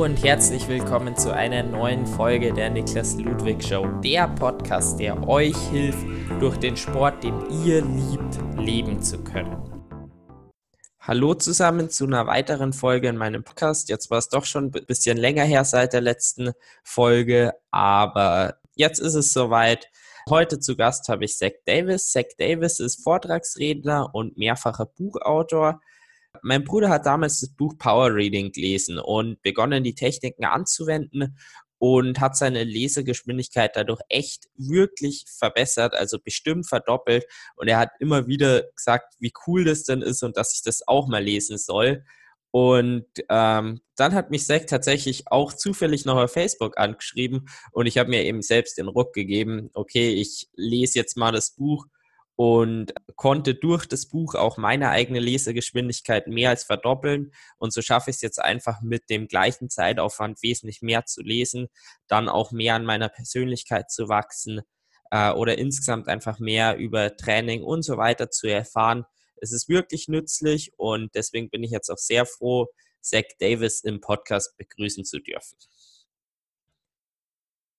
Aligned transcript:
Und 0.00 0.24
herzlich 0.24 0.66
willkommen 0.66 1.14
zu 1.14 1.30
einer 1.30 1.62
neuen 1.62 2.06
Folge 2.06 2.54
der 2.54 2.70
Niklas 2.70 3.16
Ludwig 3.16 3.62
Show, 3.62 3.86
der 4.02 4.28
Podcast, 4.28 4.98
der 4.98 5.28
euch 5.28 5.54
hilft, 5.68 6.06
durch 6.40 6.56
den 6.56 6.74
Sport, 6.74 7.22
den 7.22 7.38
ihr 7.66 7.84
liebt, 7.84 8.38
leben 8.56 9.02
zu 9.02 9.22
können. 9.22 9.62
Hallo 11.00 11.34
zusammen 11.34 11.90
zu 11.90 12.06
einer 12.06 12.26
weiteren 12.26 12.72
Folge 12.72 13.08
in 13.08 13.18
meinem 13.18 13.44
Podcast. 13.44 13.90
Jetzt 13.90 14.10
war 14.10 14.16
es 14.16 14.30
doch 14.30 14.46
schon 14.46 14.72
ein 14.74 14.86
bisschen 14.86 15.18
länger 15.18 15.44
her 15.44 15.66
seit 15.66 15.92
der 15.92 16.00
letzten 16.00 16.52
Folge, 16.82 17.52
aber 17.70 18.54
jetzt 18.76 19.00
ist 19.00 19.14
es 19.14 19.34
soweit. 19.34 19.90
Heute 20.30 20.60
zu 20.60 20.76
Gast 20.76 21.10
habe 21.10 21.26
ich 21.26 21.36
Zach 21.36 21.52
Davis. 21.66 22.10
Zach 22.10 22.24
Davis 22.38 22.80
ist 22.80 23.04
Vortragsredner 23.04 24.14
und 24.14 24.38
mehrfacher 24.38 24.86
Buchautor. 24.86 25.82
Mein 26.42 26.64
Bruder 26.64 26.88
hat 26.88 27.06
damals 27.06 27.40
das 27.40 27.50
Buch 27.50 27.76
Power 27.78 28.14
Reading 28.14 28.52
gelesen 28.52 28.98
und 28.98 29.40
begonnen, 29.42 29.84
die 29.84 29.94
Techniken 29.94 30.44
anzuwenden 30.44 31.36
und 31.78 32.20
hat 32.20 32.36
seine 32.36 32.62
Lesegeschwindigkeit 32.62 33.74
dadurch 33.74 34.00
echt 34.10 34.48
wirklich 34.54 35.24
verbessert, 35.26 35.94
also 35.94 36.18
bestimmt 36.22 36.68
verdoppelt. 36.68 37.24
Und 37.56 37.68
er 37.68 37.78
hat 37.78 37.90
immer 38.00 38.26
wieder 38.26 38.64
gesagt, 38.76 39.14
wie 39.18 39.32
cool 39.46 39.64
das 39.64 39.84
denn 39.84 40.02
ist 40.02 40.22
und 40.22 40.36
dass 40.36 40.54
ich 40.54 40.62
das 40.62 40.86
auch 40.86 41.08
mal 41.08 41.24
lesen 41.24 41.56
soll. 41.56 42.04
Und 42.50 43.06
ähm, 43.28 43.80
dann 43.96 44.14
hat 44.14 44.30
mich 44.30 44.44
Zack 44.44 44.66
tatsächlich 44.66 45.30
auch 45.30 45.52
zufällig 45.52 46.04
noch 46.04 46.16
auf 46.16 46.32
Facebook 46.32 46.76
angeschrieben 46.78 47.48
und 47.70 47.86
ich 47.86 47.96
habe 47.96 48.10
mir 48.10 48.24
eben 48.24 48.42
selbst 48.42 48.76
den 48.76 48.88
Ruck 48.88 49.12
gegeben, 49.12 49.70
okay, 49.72 50.14
ich 50.14 50.48
lese 50.56 50.98
jetzt 50.98 51.16
mal 51.16 51.30
das 51.30 51.52
Buch 51.52 51.86
und 52.40 52.94
konnte 53.16 53.54
durch 53.54 53.84
das 53.84 54.06
Buch 54.06 54.34
auch 54.34 54.56
meine 54.56 54.88
eigene 54.88 55.20
Lesegeschwindigkeit 55.20 56.26
mehr 56.26 56.48
als 56.48 56.64
verdoppeln. 56.64 57.34
Und 57.58 57.74
so 57.74 57.82
schaffe 57.82 58.08
ich 58.08 58.16
es 58.16 58.22
jetzt 58.22 58.40
einfach 58.40 58.80
mit 58.80 59.10
dem 59.10 59.28
gleichen 59.28 59.68
Zeitaufwand 59.68 60.42
wesentlich 60.42 60.80
mehr 60.80 61.04
zu 61.04 61.20
lesen, 61.20 61.68
dann 62.08 62.30
auch 62.30 62.50
mehr 62.50 62.76
an 62.76 62.86
meiner 62.86 63.10
Persönlichkeit 63.10 63.90
zu 63.90 64.08
wachsen 64.08 64.62
äh, 65.10 65.32
oder 65.32 65.58
insgesamt 65.58 66.08
einfach 66.08 66.38
mehr 66.38 66.78
über 66.78 67.14
Training 67.14 67.62
und 67.62 67.82
so 67.82 67.98
weiter 67.98 68.30
zu 68.30 68.46
erfahren. 68.46 69.04
Es 69.36 69.52
ist 69.52 69.68
wirklich 69.68 70.08
nützlich 70.08 70.72
und 70.78 71.14
deswegen 71.14 71.50
bin 71.50 71.62
ich 71.62 71.72
jetzt 71.72 71.90
auch 71.90 71.98
sehr 71.98 72.24
froh, 72.24 72.68
Zach 73.02 73.24
Davis 73.38 73.82
im 73.82 74.00
Podcast 74.00 74.56
begrüßen 74.56 75.04
zu 75.04 75.18
dürfen. 75.18 75.58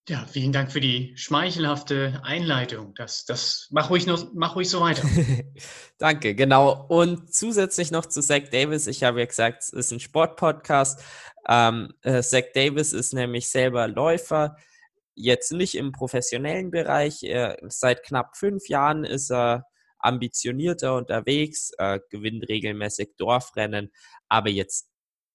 Ja, 0.09 0.25
vielen 0.25 0.51
Dank 0.51 0.71
für 0.71 0.81
die 0.81 1.13
schmeichelhafte 1.15 2.21
Einleitung. 2.23 2.95
Das, 2.95 3.23
das 3.25 3.67
mach 3.69 3.91
ruhig 3.91 4.07
noch, 4.07 4.33
mach 4.33 4.55
ruhig 4.55 4.67
so 4.67 4.81
weiter. 4.81 5.07
Danke, 5.99 6.33
genau. 6.33 6.85
Und 6.87 7.33
zusätzlich 7.33 7.91
noch 7.91 8.07
zu 8.07 8.21
Zach 8.21 8.49
Davis. 8.51 8.87
Ich 8.87 9.03
habe 9.03 9.19
ja 9.19 9.25
gesagt, 9.27 9.61
es 9.61 9.69
ist 9.69 9.91
ein 9.91 9.99
Sportpodcast. 9.99 11.03
Ähm, 11.47 11.93
äh, 12.01 12.23
Zach 12.23 12.45
Davis 12.55 12.93
ist 12.93 13.13
nämlich 13.13 13.49
selber 13.49 13.87
Läufer, 13.87 14.55
jetzt 15.13 15.51
nicht 15.51 15.75
im 15.75 15.91
professionellen 15.91 16.71
Bereich. 16.71 17.21
Er, 17.21 17.57
seit 17.67 18.03
knapp 18.03 18.35
fünf 18.35 18.69
Jahren 18.69 19.03
ist 19.03 19.31
er 19.31 19.67
ambitionierter 19.99 20.95
unterwegs, 20.95 21.73
äh, 21.77 21.99
gewinnt 22.09 22.49
regelmäßig 22.49 23.11
Dorfrennen, 23.17 23.91
aber 24.29 24.49
jetzt 24.49 24.89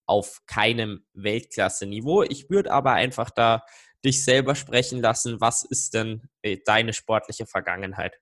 auf 0.06 0.40
keinem 0.46 1.04
Weltklasse-Niveau. 1.14 2.22
Ich 2.24 2.50
würde 2.50 2.72
aber 2.72 2.92
einfach 2.92 3.30
da 3.30 3.62
dich 4.04 4.24
selber 4.24 4.54
sprechen 4.54 5.00
lassen. 5.00 5.40
Was 5.40 5.64
ist 5.64 5.94
denn 5.94 6.28
äh, 6.42 6.58
deine 6.64 6.92
sportliche 6.92 7.46
Vergangenheit? 7.46 8.20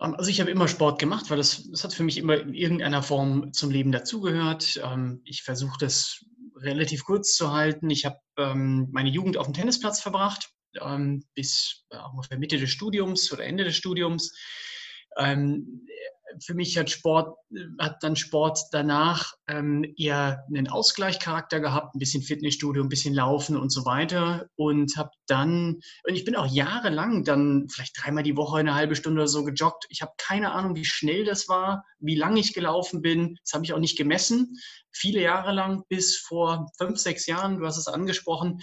Ähm, 0.00 0.14
also 0.14 0.30
ich 0.30 0.40
habe 0.40 0.50
immer 0.50 0.68
Sport 0.68 0.98
gemacht, 0.98 1.30
weil 1.30 1.38
das, 1.38 1.68
das 1.70 1.84
hat 1.84 1.94
für 1.94 2.02
mich 2.02 2.18
immer 2.18 2.38
in 2.38 2.54
irgendeiner 2.54 3.02
Form 3.02 3.52
zum 3.52 3.70
Leben 3.70 3.92
dazugehört. 3.92 4.80
Ähm, 4.82 5.20
ich 5.24 5.42
versuche 5.42 5.78
das 5.78 6.24
relativ 6.56 7.04
kurz 7.04 7.34
zu 7.34 7.52
halten. 7.52 7.90
Ich 7.90 8.04
habe 8.04 8.18
ähm, 8.38 8.88
meine 8.90 9.10
Jugend 9.10 9.36
auf 9.36 9.46
dem 9.46 9.54
Tennisplatz 9.54 10.00
verbracht, 10.00 10.50
bis 11.34 11.86
ungefähr 12.12 12.38
Mitte 12.38 12.58
des 12.58 12.68
Studiums 12.68 13.32
oder 13.32 13.44
Ende 13.44 13.64
des 13.64 13.76
Studiums 13.76 14.36
für 16.40 16.54
mich 16.54 16.76
hat 16.76 16.90
Sport, 16.90 17.36
hat 17.78 18.02
dann 18.02 18.16
Sport 18.16 18.60
danach 18.72 19.34
ähm, 19.48 19.84
eher 19.96 20.44
einen 20.48 20.68
Ausgleichscharakter 20.68 21.60
gehabt, 21.60 21.94
ein 21.94 21.98
bisschen 21.98 22.22
Fitnessstudio, 22.22 22.82
ein 22.82 22.88
bisschen 22.88 23.14
Laufen 23.14 23.56
und 23.56 23.70
so 23.70 23.84
weiter. 23.84 24.48
Und 24.56 24.96
habe 24.96 25.10
dann, 25.26 25.80
und 26.06 26.14
ich 26.14 26.24
bin 26.24 26.36
auch 26.36 26.46
jahrelang 26.46 27.24
dann 27.24 27.68
vielleicht 27.68 27.96
dreimal 28.02 28.22
die 28.22 28.36
Woche 28.36 28.58
eine 28.58 28.74
halbe 28.74 28.96
Stunde 28.96 29.22
oder 29.22 29.28
so 29.28 29.44
gejoggt. 29.44 29.86
Ich 29.88 30.02
habe 30.02 30.12
keine 30.18 30.52
Ahnung, 30.52 30.74
wie 30.74 30.84
schnell 30.84 31.24
das 31.24 31.48
war, 31.48 31.84
wie 31.98 32.16
lange 32.16 32.40
ich 32.40 32.54
gelaufen 32.54 33.02
bin. 33.02 33.38
Das 33.42 33.52
habe 33.54 33.64
ich 33.64 33.72
auch 33.72 33.78
nicht 33.78 33.96
gemessen. 33.96 34.56
Viele 34.92 35.22
Jahre 35.22 35.52
lang, 35.52 35.84
bis 35.88 36.16
vor 36.16 36.70
fünf, 36.78 36.98
sechs 36.98 37.26
Jahren, 37.26 37.58
du 37.58 37.66
hast 37.66 37.76
es 37.76 37.88
angesprochen, 37.88 38.60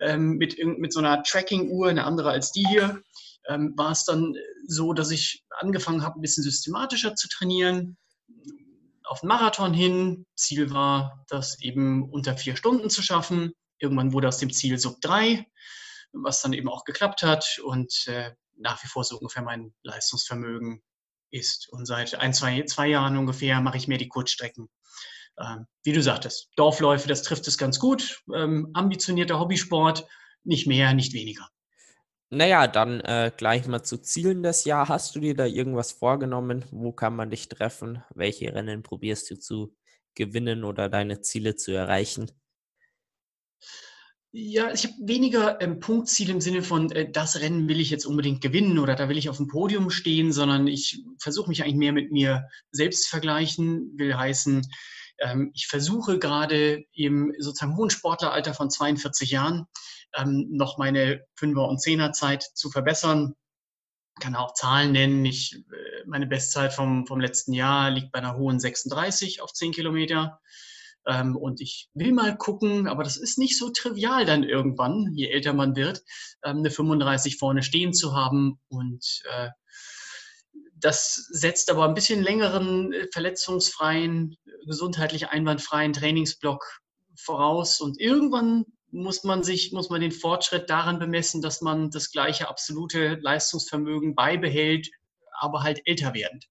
ähm, 0.00 0.36
mit, 0.36 0.56
mit 0.64 0.92
so 0.92 1.00
einer 1.00 1.22
Tracking-Uhr, 1.22 1.88
eine 1.88 2.04
andere 2.04 2.30
als 2.30 2.52
die 2.52 2.66
hier 2.66 3.02
ähm, 3.48 3.74
war 3.76 3.92
es 3.92 4.04
dann 4.04 4.34
so, 4.66 4.92
dass 4.92 5.10
ich 5.10 5.44
angefangen 5.50 6.02
habe, 6.02 6.18
ein 6.18 6.22
bisschen 6.22 6.44
systematischer 6.44 7.14
zu 7.14 7.28
trainieren, 7.28 7.96
auf 9.04 9.20
den 9.20 9.28
Marathon 9.28 9.72
hin. 9.72 10.26
Ziel 10.34 10.70
war, 10.70 11.24
das 11.28 11.60
eben 11.60 12.10
unter 12.10 12.36
vier 12.36 12.56
Stunden 12.56 12.90
zu 12.90 13.02
schaffen. 13.02 13.52
Irgendwann 13.78 14.12
wurde 14.12 14.28
aus 14.28 14.38
dem 14.38 14.52
Ziel 14.52 14.78
Sub 14.78 15.00
3, 15.00 15.46
was 16.12 16.42
dann 16.42 16.52
eben 16.52 16.68
auch 16.68 16.84
geklappt 16.84 17.22
hat 17.22 17.58
und 17.62 18.06
äh, 18.06 18.32
nach 18.56 18.82
wie 18.82 18.88
vor 18.88 19.04
so 19.04 19.18
ungefähr 19.18 19.42
mein 19.42 19.74
Leistungsvermögen 19.82 20.82
ist. 21.30 21.68
Und 21.70 21.86
seit 21.86 22.14
ein, 22.14 22.32
zwei, 22.32 22.62
zwei 22.64 22.88
Jahren 22.88 23.16
ungefähr 23.16 23.60
mache 23.60 23.76
ich 23.76 23.88
mehr 23.88 23.98
die 23.98 24.08
Kurzstrecken. 24.08 24.68
Ähm, 25.38 25.66
wie 25.84 25.92
du 25.92 26.02
sagtest, 26.02 26.48
Dorfläufe, 26.56 27.08
das 27.08 27.22
trifft 27.22 27.46
es 27.46 27.58
ganz 27.58 27.78
gut. 27.78 28.22
Ähm, 28.34 28.70
ambitionierter 28.72 29.38
Hobbysport, 29.38 30.06
nicht 30.44 30.66
mehr, 30.66 30.94
nicht 30.94 31.12
weniger. 31.12 31.48
Naja, 32.30 32.66
dann 32.66 33.00
äh, 33.00 33.30
gleich 33.36 33.66
mal 33.68 33.84
zu 33.84 33.98
Zielen 33.98 34.42
des 34.42 34.64
Jahr. 34.64 34.88
Hast 34.88 35.14
du 35.14 35.20
dir 35.20 35.36
da 35.36 35.46
irgendwas 35.46 35.92
vorgenommen? 35.92 36.64
Wo 36.72 36.92
kann 36.92 37.14
man 37.14 37.30
dich 37.30 37.48
treffen? 37.48 38.02
Welche 38.14 38.52
Rennen 38.52 38.82
probierst 38.82 39.30
du 39.30 39.38
zu 39.38 39.76
gewinnen 40.14 40.64
oder 40.64 40.88
deine 40.88 41.20
Ziele 41.20 41.54
zu 41.54 41.70
erreichen? 41.72 42.32
Ja, 44.32 44.72
ich 44.72 44.84
habe 44.84 44.94
weniger 44.98 45.62
ähm, 45.62 45.78
Punktziele 45.78 46.32
im 46.32 46.40
Sinne 46.40 46.62
von, 46.62 46.90
äh, 46.90 47.10
das 47.10 47.40
Rennen 47.40 47.68
will 47.68 47.80
ich 47.80 47.90
jetzt 47.90 48.04
unbedingt 48.04 48.42
gewinnen 48.42 48.78
oder 48.78 48.96
da 48.96 49.08
will 49.08 49.16
ich 49.16 49.28
auf 49.28 49.38
dem 49.38 49.46
Podium 49.46 49.88
stehen, 49.88 50.32
sondern 50.32 50.66
ich 50.66 51.04
versuche 51.18 51.48
mich 51.48 51.62
eigentlich 51.62 51.76
mehr 51.76 51.92
mit 51.92 52.12
mir 52.12 52.48
selbst 52.70 53.08
vergleichen, 53.08 53.96
will 53.96 54.14
heißen, 54.14 54.66
ähm, 55.18 55.50
ich 55.54 55.66
versuche 55.66 56.18
gerade 56.18 56.84
im 56.92 57.32
sozusagen 57.38 57.76
hohen 57.76 57.90
Sportleralter 57.90 58.54
von 58.54 58.70
42 58.70 59.30
Jahren 59.30 59.66
ähm, 60.16 60.48
noch 60.50 60.78
meine 60.78 61.24
Fünfer- 61.34 61.68
und 61.68 61.80
Zehnerzeit 61.80 62.42
zu 62.42 62.70
verbessern. 62.70 63.34
Kann 64.20 64.34
auch 64.34 64.54
Zahlen 64.54 64.92
nennen. 64.92 65.24
Ich, 65.24 65.54
äh, 65.54 66.04
meine 66.06 66.26
Bestzeit 66.26 66.72
vom, 66.72 67.06
vom 67.06 67.20
letzten 67.20 67.52
Jahr 67.52 67.90
liegt 67.90 68.12
bei 68.12 68.18
einer 68.18 68.36
hohen 68.36 68.58
36 68.58 69.42
auf 69.42 69.52
10 69.52 69.72
Kilometer. 69.72 70.40
Ähm, 71.06 71.36
und 71.36 71.60
ich 71.60 71.88
will 71.94 72.12
mal 72.12 72.36
gucken, 72.36 72.88
aber 72.88 73.04
das 73.04 73.16
ist 73.16 73.38
nicht 73.38 73.58
so 73.58 73.70
trivial 73.70 74.24
dann 74.24 74.42
irgendwann, 74.42 75.12
je 75.14 75.28
älter 75.28 75.52
man 75.52 75.76
wird, 75.76 76.02
ähm, 76.44 76.58
eine 76.58 76.70
35 76.70 77.36
vorne 77.36 77.62
stehen 77.62 77.92
zu 77.92 78.14
haben. 78.14 78.58
Und 78.68 79.22
äh, 79.30 79.50
das 80.78 81.14
setzt 81.30 81.70
aber 81.70 81.84
ein 81.84 81.94
bisschen 81.94 82.22
längeren, 82.22 82.92
äh, 82.92 83.06
verletzungsfreien, 83.12 84.36
gesundheitlich 84.66 85.28
einwandfreien 85.28 85.92
Trainingsblock 85.92 86.80
voraus. 87.16 87.80
Und 87.80 88.00
irgendwann 88.00 88.64
muss 88.90 89.24
man 89.24 89.42
sich, 89.42 89.72
muss 89.72 89.90
man 89.90 90.00
den 90.00 90.12
Fortschritt 90.12 90.70
daran 90.70 90.98
bemessen, 90.98 91.42
dass 91.42 91.60
man 91.60 91.90
das 91.90 92.10
gleiche 92.10 92.48
absolute 92.48 93.16
Leistungsvermögen 93.20 94.14
beibehält, 94.14 94.88
aber 95.38 95.62
halt 95.62 95.80
älter 95.84 96.14
werdend. 96.14 96.46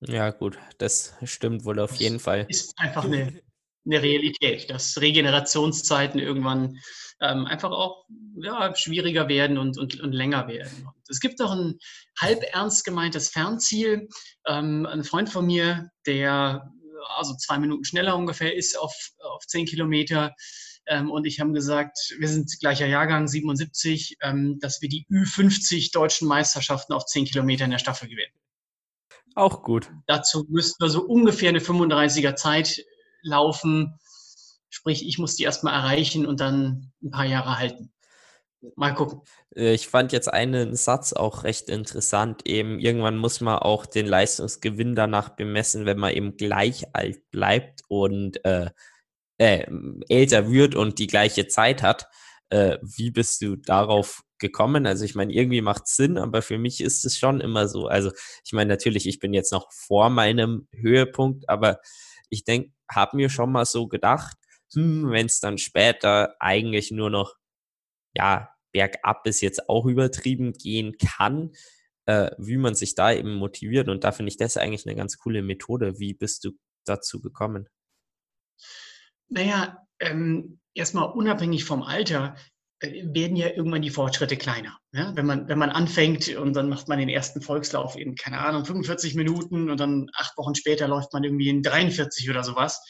Ja, 0.00 0.30
gut, 0.30 0.58
das 0.78 1.14
stimmt 1.24 1.64
wohl 1.64 1.78
auf 1.78 1.94
jeden 1.96 2.18
Fall. 2.18 2.46
Ist 2.48 2.76
einfach 2.76 3.04
eine, 3.04 3.40
eine 3.84 4.02
Realität, 4.02 4.70
dass 4.70 5.00
Regenerationszeiten 5.00 6.20
irgendwann 6.20 6.78
ähm, 7.20 7.46
einfach 7.46 7.70
auch 7.70 8.04
ja, 8.36 8.74
schwieriger 8.74 9.28
werden 9.28 9.58
und, 9.58 9.78
und, 9.78 10.00
und 10.00 10.12
länger 10.12 10.48
werden. 10.48 10.86
Und 10.86 11.08
es 11.08 11.20
gibt 11.20 11.40
auch 11.40 11.52
ein 11.52 11.78
halb 12.20 12.42
ernst 12.52 12.84
gemeintes 12.84 13.28
Fernziel. 13.28 14.08
Ähm, 14.46 14.86
ein 14.86 15.04
Freund 15.04 15.30
von 15.30 15.46
mir, 15.46 15.90
der 16.06 16.70
also 17.16 17.34
zwei 17.36 17.58
Minuten 17.58 17.84
schneller 17.84 18.16
ungefähr 18.16 18.54
ist 18.54 18.78
auf, 18.78 18.94
auf 19.18 19.46
zehn 19.46 19.66
Kilometer, 19.66 20.34
ähm, 20.86 21.10
und 21.10 21.26
ich 21.26 21.40
habe 21.40 21.52
gesagt, 21.52 21.96
wir 22.18 22.28
sind 22.28 22.50
gleicher 22.60 22.86
Jahrgang, 22.86 23.28
77, 23.28 24.16
ähm, 24.20 24.58
dass 24.60 24.82
wir 24.82 24.88
die 24.88 25.06
Ü50 25.10 25.92
deutschen 25.92 26.26
Meisterschaften 26.26 26.92
auf 26.92 27.06
10 27.06 27.26
Kilometer 27.26 27.64
in 27.64 27.70
der 27.70 27.78
Staffel 27.78 28.08
gewinnen. 28.08 28.32
Auch 29.34 29.62
gut. 29.62 29.90
Dazu 30.06 30.44
müssten 30.48 30.82
wir 30.82 30.90
so 30.90 31.02
ungefähr 31.02 31.48
eine 31.48 31.60
35er 31.60 32.34
Zeit 32.34 32.84
laufen. 33.22 33.98
Sprich, 34.70 35.06
ich 35.06 35.18
muss 35.18 35.36
die 35.36 35.44
erstmal 35.44 35.74
erreichen 35.74 36.26
und 36.26 36.40
dann 36.40 36.92
ein 37.02 37.10
paar 37.10 37.26
Jahre 37.26 37.58
halten. 37.58 37.92
Mal 38.76 38.94
gucken. 38.94 39.20
Äh, 39.54 39.74
ich 39.74 39.88
fand 39.88 40.12
jetzt 40.12 40.32
einen 40.32 40.76
Satz 40.76 41.12
auch 41.12 41.44
recht 41.44 41.68
interessant. 41.68 42.46
Eben, 42.46 42.78
irgendwann 42.78 43.16
muss 43.16 43.40
man 43.40 43.58
auch 43.58 43.86
den 43.86 44.06
Leistungsgewinn 44.06 44.94
danach 44.94 45.30
bemessen, 45.30 45.84
wenn 45.84 45.98
man 45.98 46.14
eben 46.14 46.36
gleich 46.36 46.94
alt 46.94 47.30
bleibt. 47.30 47.80
Und 47.88 48.44
äh, 48.44 48.70
äh, 49.38 49.66
älter 50.08 50.50
wird 50.50 50.74
und 50.74 50.98
die 50.98 51.08
gleiche 51.08 51.48
Zeit 51.48 51.82
hat. 51.82 52.08
Äh, 52.50 52.78
wie 52.82 53.10
bist 53.10 53.42
du 53.42 53.56
darauf 53.56 54.22
gekommen? 54.38 54.86
Also 54.86 55.04
ich 55.04 55.14
meine, 55.14 55.32
irgendwie 55.32 55.62
macht 55.62 55.84
es 55.86 55.96
Sinn, 55.96 56.18
aber 56.18 56.42
für 56.42 56.58
mich 56.58 56.80
ist 56.80 57.04
es 57.04 57.18
schon 57.18 57.40
immer 57.40 57.66
so. 57.66 57.88
Also 57.88 58.12
ich 58.44 58.52
meine, 58.52 58.68
natürlich, 58.68 59.08
ich 59.08 59.18
bin 59.18 59.32
jetzt 59.32 59.52
noch 59.52 59.72
vor 59.72 60.10
meinem 60.10 60.68
Höhepunkt, 60.72 61.48
aber 61.48 61.80
ich 62.32 62.44
denke, 62.44 62.72
habe 62.90 63.16
mir 63.16 63.28
schon 63.28 63.52
mal 63.52 63.66
so 63.66 63.86
gedacht, 63.88 64.36
hm, 64.72 65.10
wenn 65.10 65.26
es 65.26 65.38
dann 65.38 65.58
später 65.58 66.34
eigentlich 66.40 66.90
nur 66.90 67.10
noch, 67.10 67.34
ja, 68.14 68.48
bergab 68.72 69.26
ist 69.26 69.42
jetzt 69.42 69.68
auch 69.68 69.84
übertrieben 69.84 70.54
gehen 70.54 70.96
kann, 70.96 71.52
äh, 72.06 72.30
wie 72.38 72.56
man 72.56 72.74
sich 72.74 72.94
da 72.94 73.12
eben 73.12 73.34
motiviert. 73.34 73.90
Und 73.90 74.02
da 74.04 74.12
finde 74.12 74.30
ich 74.30 74.38
das 74.38 74.56
eigentlich 74.56 74.86
eine 74.86 74.96
ganz 74.96 75.18
coole 75.18 75.42
Methode. 75.42 75.98
Wie 75.98 76.14
bist 76.14 76.44
du 76.44 76.52
dazu 76.86 77.20
gekommen? 77.20 77.68
Naja, 79.28 79.86
ähm, 80.00 80.58
erstmal 80.74 81.12
unabhängig 81.12 81.64
vom 81.66 81.82
Alter 81.82 82.34
werden 82.82 83.36
ja 83.36 83.48
irgendwann 83.48 83.82
die 83.82 83.90
Fortschritte 83.90 84.36
kleiner. 84.36 84.78
Ja? 84.92 85.14
Wenn, 85.14 85.26
man, 85.26 85.48
wenn 85.48 85.58
man 85.58 85.70
anfängt 85.70 86.28
und 86.36 86.54
dann 86.54 86.68
macht 86.68 86.88
man 86.88 86.98
den 86.98 87.08
ersten 87.08 87.40
Volkslauf 87.40 87.96
in, 87.96 88.14
keine 88.16 88.38
Ahnung, 88.38 88.64
45 88.64 89.14
Minuten 89.14 89.70
und 89.70 89.78
dann 89.78 90.08
acht 90.14 90.36
Wochen 90.36 90.54
später 90.54 90.88
läuft 90.88 91.12
man 91.12 91.24
irgendwie 91.24 91.48
in 91.48 91.62
43 91.62 92.28
oder 92.28 92.44
sowas, 92.44 92.82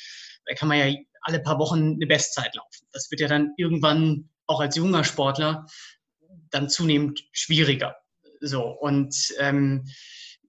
da 0.46 0.54
kann 0.54 0.68
man 0.68 0.78
ja 0.78 0.94
alle 1.20 1.40
paar 1.40 1.58
Wochen 1.58 1.94
eine 1.94 2.06
Bestzeit 2.06 2.54
laufen. 2.54 2.86
Das 2.92 3.10
wird 3.10 3.20
ja 3.20 3.28
dann 3.28 3.52
irgendwann 3.56 4.30
auch 4.46 4.60
als 4.60 4.76
junger 4.76 5.04
Sportler 5.04 5.66
dann 6.50 6.68
zunehmend 6.68 7.24
schwieriger. 7.32 7.96
So, 8.40 8.64
und 8.64 9.34
ähm, 9.38 9.84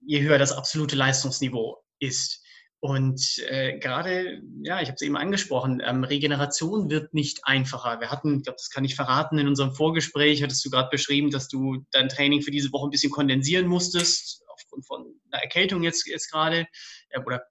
je 0.00 0.22
höher 0.22 0.38
das 0.38 0.52
absolute 0.52 0.96
Leistungsniveau 0.96 1.82
ist. 1.98 2.43
Und 2.84 3.42
äh, 3.48 3.78
gerade, 3.78 4.42
ja, 4.62 4.78
ich 4.82 4.88
habe 4.88 4.96
es 4.96 5.00
eben 5.00 5.16
angesprochen, 5.16 5.80
ähm, 5.82 6.04
Regeneration 6.04 6.90
wird 6.90 7.14
nicht 7.14 7.40
einfacher. 7.44 7.98
Wir 7.98 8.10
hatten, 8.10 8.36
ich 8.36 8.42
glaube, 8.42 8.58
das 8.58 8.68
kann 8.68 8.84
ich 8.84 8.94
verraten, 8.94 9.38
in 9.38 9.48
unserem 9.48 9.72
Vorgespräch 9.72 10.42
hattest 10.42 10.62
du 10.66 10.68
gerade 10.68 10.90
beschrieben, 10.90 11.30
dass 11.30 11.48
du 11.48 11.86
dein 11.92 12.10
Training 12.10 12.42
für 12.42 12.50
diese 12.50 12.70
Woche 12.72 12.86
ein 12.86 12.90
bisschen 12.90 13.10
kondensieren 13.10 13.68
musstest, 13.68 14.42
aufgrund 14.48 14.86
von 14.86 15.18
einer 15.30 15.42
Erkältung 15.42 15.82
jetzt, 15.82 16.06
jetzt 16.06 16.30
gerade, 16.30 16.66
äh, 17.08 17.20
oder 17.24 17.42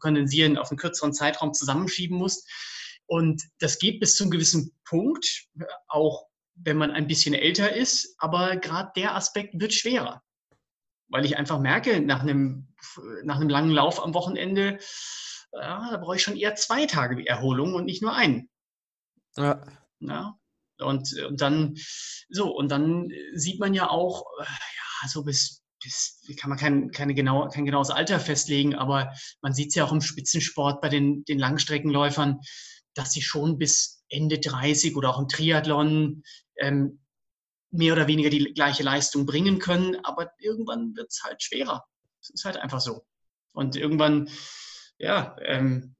kondensieren 0.00 0.58
auf 0.58 0.72
einen 0.72 0.78
kürzeren 0.78 1.12
Zeitraum 1.12 1.54
zusammenschieben 1.54 2.18
musst. 2.18 2.50
Und 3.06 3.40
das 3.60 3.78
geht 3.78 4.00
bis 4.00 4.16
zu 4.16 4.24
einem 4.24 4.32
gewissen 4.32 4.72
Punkt, 4.84 5.46
auch 5.86 6.26
wenn 6.56 6.76
man 6.76 6.90
ein 6.90 7.06
bisschen 7.06 7.34
älter 7.34 7.72
ist, 7.72 8.16
aber 8.18 8.56
gerade 8.56 8.90
der 8.96 9.14
Aspekt 9.14 9.60
wird 9.60 9.74
schwerer. 9.74 10.24
Weil 11.12 11.26
ich 11.26 11.36
einfach 11.36 11.60
merke, 11.60 12.00
nach 12.00 12.22
einem, 12.22 12.74
nach 13.24 13.36
einem 13.36 13.50
langen 13.50 13.70
Lauf 13.70 14.02
am 14.02 14.14
Wochenende, 14.14 14.78
ja, 15.52 15.90
da 15.90 15.96
brauche 15.98 16.16
ich 16.16 16.22
schon 16.22 16.36
eher 16.36 16.54
zwei 16.54 16.86
Tage 16.86 17.26
Erholung 17.26 17.74
und 17.74 17.84
nicht 17.84 18.02
nur 18.02 18.14
einen. 18.14 18.48
Ja. 19.36 19.62
ja. 20.00 20.38
Und, 20.78 21.14
und 21.28 21.40
dann, 21.40 21.76
so, 22.30 22.56
und 22.56 22.70
dann 22.70 23.10
sieht 23.34 23.60
man 23.60 23.74
ja 23.74 23.90
auch, 23.90 24.24
ja, 24.40 25.08
so 25.08 25.22
bis, 25.22 25.62
bis 25.82 26.22
kann 26.40 26.48
man 26.48 26.58
kein, 26.58 26.90
keine 26.90 27.14
genau, 27.14 27.46
kein 27.48 27.66
genaues 27.66 27.90
Alter 27.90 28.18
festlegen, 28.18 28.74
aber 28.74 29.12
man 29.42 29.52
sieht 29.52 29.68
es 29.68 29.74
ja 29.74 29.84
auch 29.84 29.92
im 29.92 30.00
Spitzensport 30.00 30.80
bei 30.80 30.88
den, 30.88 31.24
den 31.24 31.38
Langstreckenläufern, 31.38 32.40
dass 32.94 33.12
sie 33.12 33.22
schon 33.22 33.58
bis 33.58 34.02
Ende 34.08 34.38
30 34.38 34.96
oder 34.96 35.10
auch 35.10 35.20
im 35.20 35.28
Triathlon 35.28 36.22
ähm, 36.56 37.01
mehr 37.72 37.94
oder 37.94 38.06
weniger 38.06 38.30
die 38.30 38.52
gleiche 38.54 38.82
Leistung 38.82 39.26
bringen 39.26 39.58
können, 39.58 39.96
aber 40.04 40.32
irgendwann 40.38 40.94
wird 40.94 41.08
es 41.10 41.22
halt 41.24 41.42
schwerer. 41.42 41.84
Es 42.20 42.30
ist 42.30 42.44
halt 42.44 42.58
einfach 42.58 42.80
so. 42.80 43.04
Und 43.52 43.76
irgendwann, 43.76 44.28
ja, 44.98 45.36
ähm, 45.42 45.96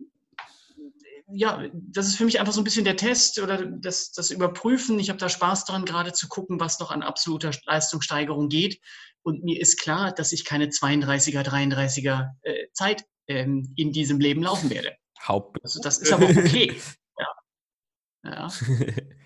ja, 1.34 1.64
das 1.72 2.08
ist 2.08 2.16
für 2.16 2.24
mich 2.26 2.38
einfach 2.38 2.52
so 2.52 2.60
ein 2.60 2.64
bisschen 2.64 2.84
der 2.84 2.96
Test 2.96 3.38
oder 3.38 3.64
das, 3.64 4.12
das 4.12 4.30
Überprüfen. 4.30 4.98
Ich 4.98 5.08
habe 5.08 5.18
da 5.18 5.28
Spaß 5.28 5.64
daran, 5.64 5.86
gerade 5.86 6.12
zu 6.12 6.28
gucken, 6.28 6.60
was 6.60 6.78
noch 6.78 6.90
an 6.90 7.02
absoluter 7.02 7.50
Leistungssteigerung 7.64 8.48
geht. 8.48 8.80
Und 9.22 9.42
mir 9.42 9.58
ist 9.60 9.80
klar, 9.80 10.12
dass 10.12 10.32
ich 10.32 10.44
keine 10.44 10.66
32er, 10.66 11.42
33er 11.42 12.30
äh, 12.42 12.66
Zeit 12.72 13.04
ähm, 13.28 13.72
in 13.76 13.92
diesem 13.92 14.20
Leben 14.20 14.42
laufen 14.42 14.68
werde. 14.68 14.94
Haupt. 15.26 15.58
Also 15.62 15.80
das 15.80 15.98
ist 15.98 16.12
aber 16.12 16.28
okay. 16.28 16.80
ja. 17.18 17.28
Ja. 18.24 18.48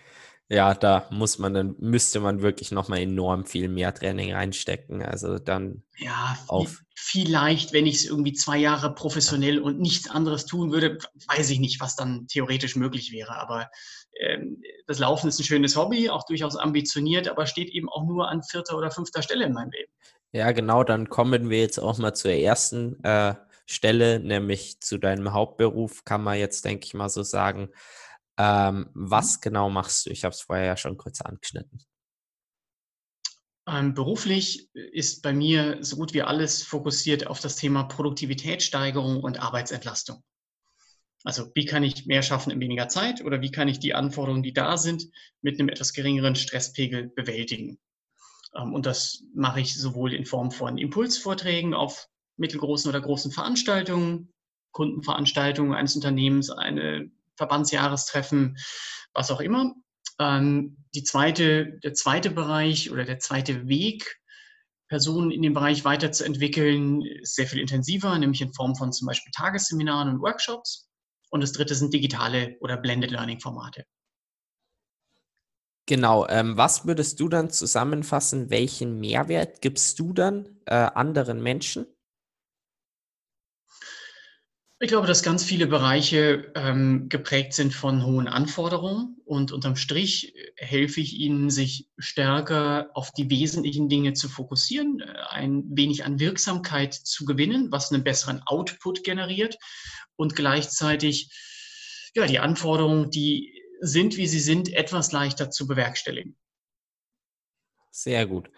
ja, 0.48 0.74
da 0.74 1.08
muss 1.10 1.38
man 1.38 1.54
dann, 1.54 1.74
müsste 1.78 2.20
man 2.20 2.40
wirklich 2.40 2.70
nochmal 2.70 3.00
enorm 3.00 3.46
viel 3.46 3.68
mehr 3.68 3.92
Training 3.92 4.32
reinstecken. 4.32 5.02
Also 5.02 5.38
dann 5.38 5.82
ja, 5.98 6.38
auf. 6.46 6.82
Vielleicht, 6.94 7.72
wenn 7.72 7.86
ich 7.86 7.96
es 7.96 8.04
irgendwie 8.04 8.32
zwei 8.32 8.56
Jahre 8.56 8.94
professionell 8.94 9.58
und 9.58 9.80
nichts 9.80 10.08
anderes 10.08 10.46
tun 10.46 10.70
würde, 10.72 10.98
weiß 11.26 11.50
ich 11.50 11.58
nicht, 11.58 11.80
was 11.80 11.96
dann 11.96 12.26
theoretisch 12.28 12.76
möglich 12.76 13.12
wäre. 13.12 13.36
Aber 13.36 13.68
ähm, 14.20 14.62
das 14.86 15.00
Laufen 15.00 15.28
ist 15.28 15.38
ein 15.40 15.44
schönes 15.44 15.76
Hobby, 15.76 16.10
auch 16.10 16.24
durchaus 16.24 16.56
ambitioniert, 16.56 17.28
aber 17.28 17.46
steht 17.46 17.70
eben 17.70 17.88
auch 17.88 18.04
nur 18.06 18.28
an 18.28 18.42
vierter 18.42 18.76
oder 18.76 18.90
fünfter 18.90 19.22
Stelle 19.22 19.44
in 19.44 19.52
meinem 19.52 19.70
Leben. 19.70 19.92
Ja, 20.32 20.52
genau, 20.52 20.84
dann 20.84 21.08
kommen 21.08 21.50
wir 21.50 21.60
jetzt 21.60 21.78
auch 21.78 21.98
mal 21.98 22.14
zur 22.14 22.32
ersten 22.32 23.02
äh, 23.04 23.34
Stelle, 23.66 24.20
nämlich 24.20 24.80
zu 24.80 24.98
deinem 24.98 25.32
Hauptberuf, 25.32 26.04
kann 26.04 26.22
man 26.22 26.38
jetzt, 26.38 26.64
denke 26.64 26.86
ich 26.86 26.94
mal, 26.94 27.08
so 27.08 27.22
sagen. 27.22 27.70
Ähm, 28.38 28.90
was 28.94 29.36
mhm. 29.36 29.40
genau 29.42 29.70
machst 29.70 30.06
du? 30.06 30.10
Ich 30.10 30.24
habe 30.24 30.34
es 30.34 30.42
vorher 30.42 30.66
ja 30.66 30.76
schon 30.76 30.96
kurz 30.96 31.20
angeschnitten. 31.20 31.84
Ähm, 33.68 33.94
beruflich 33.94 34.68
ist 34.74 35.22
bei 35.22 35.32
mir 35.32 35.78
so 35.82 35.96
gut 35.96 36.14
wie 36.14 36.22
alles 36.22 36.62
fokussiert 36.62 37.26
auf 37.26 37.40
das 37.40 37.56
Thema 37.56 37.84
Produktivitätssteigerung 37.84 39.22
und 39.22 39.40
Arbeitsentlastung. 39.40 40.22
Also 41.24 41.50
wie 41.54 41.64
kann 41.64 41.82
ich 41.82 42.06
mehr 42.06 42.22
schaffen 42.22 42.52
in 42.52 42.60
weniger 42.60 42.86
Zeit 42.86 43.24
oder 43.24 43.42
wie 43.42 43.50
kann 43.50 43.66
ich 43.66 43.80
die 43.80 43.94
Anforderungen, 43.94 44.44
die 44.44 44.52
da 44.52 44.76
sind, 44.76 45.06
mit 45.42 45.58
einem 45.58 45.68
etwas 45.68 45.92
geringeren 45.92 46.36
Stresspegel 46.36 47.08
bewältigen. 47.08 47.78
Ähm, 48.54 48.72
und 48.72 48.86
das 48.86 49.24
mache 49.34 49.60
ich 49.60 49.74
sowohl 49.74 50.14
in 50.14 50.26
Form 50.26 50.52
von 50.52 50.78
Impulsvorträgen 50.78 51.74
auf 51.74 52.08
mittelgroßen 52.36 52.88
oder 52.88 53.00
großen 53.00 53.32
Veranstaltungen, 53.32 54.32
Kundenveranstaltungen 54.70 55.74
eines 55.74 55.96
Unternehmens, 55.96 56.50
eine 56.50 57.10
Verbandsjahrestreffen, 57.36 58.56
was 59.12 59.30
auch 59.30 59.40
immer. 59.40 59.74
Ähm, 60.18 60.84
die 60.94 61.02
zweite, 61.02 61.78
der 61.82 61.94
zweite 61.94 62.30
Bereich 62.30 62.90
oder 62.90 63.04
der 63.04 63.18
zweite 63.18 63.68
Weg, 63.68 64.20
Personen 64.88 65.30
in 65.30 65.42
dem 65.42 65.52
Bereich 65.52 65.84
weiterzuentwickeln, 65.84 67.02
ist 67.02 67.34
sehr 67.34 67.46
viel 67.46 67.60
intensiver, 67.60 68.16
nämlich 68.18 68.40
in 68.40 68.54
Form 68.54 68.76
von 68.76 68.92
zum 68.92 69.06
Beispiel 69.06 69.32
Tagesseminaren 69.34 70.08
und 70.08 70.22
Workshops. 70.22 70.88
Und 71.30 71.40
das 71.40 71.52
dritte 71.52 71.74
sind 71.74 71.92
digitale 71.92 72.56
oder 72.60 72.76
Blended 72.76 73.10
Learning 73.10 73.40
Formate. 73.40 73.84
Genau, 75.86 76.26
ähm, 76.28 76.56
was 76.56 76.86
würdest 76.86 77.20
du 77.20 77.28
dann 77.28 77.50
zusammenfassen? 77.50 78.50
Welchen 78.50 78.98
Mehrwert 78.98 79.60
gibst 79.60 79.98
du 80.00 80.12
dann 80.12 80.60
äh, 80.66 80.74
anderen 80.74 81.42
Menschen? 81.42 81.86
Ich 84.78 84.88
glaube, 84.88 85.06
dass 85.06 85.22
ganz 85.22 85.42
viele 85.42 85.66
Bereiche 85.66 86.52
ähm, 86.54 87.08
geprägt 87.08 87.54
sind 87.54 87.72
von 87.72 88.04
hohen 88.04 88.28
Anforderungen 88.28 89.16
und 89.24 89.50
unterm 89.50 89.74
Strich 89.74 90.36
äh, 90.36 90.52
helfe 90.56 91.00
ich 91.00 91.14
Ihnen, 91.14 91.48
sich 91.48 91.88
stärker 91.96 92.90
auf 92.92 93.10
die 93.10 93.30
wesentlichen 93.30 93.88
Dinge 93.88 94.12
zu 94.12 94.28
fokussieren, 94.28 95.00
äh, 95.00 95.14
ein 95.30 95.64
wenig 95.70 96.04
an 96.04 96.20
Wirksamkeit 96.20 96.92
zu 96.92 97.24
gewinnen, 97.24 97.72
was 97.72 97.90
einen 97.90 98.04
besseren 98.04 98.42
Output 98.44 99.02
generiert 99.02 99.56
und 100.14 100.36
gleichzeitig 100.36 101.30
ja, 102.14 102.26
die 102.26 102.38
Anforderungen, 102.38 103.10
die 103.10 103.62
sind, 103.80 104.18
wie 104.18 104.26
sie 104.26 104.40
sind, 104.40 104.70
etwas 104.74 105.10
leichter 105.10 105.50
zu 105.50 105.66
bewerkstelligen. 105.66 106.36
Sehr 107.90 108.26
gut. 108.26 108.50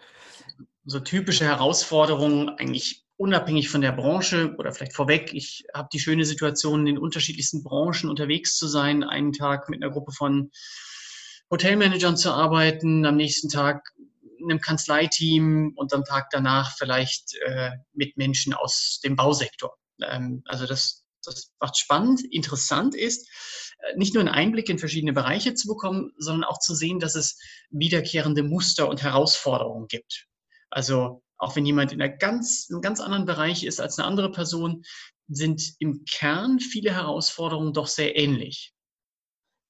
So 0.83 0.99
typische 0.99 1.45
Herausforderungen 1.45 2.49
eigentlich 2.49 3.05
unabhängig 3.19 3.67
von 3.67 3.81
der 3.81 3.91
Branche 3.91 4.55
oder 4.57 4.71
vielleicht 4.71 4.95
vorweg, 4.95 5.33
ich 5.33 5.65
habe 5.73 5.89
die 5.91 5.99
schöne 5.99 6.23
Situation, 6.23 6.79
in 6.79 6.85
den 6.85 6.97
unterschiedlichsten 6.97 7.63
Branchen 7.63 8.09
unterwegs 8.09 8.55
zu 8.55 8.65
sein, 8.65 9.03
einen 9.03 9.33
Tag 9.33 9.67
mit 9.67 9.83
einer 9.83 9.91
Gruppe 9.91 10.13
von 10.13 10.51
Hotelmanagern 11.51 12.15
zu 12.15 12.31
arbeiten, 12.31 13.05
am 13.05 13.17
nächsten 13.17 13.49
Tag 13.49 13.91
in 14.37 14.49
einem 14.49 14.61
Kanzleiteam 14.61 15.73
und 15.75 15.93
am 15.93 16.05
Tag 16.05 16.29
danach 16.31 16.77
vielleicht 16.77 17.35
äh, 17.45 17.71
mit 17.91 18.15
Menschen 18.15 18.53
aus 18.53 19.01
dem 19.03 19.17
Bausektor. 19.17 19.75
Ähm, 20.01 20.41
also 20.45 20.65
das, 20.65 21.03
das 21.21 21.51
macht 21.59 21.77
spannend. 21.77 22.21
Interessant 22.31 22.95
ist, 22.95 23.27
äh, 23.79 23.97
nicht 23.97 24.13
nur 24.13 24.21
einen 24.21 24.33
Einblick 24.33 24.69
in 24.69 24.79
verschiedene 24.79 25.11
Bereiche 25.11 25.55
zu 25.55 25.67
bekommen, 25.67 26.13
sondern 26.17 26.45
auch 26.45 26.59
zu 26.59 26.73
sehen, 26.73 26.99
dass 26.99 27.15
es 27.15 27.37
wiederkehrende 27.69 28.43
Muster 28.43 28.87
und 28.87 29.03
Herausforderungen 29.03 29.87
gibt. 29.89 30.27
Also 30.69 31.21
auch 31.39 31.55
wenn 31.55 31.65
jemand 31.65 31.91
in 31.91 32.01
einer 32.01 32.13
ganz, 32.13 32.67
einem 32.69 32.81
ganz 32.81 32.99
anderen 32.99 33.25
Bereich 33.25 33.63
ist 33.63 33.81
als 33.81 33.97
eine 33.97 34.07
andere 34.07 34.31
Person, 34.31 34.83
sind 35.27 35.73
im 35.79 36.03
Kern 36.05 36.59
viele 36.59 36.93
Herausforderungen 36.93 37.73
doch 37.73 37.87
sehr 37.87 38.17
ähnlich. 38.17 38.73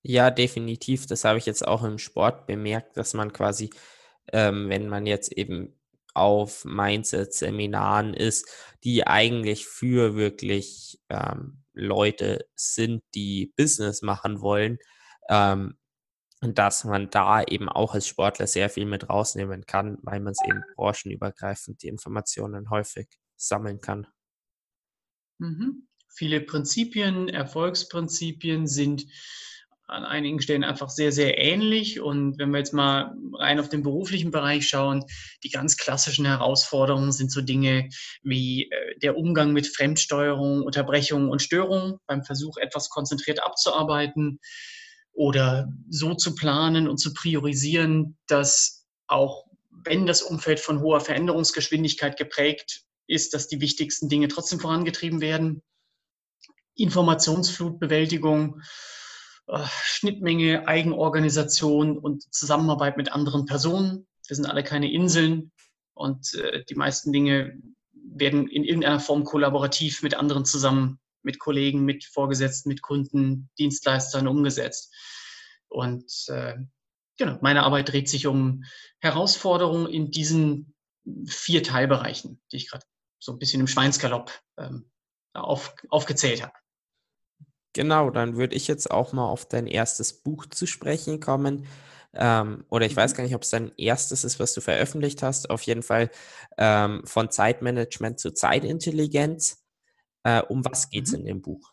Ja, 0.02 0.32
definitiv. 0.32 1.06
Das 1.08 1.26
habe 1.26 1.38
ich 1.38 1.46
jetzt 1.46 1.68
auch 1.68 1.84
im 1.84 1.98
Sport 1.98 2.48
bemerkt, 2.48 2.98
dass 2.98 3.14
man 3.14 3.34
quasi, 3.34 3.70
ähm, 4.32 4.70
wenn 4.70 4.88
man 4.88 5.06
jetzt 5.06 5.32
eben 5.34 5.80
auf 6.14 6.66
Mindset-Seminaren 6.66 8.14
ist, 8.14 8.48
die 8.84 9.06
eigentlich 9.06 9.66
für 9.66 10.16
wirklich 10.16 11.00
ähm, 11.10 11.64
Leute 11.74 12.46
sind, 12.56 13.04
die 13.14 13.54
Business 13.56 14.02
machen 14.02 14.42
wollen, 14.42 14.80
ähm, 15.30 15.78
dass 16.42 16.86
man 16.86 17.10
da 17.10 17.44
eben 17.44 17.68
auch 17.68 17.94
als 17.94 18.08
Sportler 18.08 18.48
sehr 18.48 18.70
viel 18.70 18.86
mit 18.86 19.10
rausnehmen 19.10 19.66
kann, 19.66 19.98
weil 20.04 20.22
man 20.22 20.32
es 20.32 20.40
eben 20.48 20.64
branchenübergreifend 20.76 21.84
die 21.84 21.88
Informationen 21.90 22.70
häufig 22.70 23.08
sammeln 23.36 23.82
kann. 23.82 24.08
Mhm. 25.40 25.88
Viele 26.08 26.42
Prinzipien, 26.42 27.30
Erfolgsprinzipien 27.30 28.68
sind 28.68 29.06
an 29.90 30.06
einigen 30.06 30.40
Stellen 30.40 30.64
einfach 30.64 30.90
sehr, 30.90 31.12
sehr 31.12 31.38
ähnlich. 31.40 32.00
Und 32.00 32.38
wenn 32.38 32.52
wir 32.52 32.60
jetzt 32.60 32.74
mal 32.74 33.16
rein 33.34 33.60
auf 33.60 33.70
den 33.70 33.84
beruflichen 33.84 34.32
Bereich 34.32 34.68
schauen, 34.68 35.04
die 35.44 35.50
ganz 35.50 35.78
klassischen 35.78 36.26
Herausforderungen 36.26 37.12
sind 37.12 37.32
so 37.32 37.42
Dinge 37.42 37.90
wie 38.22 38.70
äh, 38.70 39.00
der 39.00 39.18
Umgang 39.18 39.52
mit 39.52 39.68
Fremdsteuerung, 39.68 40.62
Unterbrechungen 40.62 41.30
und 41.30 41.42
Störungen 41.42 41.98
beim 42.06 42.24
Versuch, 42.24 42.58
etwas 42.58 42.90
konzentriert 42.90 43.44
abzuarbeiten 43.44 44.40
oder 45.14 45.72
so 45.90 46.14
zu 46.14 46.36
planen 46.36 46.88
und 46.88 46.98
zu 46.98 47.14
priorisieren, 47.14 48.18
dass 48.28 48.88
auch 49.08 49.46
wenn 49.70 50.06
das 50.06 50.22
Umfeld 50.22 50.60
von 50.60 50.82
hoher 50.82 51.02
Veränderungsgeschwindigkeit 51.02 52.18
geprägt 52.18 52.84
ist, 53.08 53.34
dass 53.34 53.48
die 53.48 53.62
wichtigsten 53.62 54.10
Dinge 54.10 54.28
trotzdem 54.28 54.60
vorangetrieben 54.60 55.22
werden. 55.22 55.62
Informationsflutbewältigung, 56.76 58.62
äh, 59.48 59.66
Schnittmenge, 59.84 60.68
Eigenorganisation 60.68 61.98
und 61.98 62.34
Zusammenarbeit 62.34 62.98
mit 62.98 63.12
anderen 63.12 63.46
Personen. 63.46 64.08
Wir 64.28 64.36
sind 64.36 64.46
alle 64.46 64.64
keine 64.64 64.92
Inseln 64.92 65.52
und 65.94 66.36
äh, 66.36 66.64
die 66.66 66.76
meisten 66.76 67.12
Dinge 67.12 67.60
werden 67.92 68.48
in 68.48 68.64
irgendeiner 68.64 69.00
Form 69.00 69.24
kollaborativ 69.24 70.04
mit 70.04 70.16
anderen 70.16 70.46
zusammen, 70.46 71.00
mit 71.30 71.38
Kollegen, 71.38 71.86
mit 71.86 72.06
Vorgesetzten, 72.06 72.70
mit 72.70 72.82
Kunden, 72.82 73.52
Dienstleistern 73.60 74.28
umgesetzt. 74.28 74.92
Und 75.68 76.12
äh, 76.30 76.56
genau, 77.18 77.38
meine 77.42 77.62
Arbeit 77.62 77.90
dreht 77.90 78.10
sich 78.10 78.26
um 78.26 78.64
Herausforderungen 79.00 79.86
in 79.86 80.10
diesen 80.10 80.74
vier 81.28 81.62
Teilbereichen, 81.62 82.42
die 82.52 82.58
ich 82.58 82.72
gerade 82.72 82.86
so 83.20 83.32
ein 83.32 83.38
bisschen 83.38 83.62
im 83.62 83.68
Schweinsgalopp 83.68 84.32
ähm, 84.58 84.90
auf, 85.34 85.76
aufgezählt 85.90 86.42
habe. 86.42 86.54
Genau, 87.74 88.10
dann 88.10 88.36
würde 88.36 88.56
ich 88.56 88.68
jetzt 88.68 88.90
auch 88.90 89.14
mal 89.14 89.28
auf 89.28 89.48
dein 89.48 89.68
erstes 89.68 90.24
Buch 90.24 90.48
zu 90.48 90.66
sprechen 90.66 91.20
kommen. 91.20 91.68
Ähm, 92.14 92.66
oder 92.70 92.88
ich 92.88 92.96
weiß 92.96 93.14
mhm. 93.14 93.18
gar 93.18 93.24
nicht, 93.26 93.36
ob 93.36 93.44
es 93.44 93.52
dein 93.52 93.72
erstes 93.78 94.24
ist, 94.24 94.40
was 94.40 94.54
du 94.54 94.62
veröffentlicht 94.62 95.22
hast. 95.22 95.52
Auf 95.52 95.62
jeden 95.62 95.84
Fall 95.84 96.10
ähm, 96.58 97.04
von 97.06 97.30
Zeitmanagement 97.30 98.20
zu 98.20 98.32
Zeitintelligenz. 98.32 99.59
Äh, 100.24 100.42
um 100.44 100.64
was 100.66 100.90
geht 100.90 101.06
es 101.06 101.12
mhm. 101.12 101.20
in 101.20 101.26
dem 101.26 101.42
Buch? 101.42 101.72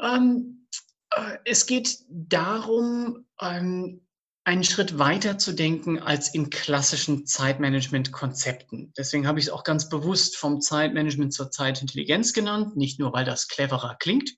Ähm, 0.00 0.66
äh, 1.10 1.38
es 1.44 1.66
geht 1.66 1.98
darum, 2.08 3.26
ähm, 3.40 4.06
einen 4.46 4.62
Schritt 4.62 4.96
weiter 4.96 5.38
zu 5.38 5.52
denken 5.52 5.98
als 5.98 6.32
in 6.32 6.50
klassischen 6.50 7.26
Zeitmanagement-Konzepten. 7.26 8.92
Deswegen 8.96 9.26
habe 9.26 9.40
ich 9.40 9.46
es 9.46 9.50
auch 9.50 9.64
ganz 9.64 9.88
bewusst 9.88 10.36
vom 10.36 10.60
Zeitmanagement 10.60 11.32
zur 11.32 11.50
Zeitintelligenz 11.50 12.32
genannt, 12.32 12.76
nicht 12.76 13.00
nur 13.00 13.12
weil 13.12 13.24
das 13.24 13.48
cleverer 13.48 13.96
klingt, 13.98 14.30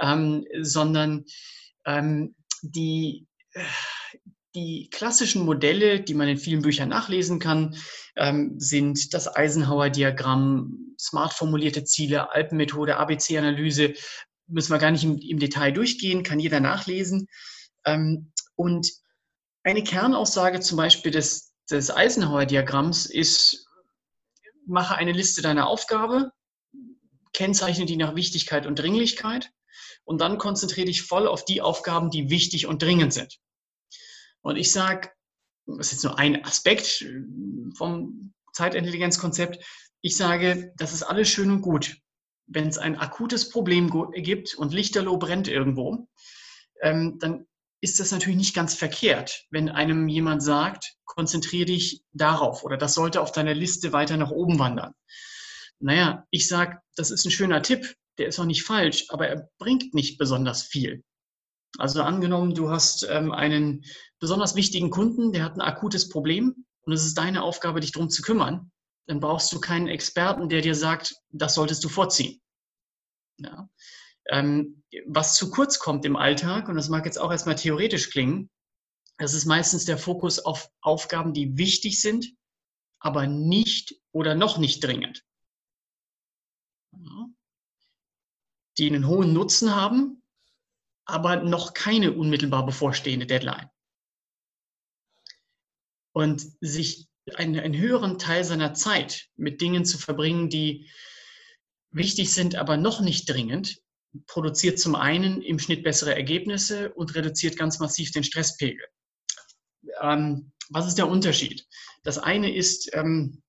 ähm, 0.00 0.44
sondern 0.60 1.24
ähm, 1.86 2.34
die, 2.62 3.28
die 4.54 4.88
klassischen 4.90 5.44
Modelle, 5.44 6.00
die 6.00 6.14
man 6.14 6.28
in 6.28 6.38
vielen 6.38 6.62
Büchern 6.62 6.88
nachlesen 6.88 7.38
kann, 7.40 7.76
ähm, 8.16 8.54
sind 8.58 9.12
das 9.12 9.34
Eisenhower-Diagramm, 9.34 10.94
smart 10.98 11.32
formulierte 11.32 11.84
Ziele, 11.84 12.32
Alpenmethode, 12.32 12.96
ABC-Analyse. 12.96 13.94
Müssen 14.46 14.72
wir 14.72 14.78
gar 14.78 14.92
nicht 14.92 15.04
im, 15.04 15.18
im, 15.18 15.38
Detail 15.38 15.72
durchgehen, 15.72 16.22
kann 16.22 16.38
jeder 16.38 16.60
nachlesen. 16.60 17.26
Ähm, 17.84 18.32
und 18.54 18.92
eine 19.64 19.82
Kernaussage 19.82 20.60
zum 20.60 20.76
Beispiel 20.76 21.10
des, 21.10 21.52
des 21.68 21.90
Eisenhower-Diagramms 21.90 23.06
ist, 23.06 23.66
mache 24.66 24.94
eine 24.94 25.12
Liste 25.12 25.42
deiner 25.42 25.66
Aufgabe, 25.66 26.30
kennzeichne 27.32 27.86
die 27.86 27.96
nach 27.96 28.14
Wichtigkeit 28.14 28.66
und 28.66 28.78
Dringlichkeit 28.78 29.50
und 30.04 30.20
dann 30.20 30.38
konzentriere 30.38 30.86
dich 30.86 31.02
voll 31.02 31.26
auf 31.26 31.44
die 31.44 31.60
Aufgaben, 31.60 32.10
die 32.10 32.30
wichtig 32.30 32.66
und 32.66 32.80
dringend 32.82 33.12
sind. 33.12 33.40
Und 34.44 34.56
ich 34.56 34.70
sage, 34.70 35.10
das 35.66 35.86
ist 35.86 35.92
jetzt 35.92 36.04
nur 36.04 36.18
ein 36.18 36.44
Aspekt 36.44 37.04
vom 37.76 38.34
Zeitintelligenzkonzept, 38.52 39.64
ich 40.02 40.16
sage, 40.16 40.74
das 40.76 40.92
ist 40.92 41.02
alles 41.02 41.30
schön 41.30 41.50
und 41.50 41.62
gut. 41.62 41.96
Wenn 42.46 42.68
es 42.68 42.76
ein 42.76 42.98
akutes 42.98 43.48
Problem 43.48 43.90
gibt 44.12 44.54
und 44.54 44.74
Lichterloh 44.74 45.16
brennt 45.16 45.48
irgendwo, 45.48 46.08
ähm, 46.82 47.18
dann 47.18 47.46
ist 47.80 48.00
das 48.00 48.12
natürlich 48.12 48.36
nicht 48.36 48.54
ganz 48.54 48.74
verkehrt, 48.74 49.46
wenn 49.50 49.70
einem 49.70 50.08
jemand 50.08 50.42
sagt, 50.42 50.94
konzentriere 51.06 51.66
dich 51.66 52.02
darauf 52.12 52.64
oder 52.64 52.76
das 52.76 52.92
sollte 52.92 53.22
auf 53.22 53.32
deiner 53.32 53.54
Liste 53.54 53.94
weiter 53.94 54.18
nach 54.18 54.30
oben 54.30 54.58
wandern. 54.58 54.92
Naja, 55.80 56.26
ich 56.30 56.48
sage, 56.48 56.80
das 56.96 57.10
ist 57.10 57.24
ein 57.24 57.30
schöner 57.30 57.62
Tipp, 57.62 57.94
der 58.18 58.26
ist 58.28 58.38
auch 58.38 58.44
nicht 58.44 58.62
falsch, 58.62 59.06
aber 59.08 59.26
er 59.28 59.48
bringt 59.58 59.94
nicht 59.94 60.18
besonders 60.18 60.62
viel. 60.62 61.02
Also 61.78 62.02
angenommen, 62.02 62.54
du 62.54 62.70
hast 62.70 63.06
ähm, 63.08 63.32
einen 63.32 63.84
besonders 64.20 64.54
wichtigen 64.54 64.90
Kunden, 64.90 65.32
der 65.32 65.44
hat 65.44 65.56
ein 65.56 65.60
akutes 65.60 66.08
Problem 66.08 66.64
und 66.82 66.92
es 66.92 67.04
ist 67.04 67.18
deine 67.18 67.42
Aufgabe, 67.42 67.80
dich 67.80 67.92
darum 67.92 68.10
zu 68.10 68.22
kümmern, 68.22 68.70
dann 69.06 69.20
brauchst 69.20 69.52
du 69.52 69.60
keinen 69.60 69.88
Experten, 69.88 70.48
der 70.48 70.60
dir 70.60 70.74
sagt, 70.74 71.14
das 71.30 71.54
solltest 71.54 71.82
du 71.84 71.88
vorziehen. 71.88 72.40
Ja. 73.38 73.68
Ähm, 74.30 74.82
was 75.06 75.36
zu 75.36 75.50
kurz 75.50 75.78
kommt 75.78 76.04
im 76.04 76.16
Alltag, 76.16 76.68
und 76.68 76.76
das 76.76 76.88
mag 76.88 77.04
jetzt 77.04 77.18
auch 77.18 77.30
erstmal 77.30 77.56
theoretisch 77.56 78.10
klingen, 78.10 78.50
das 79.18 79.34
ist 79.34 79.44
meistens 79.44 79.84
der 79.84 79.98
Fokus 79.98 80.38
auf 80.38 80.68
Aufgaben, 80.80 81.34
die 81.34 81.56
wichtig 81.56 82.00
sind, 82.00 82.34
aber 82.98 83.26
nicht 83.26 83.94
oder 84.12 84.34
noch 84.34 84.58
nicht 84.58 84.82
dringend. 84.82 85.22
Die 88.78 88.86
einen 88.86 89.06
hohen 89.06 89.32
Nutzen 89.32 89.74
haben, 89.74 90.23
aber 91.06 91.36
noch 91.42 91.74
keine 91.74 92.12
unmittelbar 92.12 92.64
bevorstehende 92.64 93.26
Deadline. 93.26 93.70
Und 96.12 96.46
sich 96.60 97.08
einen, 97.34 97.58
einen 97.58 97.76
höheren 97.76 98.18
Teil 98.18 98.44
seiner 98.44 98.74
Zeit 98.74 99.28
mit 99.36 99.60
Dingen 99.60 99.84
zu 99.84 99.98
verbringen, 99.98 100.48
die 100.48 100.90
wichtig 101.90 102.32
sind, 102.32 102.56
aber 102.56 102.76
noch 102.76 103.00
nicht 103.00 103.28
dringend, 103.28 103.80
produziert 104.26 104.78
zum 104.78 104.94
einen 104.94 105.42
im 105.42 105.58
Schnitt 105.58 105.82
bessere 105.82 106.14
Ergebnisse 106.14 106.92
und 106.92 107.14
reduziert 107.14 107.56
ganz 107.56 107.78
massiv 107.80 108.12
den 108.12 108.24
Stresspegel. 108.24 108.84
Ähm, 110.00 110.52
was 110.70 110.86
ist 110.86 110.98
der 110.98 111.08
Unterschied? 111.08 111.66
Das 112.02 112.18
eine 112.18 112.54
ist 112.54 112.90
ähm, 112.94 113.42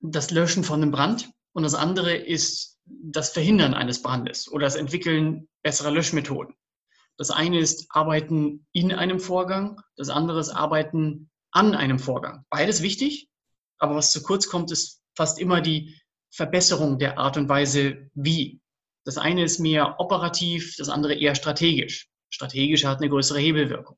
das 0.00 0.30
Löschen 0.30 0.64
von 0.64 0.82
einem 0.82 0.90
Brand 0.90 1.30
und 1.52 1.62
das 1.62 1.74
andere 1.74 2.14
ist 2.14 2.78
das 2.84 3.30
Verhindern 3.30 3.74
eines 3.74 4.02
Brandes 4.02 4.50
oder 4.50 4.66
das 4.66 4.76
Entwickeln 4.76 5.48
besserer 5.62 5.90
Löschmethoden. 5.90 6.54
Das 7.16 7.30
eine 7.30 7.58
ist 7.58 7.86
Arbeiten 7.90 8.66
in 8.72 8.92
einem 8.92 9.20
Vorgang, 9.20 9.80
das 9.96 10.08
andere 10.08 10.40
ist 10.40 10.50
Arbeiten 10.50 11.30
an 11.52 11.74
einem 11.74 11.98
Vorgang. 11.98 12.44
Beides 12.50 12.82
wichtig, 12.82 13.28
aber 13.78 13.94
was 13.94 14.10
zu 14.10 14.22
kurz 14.22 14.48
kommt, 14.48 14.70
ist 14.72 15.00
fast 15.16 15.38
immer 15.38 15.60
die 15.60 16.00
Verbesserung 16.30 16.98
der 16.98 17.18
Art 17.18 17.36
und 17.36 17.48
Weise, 17.48 18.10
wie 18.14 18.60
das 19.04 19.18
eine 19.18 19.44
ist 19.44 19.60
mehr 19.60 20.00
operativ, 20.00 20.76
das 20.76 20.88
andere 20.88 21.14
eher 21.14 21.34
strategisch. 21.34 22.08
Strategisch 22.30 22.84
hat 22.84 22.98
eine 22.98 23.10
größere 23.10 23.38
Hebelwirkung. 23.38 23.96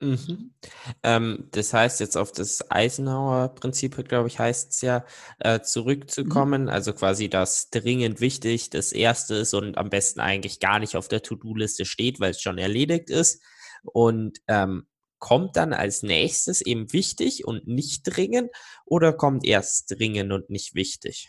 Mhm. 0.00 0.54
Ähm, 1.02 1.48
das 1.50 1.72
heißt, 1.72 2.00
jetzt 2.00 2.16
auf 2.16 2.30
das 2.30 2.70
Eisenhower-Prinzip, 2.70 4.08
glaube 4.08 4.28
ich, 4.28 4.38
heißt 4.38 4.72
es 4.72 4.80
ja, 4.80 5.04
äh, 5.40 5.60
zurückzukommen. 5.60 6.62
Mhm. 6.62 6.68
Also 6.68 6.92
quasi 6.92 7.28
das 7.28 7.70
dringend 7.70 8.20
wichtig, 8.20 8.70
das 8.70 8.92
erste 8.92 9.34
ist 9.34 9.54
und 9.54 9.76
am 9.76 9.90
besten 9.90 10.20
eigentlich 10.20 10.60
gar 10.60 10.78
nicht 10.78 10.96
auf 10.96 11.08
der 11.08 11.22
To-Do-Liste 11.22 11.84
steht, 11.84 12.20
weil 12.20 12.30
es 12.30 12.40
schon 12.40 12.58
erledigt 12.58 13.10
ist. 13.10 13.42
Und 13.82 14.38
ähm, 14.46 14.86
kommt 15.18 15.56
dann 15.56 15.72
als 15.72 16.02
nächstes 16.02 16.60
eben 16.60 16.92
wichtig 16.92 17.44
und 17.44 17.66
nicht 17.66 18.02
dringend 18.04 18.50
oder 18.84 19.12
kommt 19.12 19.44
erst 19.44 19.90
dringend 19.98 20.32
und 20.32 20.48
nicht 20.48 20.74
wichtig? 20.74 21.28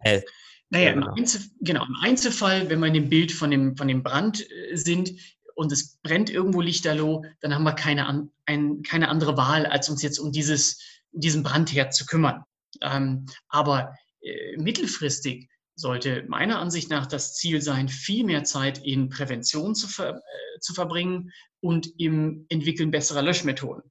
Äh, 0.00 0.22
naja, 0.70 0.92
genau. 0.92 1.08
Im, 1.08 1.14
Einzel, 1.14 1.42
genau, 1.60 1.84
im 1.84 1.96
Einzelfall, 2.00 2.70
wenn 2.70 2.78
wir 2.80 2.86
in 2.86 2.94
dem 2.94 3.08
Bild 3.08 3.32
von 3.32 3.50
dem, 3.50 3.76
von 3.76 3.88
dem 3.88 4.02
Brand 4.02 4.48
äh, 4.50 4.76
sind 4.76 5.12
und 5.60 5.72
es 5.72 5.98
brennt 6.02 6.30
irgendwo 6.30 6.62
lichterloh, 6.62 7.22
dann 7.40 7.54
haben 7.54 7.64
wir 7.64 7.74
keine, 7.74 8.30
ein, 8.46 8.82
keine 8.82 9.10
andere 9.10 9.36
Wahl, 9.36 9.66
als 9.66 9.90
uns 9.90 10.00
jetzt 10.00 10.18
um 10.18 10.32
dieses, 10.32 10.80
diesen 11.12 11.42
Brandherd 11.42 11.92
zu 11.92 12.06
kümmern. 12.06 12.44
Ähm, 12.80 13.26
aber 13.50 13.94
äh, 14.22 14.56
mittelfristig 14.56 15.50
sollte 15.74 16.24
meiner 16.28 16.60
Ansicht 16.60 16.88
nach 16.88 17.04
das 17.04 17.34
Ziel 17.34 17.60
sein, 17.60 17.90
viel 17.90 18.24
mehr 18.24 18.42
Zeit 18.44 18.78
in 18.78 19.10
Prävention 19.10 19.74
zu, 19.74 19.86
ver, 19.86 20.16
äh, 20.16 20.60
zu 20.60 20.72
verbringen 20.72 21.30
und 21.60 21.92
im 21.98 22.46
Entwickeln 22.48 22.90
besserer 22.90 23.20
Löschmethoden, 23.20 23.82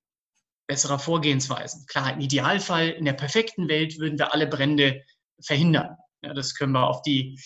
besserer 0.66 0.98
Vorgehensweisen. 0.98 1.86
Klar, 1.86 2.14
im 2.14 2.20
Idealfall, 2.20 2.90
in 2.90 3.06
der 3.06 3.14
perfekten 3.14 3.68
Welt 3.68 4.00
würden 4.00 4.18
wir 4.18 4.34
alle 4.34 4.48
Brände 4.48 5.04
verhindern. 5.40 5.98
Ja, 6.24 6.34
das 6.34 6.56
können 6.56 6.74
wir 6.74 6.88
auf 6.88 7.04
die 7.04 7.40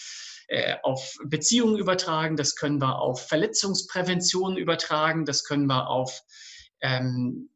äh, 0.48 0.76
auf 0.84 1.18
Beziehungen 1.26 1.78
übertragen, 1.78 2.36
das 2.36 2.56
können 2.56 2.82
wir 2.82 3.00
auf 3.00 3.28
Verletzungsprävention 3.28 4.58
übertragen, 4.58 5.26
das 5.26 5.44
können 5.44 5.66
wir 5.68 5.88
auf, 5.88 6.22
ähm, 6.82 7.50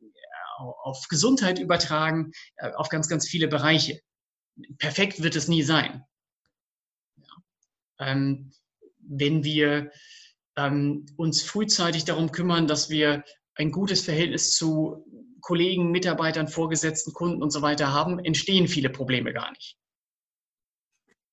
auf 0.57 1.07
Gesundheit 1.09 1.59
übertragen, 1.59 2.31
äh, 2.57 2.71
auf 2.71 2.89
ganz, 2.89 3.07
ganz 3.07 3.27
viele 3.27 3.47
Bereiche. 3.47 3.99
Perfekt 4.77 5.21
wird 5.21 5.35
es 5.35 5.47
nie 5.47 5.63
sein. 5.63 6.03
Ja. 7.17 7.33
Ähm, 7.99 8.51
wenn 8.99 9.43
wir 9.43 9.91
ähm, 10.57 11.05
uns 11.15 11.43
frühzeitig 11.43 12.05
darum 12.05 12.31
kümmern, 12.31 12.67
dass 12.67 12.89
wir 12.89 13.23
ein 13.55 13.71
gutes 13.71 14.01
Verhältnis 14.01 14.51
zu 14.51 15.05
Kollegen, 15.41 15.91
Mitarbeitern, 15.91 16.47
Vorgesetzten, 16.47 17.13
Kunden 17.13 17.41
und 17.41 17.51
so 17.51 17.61
weiter 17.61 17.93
haben, 17.93 18.19
entstehen 18.19 18.67
viele 18.67 18.89
Probleme 18.89 19.33
gar 19.33 19.51
nicht. 19.51 19.77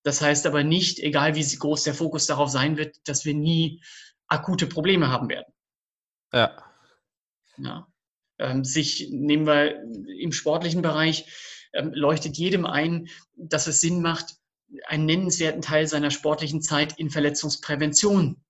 Das 0.05 0.21
heißt 0.21 0.47
aber 0.47 0.63
nicht, 0.63 1.01
egal 1.01 1.35
wie 1.35 1.57
groß 1.57 1.83
der 1.83 1.95
Fokus 1.95 2.27
darauf 2.27 2.51
sein 2.51 2.77
wird, 2.77 2.97
dass 3.09 3.25
wir 3.25 3.35
nie 3.35 3.83
akute 4.29 4.67
Probleme 4.67 5.09
haben 5.09 5.29
werden. 5.29 5.53
Ja. 6.33 6.63
ja. 7.57 7.89
Ähm, 8.39 8.65
sich, 8.65 9.09
nehmen 9.11 9.47
wir 9.47 9.83
im 10.21 10.33
sportlichen 10.33 10.83
Bereich, 10.83 11.27
ähm, 11.73 11.93
leuchtet 11.95 12.37
jedem 12.37 12.67
ein, 12.67 13.09
dass 13.37 13.67
es 13.67 13.81
Sinn 13.81 14.03
macht, 14.03 14.37
einen 14.87 15.07
nennenswerten 15.07 15.63
Teil 15.63 15.87
seiner 15.87 16.11
sportlichen 16.11 16.61
Zeit 16.61 16.99
in 16.99 17.11
Verletzungsprävention 17.11 18.43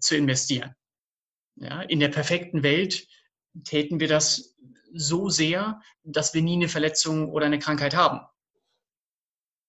zu 0.00 0.16
investieren. 0.16 0.74
Ja, 1.56 1.80
in 1.82 1.98
der 2.00 2.08
perfekten 2.08 2.62
Welt 2.62 3.08
täten 3.64 3.98
wir 3.98 4.08
das 4.08 4.54
so 4.92 5.30
sehr, 5.30 5.80
dass 6.04 6.34
wir 6.34 6.42
nie 6.42 6.56
eine 6.56 6.68
Verletzung 6.68 7.30
oder 7.30 7.46
eine 7.46 7.58
Krankheit 7.58 7.96
haben. 7.96 8.20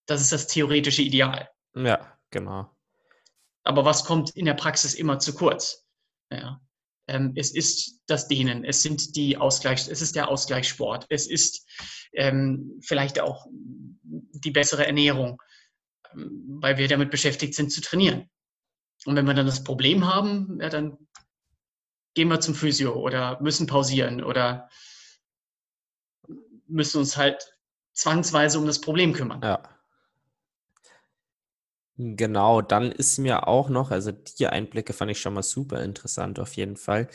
Das 0.08 0.22
ist 0.22 0.32
das 0.32 0.48
theoretische 0.48 1.04
Ideal. 1.04 1.50
Ja, 1.76 2.18
genau. 2.32 2.76
Aber 3.64 3.86
was 3.86 4.06
kommt 4.06 4.32
in 4.32 4.46
der 4.46 4.54
Praxis 4.54 4.96
immer 4.96 5.20
zu 5.20 5.36
kurz? 5.36 5.86
Ja. 6.32 6.62
Ähm, 7.08 7.34
es 7.36 7.54
ist 7.54 8.02
das 8.08 8.28
Dehnen, 8.28 8.66
es 8.66 8.82
sind 8.82 9.16
die 9.16 9.38
Ausgleichs, 9.38 9.88
es 9.88 10.02
ist 10.02 10.16
der 10.16 10.30
Ausgleichssport, 10.30 11.06
es 11.10 11.28
ist 11.28 11.66
ähm, 12.14 12.80
vielleicht 12.82 13.20
auch 13.20 13.46
die 13.52 14.52
bessere 14.52 14.86
Ernährung, 14.86 15.42
ähm, 16.14 16.60
weil 16.62 16.78
wir 16.78 16.88
damit 16.88 17.12
beschäftigt 17.12 17.54
sind 17.56 17.72
zu 17.72 17.82
trainieren. 17.82 18.30
Und 19.06 19.16
wenn 19.16 19.26
wir 19.26 19.34
dann 19.34 19.46
das 19.46 19.64
Problem 19.64 20.06
haben, 20.06 20.60
ja, 20.62 20.70
dann 20.70 20.98
gehen 22.14 22.30
wir 22.30 22.42
zum 22.42 22.56
Physio 22.56 22.94
oder 22.94 23.40
müssen 23.42 23.68
pausieren 23.68 24.24
oder 24.24 24.70
müssen 26.66 26.98
uns 26.98 27.16
halt 27.16 27.58
zwangsweise 27.94 28.60
um 28.60 28.66
das 28.66 28.82
Problem 28.82 29.14
kümmern. 29.14 29.42
Ja. 29.42 29.77
Genau, 32.00 32.62
dann 32.62 32.92
ist 32.92 33.18
mir 33.18 33.48
auch 33.48 33.70
noch, 33.70 33.90
also 33.90 34.12
die 34.12 34.46
Einblicke 34.46 34.94
fand 34.94 35.10
ich 35.10 35.20
schon 35.20 35.34
mal 35.34 35.42
super 35.42 35.82
interessant 35.84 36.40
auf 36.40 36.54
jeden 36.54 36.78
Fall, 36.78 37.08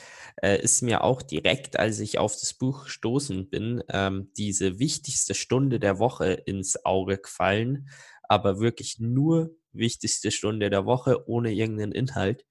äh, 0.43 0.61
ist 0.61 0.83
mir 0.83 1.05
auch 1.05 1.23
direkt, 1.23 1.79
als 1.79 2.01
ich 2.01 2.19
auf 2.19 2.33
das 2.35 2.53
Buch 2.55 2.85
gestoßen 2.85 3.49
bin, 3.49 3.85
ähm, 3.89 4.33
diese 4.37 4.81
wichtigste 4.81 5.35
Stunde 5.35 5.79
der 5.79 6.01
Woche 6.01 6.33
ins 6.33 6.85
Auge 6.85 7.19
gefallen, 7.19 7.89
aber 8.25 8.59
wirklich 8.59 8.99
nur 8.99 9.55
wichtigste 9.73 10.33
Stunde 10.33 10.69
der 10.69 10.85
Woche 10.85 11.29
ohne 11.29 11.53
irgendeinen 11.53 11.93
Inhalt. 11.93 12.45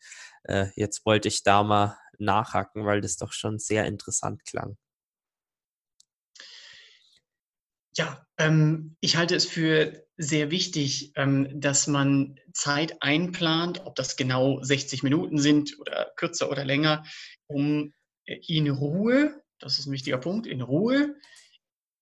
Äh, 0.44 0.68
jetzt 0.76 1.06
wollte 1.06 1.28
ich 1.28 1.44
da 1.44 1.64
mal 1.64 1.98
nachhaken, 2.18 2.86
weil 2.86 3.02
das 3.02 3.18
doch 3.18 3.34
schon 3.34 3.60
sehr 3.60 3.86
interessant 3.88 4.46
klang. 4.46 4.78
Ja, 7.98 8.26
ähm, 8.38 8.96
ich 9.02 9.18
halte 9.18 9.36
es 9.36 9.46
für 9.46 10.06
sehr 10.22 10.52
wichtig, 10.52 11.14
ähm, 11.16 11.60
dass 11.60 11.88
man 11.88 12.40
Zeit 12.54 13.02
einplant, 13.02 13.86
ob 13.86 13.96
das 13.96 14.16
genau 14.16 14.62
60 14.62 15.02
Minuten 15.02 15.40
sind 15.40 15.80
oder 15.80 16.12
kürzer 16.16 16.52
oder 16.52 16.64
länger, 16.64 17.04
um 17.48 17.94
äh, 18.26 18.38
in 18.48 18.70
Ruhe, 18.70 19.42
das 19.60 19.80
ist 19.80 19.88
ein 19.88 19.94
wichtiger 19.94 20.20
Punkt, 20.20 20.46
in 20.46 20.62
Ruhe 20.62 21.16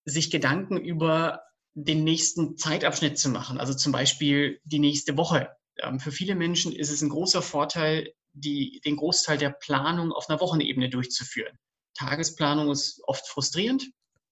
sich 0.04 0.30
Gedanken 0.30 0.76
über 0.76 1.42
den 1.74 2.04
nächsten 2.04 2.58
Zeitabschnitt 2.58 3.18
zu 3.18 3.30
machen, 3.30 3.58
also 3.58 3.72
zum 3.72 3.92
Beispiel 3.92 4.60
die 4.64 4.80
nächste 4.80 5.16
Woche. 5.16 5.48
Ähm, 5.78 5.98
für 5.98 6.12
viele 6.12 6.34
Menschen 6.34 6.72
ist 6.72 6.90
es 6.90 7.00
ein 7.00 7.08
großer 7.08 7.40
Vorteil, 7.40 8.12
die, 8.32 8.82
den 8.84 8.96
Großteil 8.96 9.38
der 9.38 9.50
Planung 9.50 10.12
auf 10.12 10.28
einer 10.28 10.40
Wochenebene 10.40 10.90
durchzuführen. 10.90 11.56
Tagesplanung 11.94 12.70
ist 12.70 13.00
oft 13.04 13.26
frustrierend, 13.26 13.90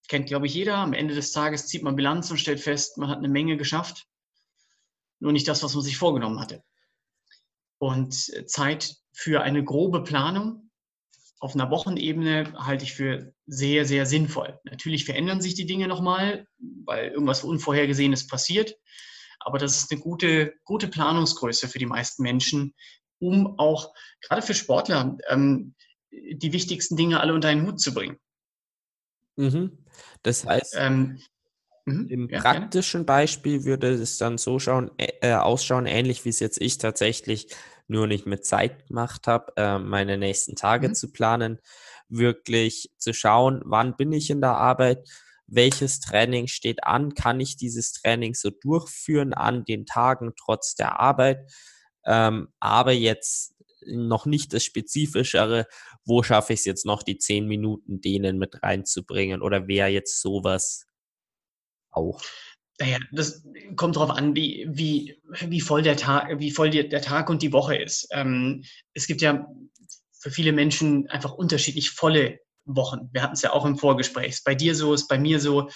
kennt, 0.08 0.26
glaube 0.26 0.46
ich, 0.46 0.54
jeder. 0.54 0.76
Am 0.76 0.92
Ende 0.92 1.14
des 1.14 1.32
Tages 1.32 1.66
zieht 1.66 1.82
man 1.82 1.96
Bilanz 1.96 2.30
und 2.30 2.38
stellt 2.38 2.60
fest, 2.60 2.98
man 2.98 3.08
hat 3.10 3.18
eine 3.18 3.28
Menge 3.28 3.56
geschafft, 3.56 4.06
nur 5.20 5.32
nicht 5.32 5.46
das, 5.46 5.62
was 5.62 5.74
man 5.74 5.84
sich 5.84 5.96
vorgenommen 5.96 6.40
hatte. 6.40 6.62
Und 7.78 8.14
Zeit 8.46 8.96
für 9.12 9.42
eine 9.42 9.62
grobe 9.62 10.02
Planung 10.02 10.68
auf 11.40 11.54
einer 11.54 11.70
Wochenebene 11.70 12.52
halte 12.56 12.84
ich 12.84 12.94
für 12.94 13.32
sehr, 13.46 13.84
sehr 13.84 14.06
sinnvoll. 14.06 14.58
Natürlich 14.64 15.04
verändern 15.04 15.40
sich 15.40 15.54
die 15.54 15.66
Dinge 15.66 15.86
nochmal, 15.86 16.46
weil 16.84 17.10
irgendwas 17.10 17.44
Unvorhergesehenes 17.44 18.26
passiert. 18.26 18.76
Aber 19.38 19.58
das 19.58 19.76
ist 19.76 19.92
eine 19.92 20.00
gute, 20.00 20.54
gute 20.64 20.88
Planungsgröße 20.88 21.68
für 21.68 21.78
die 21.78 21.86
meisten 21.86 22.22
Menschen, 22.22 22.74
um 23.20 23.58
auch 23.58 23.94
gerade 24.20 24.42
für 24.42 24.54
Sportler 24.54 25.16
ähm, 25.28 25.74
die 26.10 26.52
wichtigsten 26.52 26.96
Dinge 26.96 27.20
alle 27.20 27.34
unter 27.34 27.48
einen 27.48 27.66
Hut 27.66 27.80
zu 27.80 27.94
bringen. 27.94 28.18
Mhm. 29.36 29.78
Das 30.22 30.44
heißt, 30.44 30.76
ähm, 30.78 31.20
mhm, 31.84 32.08
im 32.08 32.28
ja, 32.28 32.40
praktischen 32.40 33.06
gerne. 33.06 33.20
Beispiel 33.20 33.64
würde 33.64 33.90
es 33.92 34.18
dann 34.18 34.38
so 34.38 34.58
schauen, 34.58 34.90
äh, 34.98 35.32
ausschauen, 35.32 35.86
ähnlich 35.86 36.24
wie 36.24 36.30
es 36.30 36.40
jetzt 36.40 36.60
ich 36.60 36.78
tatsächlich 36.78 37.48
nur 37.88 38.06
nicht 38.06 38.26
mit 38.26 38.44
Zeit 38.44 38.86
gemacht 38.88 39.26
habe, 39.26 39.52
äh, 39.56 39.78
meine 39.78 40.18
nächsten 40.18 40.56
Tage 40.56 40.90
mhm. 40.90 40.94
zu 40.94 41.10
planen, 41.10 41.58
wirklich 42.08 42.90
zu 42.98 43.12
schauen, 43.12 43.62
wann 43.64 43.96
bin 43.96 44.12
ich 44.12 44.30
in 44.30 44.40
der 44.40 44.56
Arbeit, 44.56 45.08
welches 45.46 46.00
Training 46.00 46.46
steht 46.46 46.84
an, 46.84 47.14
kann 47.14 47.40
ich 47.40 47.56
dieses 47.56 47.92
Training 47.92 48.34
so 48.34 48.50
durchführen 48.50 49.32
an 49.32 49.64
den 49.64 49.86
Tagen 49.86 50.32
trotz 50.36 50.74
der 50.74 51.00
Arbeit, 51.00 51.50
ähm, 52.04 52.48
aber 52.60 52.92
jetzt 52.92 53.54
noch 53.86 54.26
nicht 54.26 54.52
das 54.52 54.64
Spezifischere, 54.64 55.66
wo 56.08 56.22
schaffe 56.22 56.54
ich 56.54 56.60
es 56.60 56.64
jetzt 56.64 56.86
noch, 56.86 57.02
die 57.02 57.18
zehn 57.18 57.46
Minuten 57.46 58.00
denen 58.00 58.38
mit 58.38 58.62
reinzubringen 58.62 59.42
oder 59.42 59.68
wäre 59.68 59.88
jetzt 59.88 60.20
sowas 60.20 60.86
auch? 61.90 62.22
Naja, 62.80 62.98
das 63.12 63.44
kommt 63.76 63.96
darauf 63.96 64.10
an, 64.10 64.34
wie, 64.36 64.66
wie, 64.70 65.20
wie 65.46 65.60
voll, 65.60 65.82
der 65.82 65.96
Tag, 65.96 66.38
wie 66.38 66.50
voll 66.50 66.70
der 66.70 67.02
Tag 67.02 67.28
und 67.28 67.42
die 67.42 67.52
Woche 67.52 67.76
ist. 67.76 68.08
Ähm, 68.12 68.64
es 68.94 69.06
gibt 69.06 69.20
ja 69.20 69.46
für 70.20 70.30
viele 70.30 70.52
Menschen 70.52 71.08
einfach 71.08 71.34
unterschiedlich 71.34 71.90
volle 71.90 72.38
Wochen. 72.64 73.08
Wir 73.12 73.22
hatten 73.22 73.34
es 73.34 73.42
ja 73.42 73.52
auch 73.52 73.64
im 73.64 73.76
Vorgespräch. 73.76 74.28
Ist 74.28 74.44
bei 74.44 74.54
dir 74.54 74.74
so, 74.74 74.94
ist 74.94 75.08
bei 75.08 75.18
mir 75.18 75.40
so. 75.40 75.68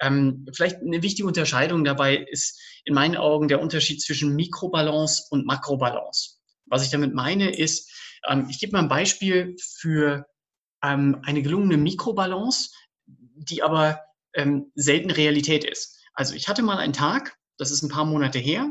Ähm, 0.00 0.46
vielleicht 0.54 0.76
eine 0.76 1.02
wichtige 1.02 1.28
Unterscheidung 1.28 1.84
dabei 1.84 2.16
ist 2.16 2.60
in 2.84 2.94
meinen 2.94 3.16
Augen 3.16 3.48
der 3.48 3.60
Unterschied 3.60 4.00
zwischen 4.02 4.34
Mikrobalance 4.34 5.24
und 5.30 5.46
Makrobalance. 5.46 6.38
Was 6.66 6.84
ich 6.84 6.90
damit 6.90 7.14
meine, 7.14 7.54
ist, 7.54 7.90
ähm, 8.28 8.46
ich 8.48 8.58
gebe 8.58 8.72
mal 8.72 8.82
ein 8.82 8.88
Beispiel 8.88 9.56
für 9.78 10.26
ähm, 10.82 11.20
eine 11.24 11.42
gelungene 11.42 11.76
Mikrobalance, 11.76 12.70
die 13.06 13.62
aber 13.62 14.00
ähm, 14.34 14.70
selten 14.74 15.10
Realität 15.10 15.64
ist. 15.64 15.98
Also 16.14 16.34
ich 16.34 16.48
hatte 16.48 16.62
mal 16.62 16.78
einen 16.78 16.92
Tag, 16.92 17.36
das 17.58 17.70
ist 17.70 17.82
ein 17.82 17.88
paar 17.88 18.04
Monate 18.04 18.38
her, 18.38 18.70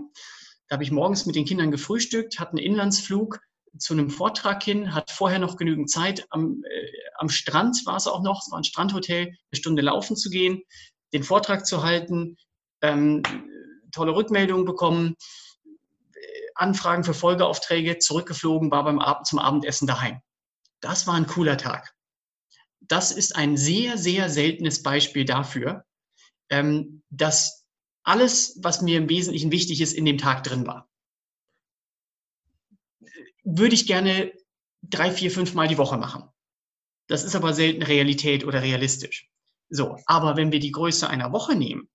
da 0.68 0.76
habe 0.76 0.84
ich 0.84 0.92
morgens 0.92 1.26
mit 1.26 1.36
den 1.36 1.46
Kindern 1.46 1.72
gefrühstückt, 1.72 2.40
hatte 2.40 2.52
einen 2.52 2.66
Inlandsflug 2.66 3.40
zu 3.78 3.94
einem 3.94 4.10
Vortrag 4.10 4.64
hin, 4.64 4.94
hat 4.94 5.12
vorher 5.12 5.40
noch 5.40 5.58
genügend 5.58 5.90
Zeit 5.90 6.26
am, 6.30 6.64
äh, 6.64 6.88
am 7.18 7.30
Strand 7.30 7.86
war 7.86 7.98
es 7.98 8.08
auch 8.08 8.24
noch, 8.24 8.42
es 8.42 8.52
war 8.52 8.60
ein 8.60 8.64
Strandhotel, 8.64 9.28
eine 9.28 9.38
Stunde 9.54 9.82
laufen 9.82 10.16
zu 10.16 10.30
gehen, 10.30 10.62
den 11.14 11.24
Vortrag 11.24 11.66
zu 11.66 11.84
halten, 11.84 12.38
ähm, 12.82 13.22
tolle 13.92 14.16
Rückmeldungen 14.16 14.66
bekommen, 14.66 15.16
Anfragen 16.56 17.04
für 17.04 17.14
Folgeaufträge, 17.14 18.00
zurückgeflogen, 18.00 18.72
war 18.72 18.84
beim 18.84 19.00
Abend 19.00 19.28
zum 19.28 19.40
Abendessen 19.40 19.88
daheim. 19.88 20.22
Das 20.82 21.08
war 21.08 21.16
ein 21.16 21.28
cooler 21.28 21.58
Tag. 21.58 21.94
Das 22.80 23.12
ist 23.12 23.36
ein 23.36 23.58
sehr, 23.58 23.98
sehr 23.98 24.30
seltenes 24.30 24.84
Beispiel 24.84 25.26
dafür, 25.26 25.86
ähm, 26.50 27.04
dass 27.10 27.66
alles, 28.04 28.60
was 28.62 28.82
mir 28.82 28.98
im 28.98 29.10
Wesentlichen 29.10 29.52
wichtig 29.52 29.82
ist, 29.82 29.94
in 29.94 30.06
dem 30.06 30.18
Tag 30.18 30.44
drin 30.44 30.68
war. 30.68 30.90
Würde 33.44 33.76
ich 33.76 33.88
gerne 33.88 34.32
drei, 34.84 35.12
vier, 35.12 35.32
fünf 35.32 35.54
Mal 35.54 35.68
die 35.68 35.78
Woche 35.78 35.98
machen. 35.98 36.30
Das 37.08 37.24
ist 37.24 37.36
aber 37.36 37.54
selten 37.54 37.84
Realität 37.84 38.46
oder 38.46 38.62
realistisch. 38.62 39.30
So, 39.70 39.98
aber 40.06 40.38
wenn 40.38 40.52
wir 40.52 40.60
die 40.60 40.72
Größe 40.72 41.10
einer 41.10 41.32
Woche 41.32 41.56
nehmen, 41.56 41.90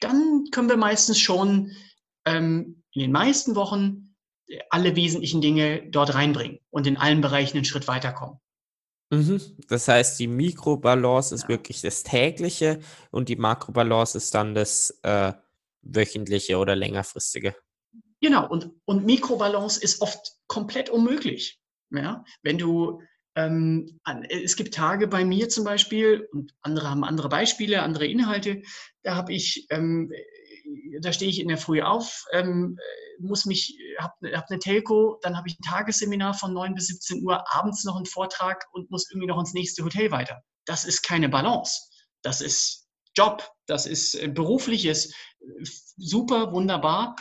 dann 0.00 0.46
können 0.50 0.68
wir 0.68 0.76
meistens 0.76 1.18
schon 1.18 1.76
ähm, 2.24 2.79
in 2.92 3.02
den 3.02 3.12
meisten 3.12 3.54
Wochen 3.54 4.14
alle 4.68 4.96
wesentlichen 4.96 5.40
Dinge 5.40 5.88
dort 5.90 6.14
reinbringen 6.14 6.58
und 6.70 6.86
in 6.86 6.96
allen 6.96 7.20
Bereichen 7.20 7.56
einen 7.56 7.64
Schritt 7.64 7.86
weiterkommen. 7.88 8.38
Mhm. 9.10 9.40
Das 9.68 9.88
heißt, 9.88 10.18
die 10.18 10.26
Mikrobalance 10.28 11.34
ist 11.34 11.42
ja. 11.42 11.48
wirklich 11.48 11.80
das 11.80 12.02
tägliche 12.02 12.80
und 13.10 13.28
die 13.28 13.36
Makrobalance 13.36 14.16
ist 14.16 14.34
dann 14.34 14.54
das, 14.54 14.98
äh, 15.02 15.32
wöchentliche 15.82 16.58
oder 16.58 16.76
längerfristige. 16.76 17.56
Genau, 18.20 18.48
und, 18.48 18.70
und 18.84 19.06
Mikrobalance 19.06 19.80
ist 19.82 20.00
oft 20.02 20.32
komplett 20.46 20.90
unmöglich. 20.90 21.58
Ja? 21.90 22.24
Wenn 22.42 22.58
du, 22.58 23.00
ähm, 23.34 24.00
es 24.28 24.56
gibt 24.56 24.74
Tage 24.74 25.08
bei 25.08 25.24
mir 25.24 25.48
zum 25.48 25.64
Beispiel, 25.64 26.28
und 26.32 26.52
andere 26.60 26.90
haben 26.90 27.04
andere 27.04 27.28
Beispiele, 27.28 27.82
andere 27.82 28.06
Inhalte, 28.06 28.62
da 29.02 29.16
habe 29.16 29.32
ich, 29.32 29.66
ähm, 29.70 30.12
da 31.00 31.12
stehe 31.12 31.30
ich 31.30 31.40
in 31.40 31.48
der 31.48 31.58
Früh 31.58 31.82
auf, 31.82 32.24
ähm, 32.32 32.78
muss 33.18 33.44
mich, 33.44 33.76
habe 33.98 34.36
hab 34.36 34.50
eine 34.50 34.58
Telco, 34.58 35.18
dann 35.22 35.36
habe 35.36 35.48
ich 35.48 35.58
ein 35.58 35.68
Tagesseminar 35.68 36.34
von 36.34 36.52
9 36.52 36.74
bis 36.74 36.88
17 36.88 37.24
Uhr, 37.24 37.44
abends 37.52 37.84
noch 37.84 37.96
einen 37.96 38.06
Vortrag 38.06 38.66
und 38.72 38.90
muss 38.90 39.10
irgendwie 39.10 39.28
noch 39.28 39.38
ins 39.38 39.54
nächste 39.54 39.84
Hotel 39.84 40.10
weiter. 40.10 40.42
Das 40.64 40.84
ist 40.84 41.02
keine 41.02 41.28
Balance. 41.28 41.80
Das 42.22 42.40
ist 42.40 42.88
Job, 43.16 43.48
das 43.66 43.86
ist 43.86 44.14
äh, 44.14 44.28
berufliches, 44.28 45.12
super, 45.96 46.52
wunderbar. 46.52 47.16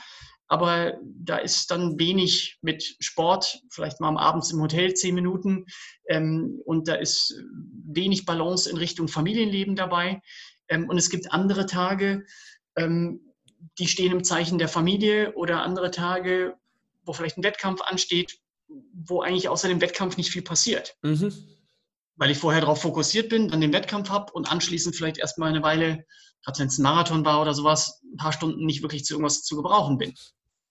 Aber 0.51 0.97
da 1.03 1.37
ist 1.37 1.69
dann 1.69 1.99
wenig 1.99 2.57
mit 2.61 2.95
Sport, 2.99 3.61
vielleicht 3.69 3.99
mal 3.99 4.07
am 4.07 4.17
Abend 4.17 4.49
im 4.51 4.61
Hotel 4.61 4.95
zehn 4.95 5.13
Minuten. 5.13 5.65
Ähm, 6.07 6.59
und 6.65 6.87
da 6.87 6.95
ist 6.95 7.35
wenig 7.85 8.25
Balance 8.25 8.67
in 8.67 8.77
Richtung 8.77 9.07
Familienleben 9.07 9.75
dabei. 9.75 10.21
Ähm, 10.67 10.89
und 10.89 10.97
es 10.97 11.11
gibt 11.11 11.31
andere 11.31 11.67
Tage, 11.67 12.25
ähm, 12.75 13.28
die 13.77 13.87
stehen 13.87 14.11
im 14.11 14.23
Zeichen 14.23 14.57
der 14.57 14.67
Familie 14.67 15.33
oder 15.33 15.63
andere 15.63 15.91
Tage, 15.91 16.55
wo 17.03 17.13
vielleicht 17.13 17.37
ein 17.37 17.43
Wettkampf 17.43 17.81
ansteht, 17.81 18.39
wo 18.93 19.21
eigentlich 19.21 19.49
außer 19.49 19.67
dem 19.67 19.81
Wettkampf 19.81 20.17
nicht 20.17 20.31
viel 20.31 20.41
passiert. 20.41 20.95
Mhm. 21.01 21.33
Weil 22.15 22.31
ich 22.31 22.37
vorher 22.37 22.61
darauf 22.61 22.81
fokussiert 22.81 23.29
bin, 23.29 23.49
dann 23.49 23.61
den 23.61 23.73
Wettkampf 23.73 24.09
habe 24.09 24.31
und 24.33 24.51
anschließend 24.51 24.95
vielleicht 24.95 25.17
erstmal 25.17 25.49
eine 25.49 25.63
Weile, 25.63 26.05
gerade 26.43 26.59
wenn 26.59 26.67
es 26.67 26.77
ein 26.77 26.83
Marathon 26.83 27.25
war 27.25 27.41
oder 27.41 27.53
sowas, 27.53 28.01
ein 28.03 28.17
paar 28.17 28.33
Stunden 28.33 28.65
nicht 28.65 28.81
wirklich 28.81 29.05
zu 29.05 29.13
irgendwas 29.13 29.43
zu 29.43 29.55
gebrauchen 29.55 29.97
bin. 29.97 30.13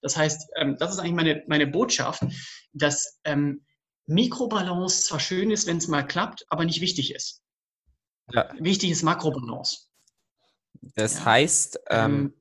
Das 0.00 0.16
heißt, 0.16 0.50
ähm, 0.56 0.76
das 0.78 0.92
ist 0.92 0.98
eigentlich 0.98 1.14
meine, 1.14 1.42
meine 1.48 1.66
Botschaft, 1.66 2.22
dass 2.72 3.18
ähm, 3.24 3.64
Mikrobalance 4.06 5.04
zwar 5.04 5.20
schön 5.20 5.50
ist, 5.50 5.66
wenn 5.66 5.78
es 5.78 5.88
mal 5.88 6.06
klappt, 6.06 6.44
aber 6.48 6.64
nicht 6.64 6.80
wichtig 6.80 7.14
ist. 7.14 7.42
Ja. 8.32 8.48
Wichtig 8.58 8.90
ist 8.90 9.02
Makrobalance. 9.02 9.88
Das 10.94 11.18
ja. 11.18 11.24
heißt, 11.24 11.80
ähm, 11.90 12.14
ähm 12.14 12.34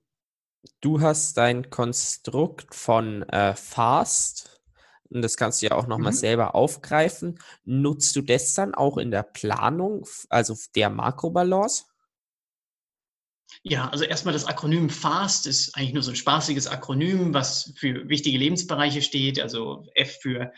du 0.82 1.02
hast 1.02 1.38
dein 1.38 1.70
Konstrukt 1.70 2.76
von 2.76 3.24
äh, 3.24 3.56
Fast 3.56 4.58
und 5.10 5.22
das 5.22 5.38
kannst 5.38 5.62
du 5.62 5.68
ja 5.68 5.72
auch 5.74 5.88
nochmal 5.88 6.12
mhm. 6.12 6.18
selber 6.18 6.56
aufgreifen. 6.56 7.40
Nutzt 7.64 8.16
du 8.16 8.22
das 8.22 8.54
dann 8.54 8.76
auch 8.76 8.98
in 8.98 9.12
der 9.12 9.24
Planung, 9.24 10.06
also 10.30 10.56
der 10.76 10.90
Makrobalance? 10.90 11.86
Ja, 13.64 13.90
also 13.90 14.04
erstmal 14.04 14.34
das 14.34 14.46
Akronym 14.46 14.90
FAST 14.90 15.48
ist 15.48 15.76
eigentlich 15.76 15.94
nur 15.94 16.04
so 16.04 16.12
ein 16.12 16.18
spaßiges 16.18 16.68
Akronym, 16.68 17.34
was 17.34 17.74
für 17.78 18.08
wichtige 18.10 18.38
Lebensbereiche 18.38 19.02
steht. 19.02 19.42
Also 19.42 19.88
F 19.96 20.20
für 20.22 20.52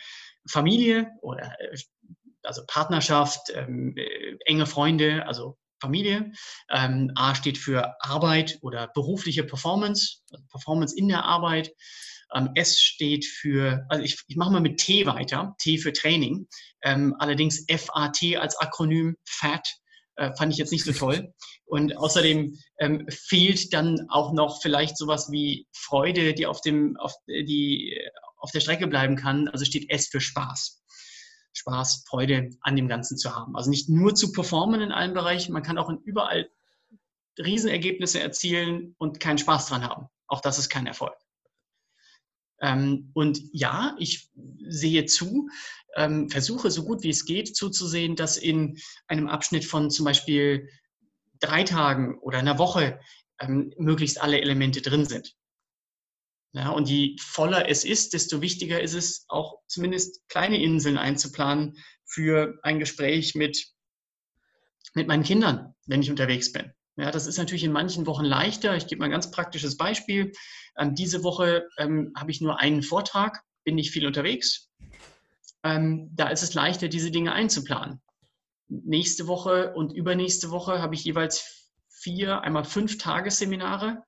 Familie 0.48 1.12
oder 1.22 1.56
äh, 1.60 1.78
also 2.44 2.64
Partnerschaft, 2.68 3.52
ähm, 3.54 3.96
äh, 3.96 4.38
enge 4.46 4.66
Freunde, 4.66 5.26
also 5.28 5.58
Familie. 5.80 6.32
Ähm, 6.70 7.12
A 7.16 7.36
steht 7.36 7.58
für 7.58 7.96
Arbeit 8.02 8.60
oder 8.62 8.88
berufliche 8.88 9.44
Performance, 9.44 10.20
also 10.32 10.44
Performance 10.50 10.96
in 10.98 11.08
der 11.08 11.26
Arbeit. 11.26 11.72
Ähm, 12.34 12.50
S 12.56 12.80
steht 12.80 13.26
für, 13.26 13.86
also 13.90 14.04
ich, 14.04 14.22
ich 14.28 14.36
mache 14.36 14.52
mal 14.52 14.62
mit 14.62 14.78
T 14.78 15.06
weiter, 15.06 15.56
T 15.60 15.78
für 15.78 15.94
Training. 15.94 16.48
Ähm, 16.84 17.16
allerdings 17.20 17.66
FAT 17.70 18.38
als 18.38 18.58
Akronym, 18.60 19.16
FAT, 19.26 19.68
äh, 20.16 20.36
fand 20.36 20.52
ich 20.52 20.60
jetzt 20.60 20.72
nicht 20.72 20.84
so 20.84 20.92
toll. 20.92 21.34
Und 21.66 21.96
außerdem 21.98 22.58
ähm, 22.80 23.08
fehlt 23.10 23.74
dann 23.74 24.08
auch 24.10 24.34
noch 24.34 24.62
vielleicht 24.62 24.98
sowas 24.98 25.30
wie 25.32 25.68
Freude, 25.72 26.34
die 26.34 26.46
auf, 26.46 26.62
dem, 26.62 26.98
auf, 26.98 27.14
die, 27.28 27.98
auf 28.38 28.52
der 28.52 28.60
Strecke 28.60 28.88
bleiben 28.88 29.16
kann. 29.16 29.48
Also 29.48 29.66
steht 29.66 29.90
S 29.90 30.08
für 30.08 30.22
Spaß. 30.22 30.82
Spaß, 31.70 32.04
Freude 32.08 32.50
an 32.62 32.76
dem 32.76 32.88
Ganzen 32.88 33.18
zu 33.18 33.36
haben. 33.36 33.56
Also 33.56 33.70
nicht 33.70 33.90
nur 33.90 34.16
zu 34.16 34.32
performen 34.32 34.82
in 34.82 34.92
allen 34.92 35.14
Bereichen, 35.14 35.54
man 35.54 35.64
kann 35.64 35.78
auch 35.78 35.90
in 35.90 36.00
überall 36.00 36.50
Riesenergebnisse 37.38 38.20
erzielen 38.20 38.96
und 38.98 39.20
keinen 39.20 39.38
Spaß 39.38 39.68
dran 39.68 39.84
haben. 39.84 40.08
Auch 40.28 40.42
das 40.42 40.58
ist 40.58 40.70
kein 40.70 40.88
Erfolg. 40.88 41.16
Ähm, 42.62 43.12
und 43.14 43.42
ja, 43.54 43.96
ich 44.00 44.30
sehe 44.68 45.06
zu, 45.06 45.50
ähm, 45.96 46.30
versuche 46.30 46.72
so 46.72 46.84
gut 46.84 47.04
wie 47.04 47.10
es 47.10 47.26
geht 47.26 47.56
zuzusehen, 47.56 48.16
dass 48.16 48.36
in 48.36 48.78
einem 49.08 49.30
Abschnitt 49.30 49.64
von 49.64 49.90
zum 49.90 50.06
Beispiel 50.06 50.68
drei 51.40 51.64
Tagen 51.64 52.20
oder 52.20 52.40
einer 52.40 52.58
Woche 52.58 53.00
ähm, 53.40 53.72
möglichst 53.78 54.22
alle 54.22 54.42
Elemente 54.42 54.82
drin 54.82 55.06
sind. 55.06 55.36
Ja, 56.52 56.70
und 56.70 56.90
je 56.90 57.16
voller 57.20 57.70
es 57.70 57.86
ist, 57.86 58.14
desto 58.14 58.42
wichtiger 58.42 58.82
ist 58.82 58.96
es, 58.96 59.26
auch 59.28 59.60
zumindest 59.68 60.28
kleine 60.30 60.62
Inseln 60.62 60.98
einzuplanen 60.98 61.78
für 62.06 62.58
ein 62.64 62.80
Gespräch 62.80 63.36
mit, 63.36 63.68
mit 64.96 65.08
meinen 65.08 65.24
Kindern, 65.24 65.76
wenn 65.86 66.02
ich 66.02 66.10
unterwegs 66.10 66.52
bin. 66.52 66.74
Ja, 66.98 67.12
das 67.12 67.28
ist 67.28 67.38
natürlich 67.38 67.64
in 67.64 67.72
manchen 67.72 68.08
Wochen 68.08 68.26
leichter. 68.26 68.76
Ich 68.76 68.88
gebe 68.88 69.00
mal 69.00 69.06
ein 69.06 69.12
ganz 69.12 69.32
praktisches 69.32 69.78
Beispiel. 69.78 70.34
Ähm, 70.78 70.96
diese 70.96 71.24
Woche 71.24 71.68
ähm, 71.78 72.12
habe 72.18 72.32
ich 72.32 72.42
nur 72.42 72.60
einen 72.60 72.82
Vortrag, 72.82 73.42
bin 73.64 73.76
nicht 73.76 73.92
viel 73.92 74.08
unterwegs. 74.08 74.70
Ähm, 75.64 76.10
da 76.14 76.30
ist 76.30 76.42
es 76.42 76.56
leichter, 76.56 76.88
diese 76.88 77.12
Dinge 77.12 77.32
einzuplanen. 77.32 78.02
Nächste 78.68 79.28
Woche 79.28 79.74
und 79.76 79.94
übernächste 79.94 80.52
Woche 80.52 80.82
habe 80.82 80.96
ich 80.96 81.04
jeweils 81.04 81.70
vier, 81.90 82.42
einmal 82.42 82.66
fünf 82.66 82.98
Tagesseminare 82.98 84.04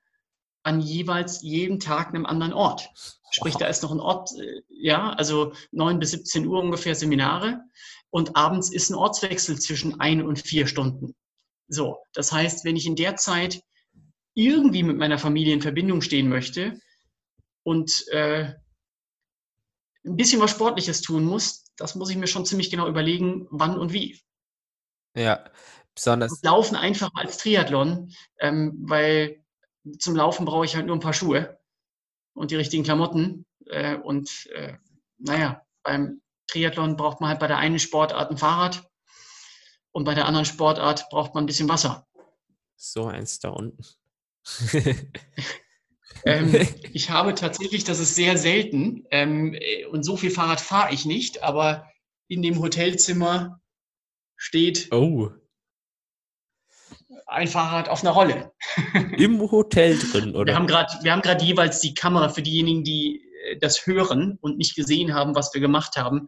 an 0.63 0.81
jeweils 0.81 1.41
jeden 1.41 1.79
Tag 1.79 2.09
einem 2.09 2.25
anderen 2.25 2.53
Ort. 2.53 2.89
Sprich, 3.31 3.55
da 3.55 3.67
ist 3.67 3.81
noch 3.83 3.91
ein 3.91 3.99
Ort, 3.99 4.31
äh, 4.37 4.61
ja, 4.69 5.11
also 5.13 5.53
9 5.71 5.99
bis 5.99 6.11
17 6.11 6.45
Uhr 6.47 6.59
ungefähr 6.59 6.95
Seminare 6.95 7.61
und 8.09 8.35
abends 8.35 8.71
ist 8.71 8.89
ein 8.89 8.95
Ortswechsel 8.95 9.59
zwischen 9.59 9.99
ein 9.99 10.21
und 10.21 10.39
vier 10.39 10.67
Stunden. 10.67 11.15
So, 11.67 11.97
das 12.13 12.31
heißt, 12.31 12.65
wenn 12.65 12.75
ich 12.75 12.85
in 12.85 12.97
der 12.97 13.15
Zeit 13.15 13.63
irgendwie 14.33 14.83
mit 14.83 14.97
meiner 14.97 15.17
Familie 15.17 15.53
in 15.53 15.61
Verbindung 15.61 16.01
stehen 16.01 16.27
möchte 16.27 16.79
und 17.63 18.05
äh, 18.09 18.53
ein 20.03 20.15
bisschen 20.17 20.41
was 20.41 20.51
Sportliches 20.51 21.01
tun 21.01 21.23
muss, 21.25 21.65
das 21.77 21.95
muss 21.95 22.09
ich 22.09 22.17
mir 22.17 22.27
schon 22.27 22.45
ziemlich 22.45 22.69
genau 22.69 22.87
überlegen, 22.87 23.47
wann 23.49 23.77
und 23.77 23.93
wie. 23.93 24.19
Ja, 25.15 25.49
besonders. 25.95 26.41
Laufen 26.43 26.75
einfach 26.75 27.11
als 27.15 27.37
Triathlon, 27.37 28.11
ähm, 28.39 28.77
weil 28.81 29.40
zum 29.99 30.15
Laufen 30.15 30.45
brauche 30.45 30.65
ich 30.65 30.75
halt 30.75 30.85
nur 30.85 30.95
ein 30.95 31.01
paar 31.01 31.13
Schuhe 31.13 31.59
und 32.33 32.51
die 32.51 32.55
richtigen 32.55 32.83
Klamotten. 32.83 33.45
Äh, 33.67 33.95
und 33.97 34.47
äh, 34.53 34.77
naja, 35.17 35.65
beim 35.83 36.21
Triathlon 36.47 36.97
braucht 36.97 37.21
man 37.21 37.29
halt 37.29 37.39
bei 37.39 37.47
der 37.47 37.57
einen 37.57 37.79
Sportart 37.79 38.31
ein 38.31 38.37
Fahrrad 38.37 38.89
und 39.91 40.03
bei 40.03 40.13
der 40.13 40.25
anderen 40.25 40.45
Sportart 40.45 41.09
braucht 41.09 41.33
man 41.33 41.43
ein 41.43 41.47
bisschen 41.47 41.69
Wasser. 41.69 42.07
So 42.75 43.05
eins 43.05 43.39
da 43.39 43.49
unten. 43.49 43.83
ähm, 46.25 46.53
ich 46.93 47.09
habe 47.09 47.35
tatsächlich, 47.35 47.83
das 47.83 47.99
ist 47.99 48.15
sehr 48.15 48.37
selten, 48.37 49.05
ähm, 49.11 49.57
und 49.91 50.03
so 50.03 50.17
viel 50.17 50.31
Fahrrad 50.31 50.61
fahre 50.61 50.93
ich 50.93 51.05
nicht, 51.05 51.43
aber 51.43 51.87
in 52.27 52.41
dem 52.41 52.59
Hotelzimmer 52.59 53.61
steht 54.35 54.91
oh 54.91 55.31
ein 57.31 57.47
Fahrrad 57.47 57.89
auf 57.89 58.03
einer 58.03 58.11
Rolle. 58.11 58.51
Im 59.17 59.39
Hotel 59.39 59.97
drin, 59.97 60.35
oder? 60.35 60.53
Wir 60.53 60.55
haben 61.13 61.21
gerade 61.21 61.43
jeweils 61.43 61.79
die 61.79 61.93
Kamera 61.93 62.29
für 62.29 62.41
diejenigen, 62.41 62.83
die 62.83 63.23
äh, 63.45 63.57
das 63.57 63.85
hören 63.85 64.37
und 64.41 64.57
nicht 64.57 64.75
gesehen 64.75 65.13
haben, 65.13 65.33
was 65.33 65.53
wir 65.53 65.61
gemacht 65.61 65.95
haben. 65.95 66.27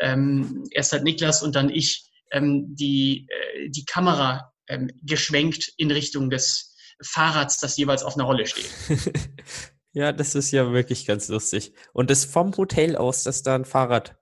Ähm, 0.00 0.64
erst 0.70 0.92
hat 0.92 1.02
Niklas 1.02 1.42
und 1.42 1.54
dann 1.56 1.70
ich 1.70 2.08
ähm, 2.30 2.74
die, 2.74 3.26
äh, 3.28 3.68
die 3.68 3.84
Kamera 3.84 4.52
ähm, 4.68 4.90
geschwenkt 5.02 5.72
in 5.76 5.90
Richtung 5.90 6.30
des 6.30 6.76
Fahrrads, 7.02 7.58
das 7.58 7.76
jeweils 7.76 8.04
auf 8.04 8.14
einer 8.14 8.24
Rolle 8.24 8.46
steht. 8.46 8.70
ja, 9.92 10.12
das 10.12 10.34
ist 10.34 10.52
ja 10.52 10.72
wirklich 10.72 11.04
ganz 11.04 11.28
lustig. 11.28 11.72
Und 11.92 12.10
das 12.10 12.24
vom 12.24 12.56
Hotel 12.56 12.96
aus, 12.96 13.24
dass 13.24 13.42
da 13.42 13.56
ein 13.56 13.64
Fahrrad. 13.64 14.16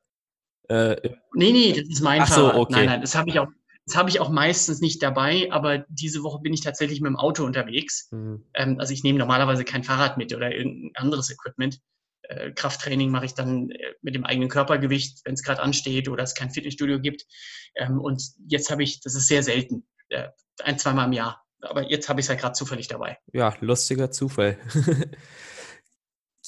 Äh, 0.69 0.97
nee, 1.35 1.53
nee, 1.53 1.73
das 1.73 1.89
ist 1.89 2.01
mein 2.01 2.23
Ach 2.23 2.29
Fahrrad. 2.29 2.55
So, 2.55 2.61
okay. 2.61 2.73
Nein, 2.73 2.87
nein, 2.87 3.01
das 3.03 3.15
habe 3.15 3.29
ich 3.29 3.39
auch 3.39 3.49
das 3.87 3.97
habe 3.97 4.11
ich 4.11 4.21
auch 4.21 4.31
meistens 4.31 4.81
nicht 4.81 5.03
dabei, 5.03 5.49
aber 5.51 5.85
diese 5.89 6.23
Woche 6.23 6.41
bin 6.41 6.55
ich 6.55 6.61
tatsächlich 6.61 7.01
mit 7.01 7.09
dem 7.09 7.17
Auto 7.17 7.45
unterwegs. 7.45 8.09
Mhm. 8.13 8.45
Ähm, 8.55 8.77
also 8.79 8.93
ich 8.93 9.03
nehme 9.03 9.19
normalerweise 9.19 9.65
kein 9.65 9.85
Fahrrad 9.85 10.19
mit 10.19 10.35
oder 10.35 10.55
irgendein 10.55 10.93
anderes 10.95 11.31
Equipment. 11.31 11.81
Äh, 12.23 12.53
Krafttraining 12.53 13.11
mache 13.11 13.25
ich 13.25 13.35
dann 13.35 13.71
äh, 13.71 13.95
mit 14.01 14.15
dem 14.15 14.25
eigenen 14.25 14.49
Körpergewicht, 14.49 15.21
wenn 15.25 15.35
es 15.35 15.43
gerade 15.43 15.63
ansteht 15.63 16.09
oder 16.09 16.23
es 16.23 16.35
kein 16.35 16.51
Fitnessstudio 16.51 17.01
gibt. 17.01 17.25
Ähm, 17.75 18.01
und 18.01 18.23
jetzt 18.47 18.71
habe 18.71 18.85
ich, 18.85 19.01
das 19.01 19.17
ist 19.17 19.27
sehr 19.27 19.43
selten, 19.43 19.87
äh, 20.11 20.29
ein, 20.63 20.79
zweimal 20.79 21.07
im 21.07 21.13
Jahr. 21.13 21.43
Aber 21.61 21.89
jetzt 21.91 22.09
habe 22.09 22.21
ich 22.21 22.25
es 22.25 22.29
ja 22.29 22.35
gerade 22.35 22.55
zufällig 22.55 22.89
dabei. 22.89 23.19
Ja, 23.33 23.55
lustiger 23.61 24.11
Zufall. 24.11 24.59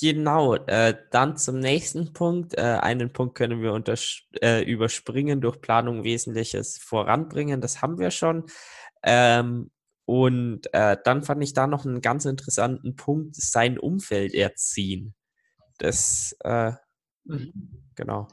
Genau, 0.05 0.55
äh, 0.55 0.95
dann 1.12 1.38
zum 1.38 1.61
nächsten 1.61 2.12
Punkt. 2.12 2.59
Äh, 2.59 2.61
einen 2.61 3.11
Punkt 3.14 3.37
können 3.37 3.62
wir 3.62 3.73
äh, 4.43 4.62
überspringen 4.71 5.40
durch 5.40 5.62
Planung 5.62 6.05
Wesentliches 6.05 6.77
voranbringen. 6.77 7.62
Das 7.62 7.81
haben 7.81 7.99
wir 7.99 8.11
schon. 8.11 8.45
Ähm, 9.03 9.71
Und 10.05 10.67
äh, 10.75 10.99
dann 11.03 11.23
fand 11.23 11.43
ich 11.43 11.55
da 11.55 11.67
noch 11.67 11.87
einen 11.87 12.03
ganz 12.03 12.27
interessanten 12.27 12.97
Punkt, 12.97 13.35
sein 13.37 13.79
Umfeld 13.79 14.35
erziehen. 14.35 15.14
Das, 15.79 16.37
äh, 16.45 16.73
mhm. 17.25 17.88
genau. 17.95 18.29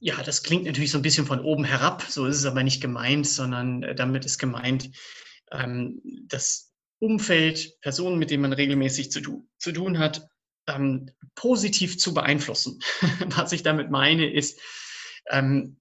Ja, 0.00 0.24
das 0.24 0.42
klingt 0.42 0.64
natürlich 0.64 0.90
so 0.90 0.98
ein 0.98 1.02
bisschen 1.02 1.26
von 1.26 1.38
oben 1.38 1.62
herab, 1.62 2.02
so 2.02 2.26
ist 2.26 2.38
es 2.38 2.46
aber 2.46 2.64
nicht 2.64 2.82
gemeint, 2.82 3.28
sondern 3.28 3.84
äh, 3.84 3.94
damit 3.94 4.24
ist 4.24 4.38
gemeint, 4.38 4.90
ähm, 5.52 6.02
das 6.26 6.72
Umfeld, 6.98 7.80
Personen, 7.80 8.18
mit 8.18 8.30
denen 8.30 8.42
man 8.42 8.52
regelmäßig 8.52 9.12
zu, 9.12 9.48
zu 9.58 9.70
tun 9.70 10.00
hat, 10.00 10.28
ähm, 10.66 11.10
positiv 11.34 11.98
zu 11.98 12.14
beeinflussen. 12.14 12.78
Was 13.36 13.52
ich 13.52 13.62
damit 13.62 13.90
meine, 13.90 14.30
ist, 14.30 14.60
ähm, 15.30 15.78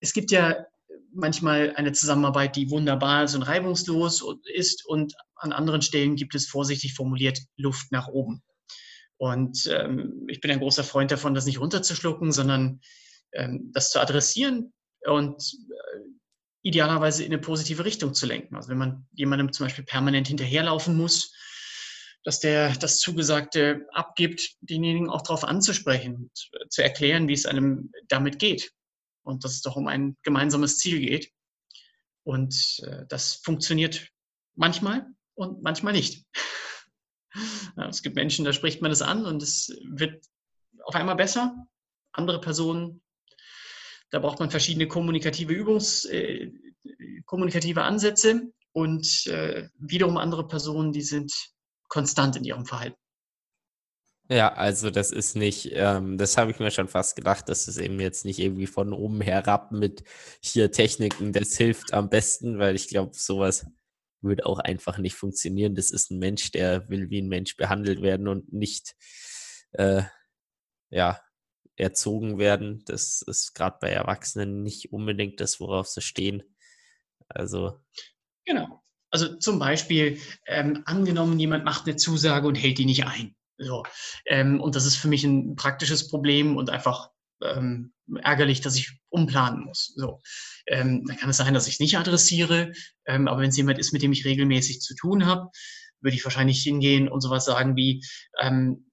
es 0.00 0.12
gibt 0.12 0.30
ja 0.30 0.66
manchmal 1.12 1.74
eine 1.76 1.92
Zusammenarbeit, 1.92 2.56
die 2.56 2.70
wunderbar 2.70 3.24
ist 3.24 3.34
und 3.34 3.42
reibungslos 3.42 4.24
ist 4.52 4.84
und 4.86 5.14
an 5.36 5.52
anderen 5.52 5.82
Stellen 5.82 6.16
gibt 6.16 6.34
es 6.34 6.46
vorsichtig 6.46 6.94
formuliert 6.94 7.40
Luft 7.56 7.92
nach 7.92 8.08
oben. 8.08 8.42
Und 9.16 9.66
ähm, 9.72 10.26
ich 10.28 10.40
bin 10.40 10.50
ein 10.50 10.58
großer 10.58 10.84
Freund 10.84 11.10
davon, 11.10 11.34
das 11.34 11.46
nicht 11.46 11.60
runterzuschlucken, 11.60 12.32
sondern 12.32 12.80
ähm, 13.32 13.70
das 13.72 13.90
zu 13.90 14.00
adressieren 14.00 14.72
und 15.06 15.54
äh, 15.70 16.00
idealerweise 16.62 17.24
in 17.24 17.32
eine 17.32 17.40
positive 17.40 17.84
Richtung 17.84 18.14
zu 18.14 18.26
lenken. 18.26 18.56
Also 18.56 18.70
wenn 18.70 18.78
man 18.78 19.06
jemandem 19.12 19.52
zum 19.52 19.66
Beispiel 19.66 19.84
permanent 19.84 20.28
hinterherlaufen 20.28 20.96
muss, 20.96 21.32
dass 22.24 22.40
der 22.40 22.74
das 22.74 22.98
Zugesagte 22.98 23.86
abgibt, 23.92 24.56
denjenigen 24.60 25.10
auch 25.10 25.22
darauf 25.22 25.44
anzusprechen 25.44 26.30
äh, 26.52 26.68
zu 26.68 26.82
erklären, 26.82 27.28
wie 27.28 27.34
es 27.34 27.46
einem 27.46 27.92
damit 28.08 28.38
geht 28.38 28.72
und 29.22 29.44
dass 29.44 29.52
es 29.52 29.62
doch 29.62 29.76
um 29.76 29.86
ein 29.86 30.16
gemeinsames 30.22 30.78
Ziel 30.78 31.00
geht. 31.00 31.30
Und 32.24 32.80
äh, 32.86 33.04
das 33.08 33.34
funktioniert 33.34 34.08
manchmal 34.54 35.06
und 35.34 35.62
manchmal 35.62 35.92
nicht. 35.92 36.24
es 37.88 38.02
gibt 38.02 38.16
Menschen, 38.16 38.44
da 38.44 38.52
spricht 38.52 38.80
man 38.80 38.90
das 38.90 39.02
an 39.02 39.26
und 39.26 39.42
es 39.42 39.76
wird 39.84 40.24
auf 40.84 40.94
einmal 40.94 41.16
besser. 41.16 41.54
Andere 42.12 42.40
Personen, 42.40 43.02
da 44.10 44.18
braucht 44.18 44.38
man 44.38 44.50
verschiedene 44.50 44.88
kommunikative 44.88 45.52
Übungs, 45.52 46.06
äh, 46.06 46.50
kommunikative 47.26 47.82
Ansätze 47.82 48.52
und 48.72 49.26
äh, 49.26 49.68
wiederum 49.78 50.16
andere 50.16 50.46
Personen, 50.46 50.92
die 50.92 51.02
sind 51.02 51.32
konstant 51.94 52.34
in 52.34 52.42
ihrem 52.42 52.66
Verhalten. 52.66 52.96
Ja, 54.28 54.52
also 54.52 54.90
das 54.90 55.12
ist 55.12 55.36
nicht, 55.36 55.70
ähm, 55.74 56.18
das 56.18 56.36
habe 56.36 56.50
ich 56.50 56.58
mir 56.58 56.70
schon 56.72 56.88
fast 56.88 57.14
gedacht, 57.14 57.48
dass 57.48 57.68
es 57.68 57.76
eben 57.76 58.00
jetzt 58.00 58.24
nicht 58.24 58.40
irgendwie 58.40 58.66
von 58.66 58.92
oben 58.92 59.20
herab 59.20 59.70
mit 59.70 60.02
hier 60.40 60.72
Techniken, 60.72 61.32
das 61.32 61.56
hilft 61.56 61.92
am 61.92 62.08
besten, 62.08 62.58
weil 62.58 62.74
ich 62.74 62.88
glaube, 62.88 63.12
sowas 63.14 63.66
würde 64.22 64.44
auch 64.46 64.58
einfach 64.58 64.98
nicht 64.98 65.14
funktionieren. 65.14 65.76
Das 65.76 65.90
ist 65.90 66.10
ein 66.10 66.18
Mensch, 66.18 66.50
der 66.50 66.88
will 66.88 67.10
wie 67.10 67.20
ein 67.20 67.28
Mensch 67.28 67.56
behandelt 67.56 68.02
werden 68.02 68.26
und 68.26 68.52
nicht, 68.52 68.96
äh, 69.72 70.02
ja, 70.90 71.20
erzogen 71.76 72.38
werden. 72.38 72.82
Das 72.86 73.22
ist 73.22 73.54
gerade 73.54 73.78
bei 73.80 73.90
Erwachsenen 73.90 74.62
nicht 74.62 74.92
unbedingt 74.92 75.40
das, 75.40 75.60
worauf 75.60 75.86
sie 75.86 76.00
stehen. 76.00 76.42
Also. 77.28 77.78
Genau. 78.46 78.83
Also 79.14 79.36
zum 79.36 79.60
Beispiel, 79.60 80.18
ähm, 80.44 80.82
angenommen, 80.86 81.38
jemand 81.38 81.64
macht 81.64 81.86
eine 81.86 81.94
Zusage 81.94 82.48
und 82.48 82.56
hält 82.56 82.78
die 82.78 82.84
nicht 82.84 83.06
ein. 83.06 83.36
So. 83.58 83.84
Ähm, 84.26 84.60
und 84.60 84.74
das 84.74 84.86
ist 84.86 84.96
für 84.96 85.06
mich 85.06 85.22
ein 85.22 85.54
praktisches 85.54 86.08
Problem 86.08 86.56
und 86.56 86.68
einfach 86.68 87.10
ähm, 87.40 87.92
ärgerlich, 88.24 88.60
dass 88.60 88.74
ich 88.74 88.90
umplanen 89.10 89.66
muss. 89.66 89.94
So. 89.94 90.20
Ähm, 90.66 91.04
dann 91.06 91.16
kann 91.16 91.30
es 91.30 91.36
sein, 91.36 91.54
dass 91.54 91.68
ich 91.68 91.74
es 91.74 91.80
nicht 91.80 91.96
adressiere, 91.96 92.72
ähm, 93.06 93.28
aber 93.28 93.40
wenn 93.40 93.50
es 93.50 93.56
jemand 93.56 93.78
ist, 93.78 93.92
mit 93.92 94.02
dem 94.02 94.10
ich 94.10 94.24
regelmäßig 94.24 94.80
zu 94.80 94.96
tun 94.96 95.26
habe, 95.26 95.48
würde 96.00 96.16
ich 96.16 96.24
wahrscheinlich 96.24 96.60
hingehen 96.64 97.08
und 97.08 97.20
sowas 97.20 97.44
sagen 97.44 97.76
wie, 97.76 98.04
ähm, 98.40 98.90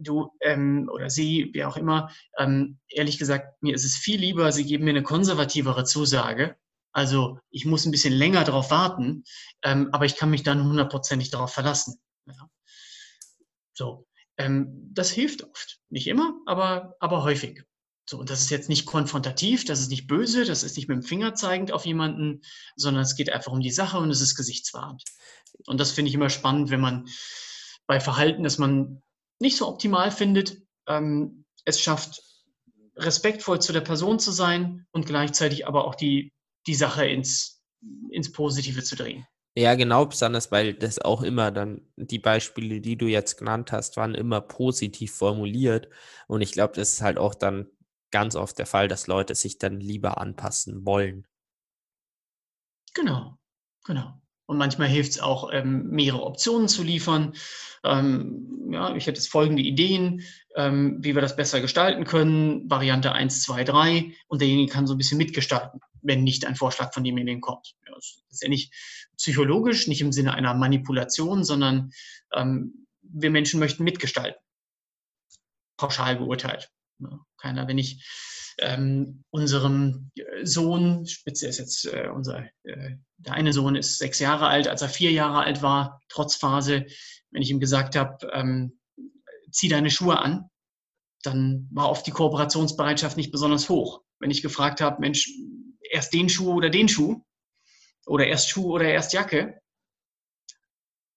du 0.00 0.30
ähm, 0.40 0.88
oder 0.90 1.10
sie, 1.10 1.50
wie 1.52 1.64
auch 1.64 1.76
immer, 1.76 2.10
ähm, 2.38 2.78
ehrlich 2.88 3.18
gesagt, 3.18 3.62
mir 3.62 3.74
ist 3.74 3.84
es 3.84 3.98
viel 3.98 4.18
lieber, 4.18 4.50
sie 4.50 4.64
geben 4.64 4.84
mir 4.84 4.92
eine 4.92 5.02
konservativere 5.02 5.84
Zusage. 5.84 6.56
Also 6.98 7.38
ich 7.50 7.64
muss 7.64 7.86
ein 7.86 7.92
bisschen 7.92 8.12
länger 8.12 8.42
darauf 8.42 8.72
warten, 8.72 9.22
ähm, 9.62 9.88
aber 9.92 10.04
ich 10.04 10.16
kann 10.16 10.30
mich 10.30 10.42
dann 10.42 10.64
hundertprozentig 10.64 11.30
darauf 11.30 11.52
verlassen. 11.52 12.00
Ja. 12.26 12.50
So, 13.72 14.08
ähm, 14.36 14.90
das 14.94 15.12
hilft 15.12 15.44
oft. 15.44 15.78
Nicht 15.90 16.08
immer, 16.08 16.34
aber, 16.44 16.96
aber 16.98 17.22
häufig. 17.22 17.62
So, 18.10 18.18
und 18.18 18.30
das 18.30 18.40
ist 18.40 18.50
jetzt 18.50 18.68
nicht 18.68 18.84
konfrontativ, 18.84 19.64
das 19.64 19.78
ist 19.78 19.90
nicht 19.90 20.08
böse, 20.08 20.44
das 20.44 20.64
ist 20.64 20.76
nicht 20.76 20.88
mit 20.88 20.96
dem 20.96 21.04
Finger 21.04 21.36
zeigend 21.36 21.70
auf 21.70 21.86
jemanden, 21.86 22.40
sondern 22.74 23.04
es 23.04 23.14
geht 23.14 23.30
einfach 23.30 23.52
um 23.52 23.60
die 23.60 23.70
Sache 23.70 23.98
und 23.98 24.10
es 24.10 24.20
ist 24.20 24.34
gesichtswahrend. 24.34 25.04
Und 25.66 25.78
das 25.78 25.92
finde 25.92 26.08
ich 26.08 26.16
immer 26.16 26.30
spannend, 26.30 26.70
wenn 26.70 26.80
man 26.80 27.06
bei 27.86 28.00
Verhalten, 28.00 28.42
das 28.42 28.58
man 28.58 29.04
nicht 29.38 29.56
so 29.56 29.68
optimal 29.68 30.10
findet, 30.10 30.62
ähm, 30.88 31.44
es 31.64 31.80
schafft, 31.80 32.20
respektvoll 32.96 33.60
zu 33.60 33.72
der 33.72 33.82
Person 33.82 34.18
zu 34.18 34.32
sein 34.32 34.84
und 34.90 35.06
gleichzeitig 35.06 35.64
aber 35.68 35.84
auch 35.84 35.94
die, 35.94 36.32
die 36.66 36.74
Sache 36.74 37.06
ins, 37.06 37.62
ins 38.10 38.32
Positive 38.32 38.82
zu 38.82 38.96
drehen. 38.96 39.26
Ja, 39.56 39.74
genau, 39.74 40.06
besonders 40.06 40.52
weil 40.52 40.74
das 40.74 41.00
auch 41.00 41.22
immer 41.22 41.50
dann, 41.50 41.80
die 41.96 42.20
Beispiele, 42.20 42.80
die 42.80 42.96
du 42.96 43.06
jetzt 43.06 43.38
genannt 43.38 43.72
hast, 43.72 43.96
waren 43.96 44.14
immer 44.14 44.40
positiv 44.40 45.12
formuliert. 45.14 45.88
Und 46.28 46.42
ich 46.42 46.52
glaube, 46.52 46.74
das 46.74 46.90
ist 46.92 47.02
halt 47.02 47.18
auch 47.18 47.34
dann 47.34 47.66
ganz 48.10 48.36
oft 48.36 48.58
der 48.58 48.66
Fall, 48.66 48.88
dass 48.88 49.08
Leute 49.08 49.34
sich 49.34 49.58
dann 49.58 49.80
lieber 49.80 50.18
anpassen 50.18 50.86
wollen. 50.86 51.26
Genau, 52.94 53.36
genau. 53.84 54.20
Und 54.46 54.56
manchmal 54.56 54.88
hilft 54.88 55.10
es 55.10 55.20
auch, 55.20 55.52
ähm, 55.52 55.90
mehrere 55.90 56.22
Optionen 56.22 56.68
zu 56.68 56.82
liefern. 56.82 57.34
Ähm, 57.84 58.70
ja, 58.72 58.94
ich 58.96 59.06
hätte 59.06 59.18
jetzt 59.18 59.30
folgende 59.30 59.62
Ideen, 59.62 60.22
ähm, 60.56 60.98
wie 61.00 61.14
wir 61.14 61.20
das 61.20 61.36
besser 61.36 61.60
gestalten 61.60 62.04
können. 62.04 62.70
Variante 62.70 63.12
1, 63.12 63.42
2, 63.42 63.64
3. 63.64 64.12
Und 64.26 64.40
derjenige 64.40 64.72
kann 64.72 64.86
so 64.86 64.94
ein 64.94 64.98
bisschen 64.98 65.18
mitgestalten, 65.18 65.80
wenn 66.02 66.24
nicht 66.24 66.46
ein 66.46 66.56
Vorschlag 66.56 66.92
von 66.92 67.04
demjenigen 67.04 67.40
kommt. 67.40 67.74
Das 67.86 68.22
ist 68.30 68.42
ja 68.42 68.48
nicht 68.48 68.72
psychologisch, 69.16 69.88
nicht 69.88 70.00
im 70.00 70.12
Sinne 70.12 70.34
einer 70.34 70.54
Manipulation, 70.54 71.44
sondern 71.44 71.90
ähm, 72.32 72.86
wir 73.02 73.30
Menschen 73.30 73.60
möchten 73.60 73.84
mitgestalten. 73.84 74.40
Pauschal 75.76 76.16
beurteilt. 76.16 76.70
Keiner, 77.36 77.68
wenn 77.68 77.78
ich 77.78 78.04
ähm, 78.58 79.24
unserem 79.30 80.10
Sohn, 80.42 81.06
Spitze 81.06 81.46
ist 81.46 81.58
jetzt 81.58 81.86
äh, 81.86 82.08
unser, 82.12 82.44
äh, 82.64 82.96
der 83.18 83.34
eine 83.34 83.52
Sohn 83.52 83.76
ist 83.76 83.98
sechs 83.98 84.18
Jahre 84.18 84.48
alt, 84.48 84.66
als 84.68 84.82
er 84.82 84.88
vier 84.88 85.12
Jahre 85.12 85.44
alt 85.44 85.62
war, 85.62 86.02
trotz 86.08 86.34
Phase, 86.34 86.86
wenn 87.30 87.42
ich 87.42 87.50
ihm 87.50 87.60
gesagt 87.60 87.94
habe, 87.94 88.28
ähm, 88.32 88.78
zieh 89.50 89.68
deine 89.68 89.90
Schuhe 89.90 90.18
an, 90.18 90.50
dann 91.22 91.68
war 91.70 91.88
oft 91.88 92.06
die 92.06 92.10
Kooperationsbereitschaft 92.10 93.16
nicht 93.16 93.30
besonders 93.30 93.68
hoch. 93.68 94.02
Wenn 94.18 94.30
ich 94.30 94.42
gefragt 94.42 94.80
habe, 94.80 95.00
Mensch, 95.00 95.30
erst 95.98 96.14
den 96.14 96.28
Schuh 96.28 96.54
oder 96.54 96.70
den 96.70 96.88
Schuh 96.88 97.20
oder 98.06 98.26
erst 98.28 98.48
Schuh 98.48 98.72
oder 98.72 98.84
erst 98.84 99.12
Jacke, 99.12 99.60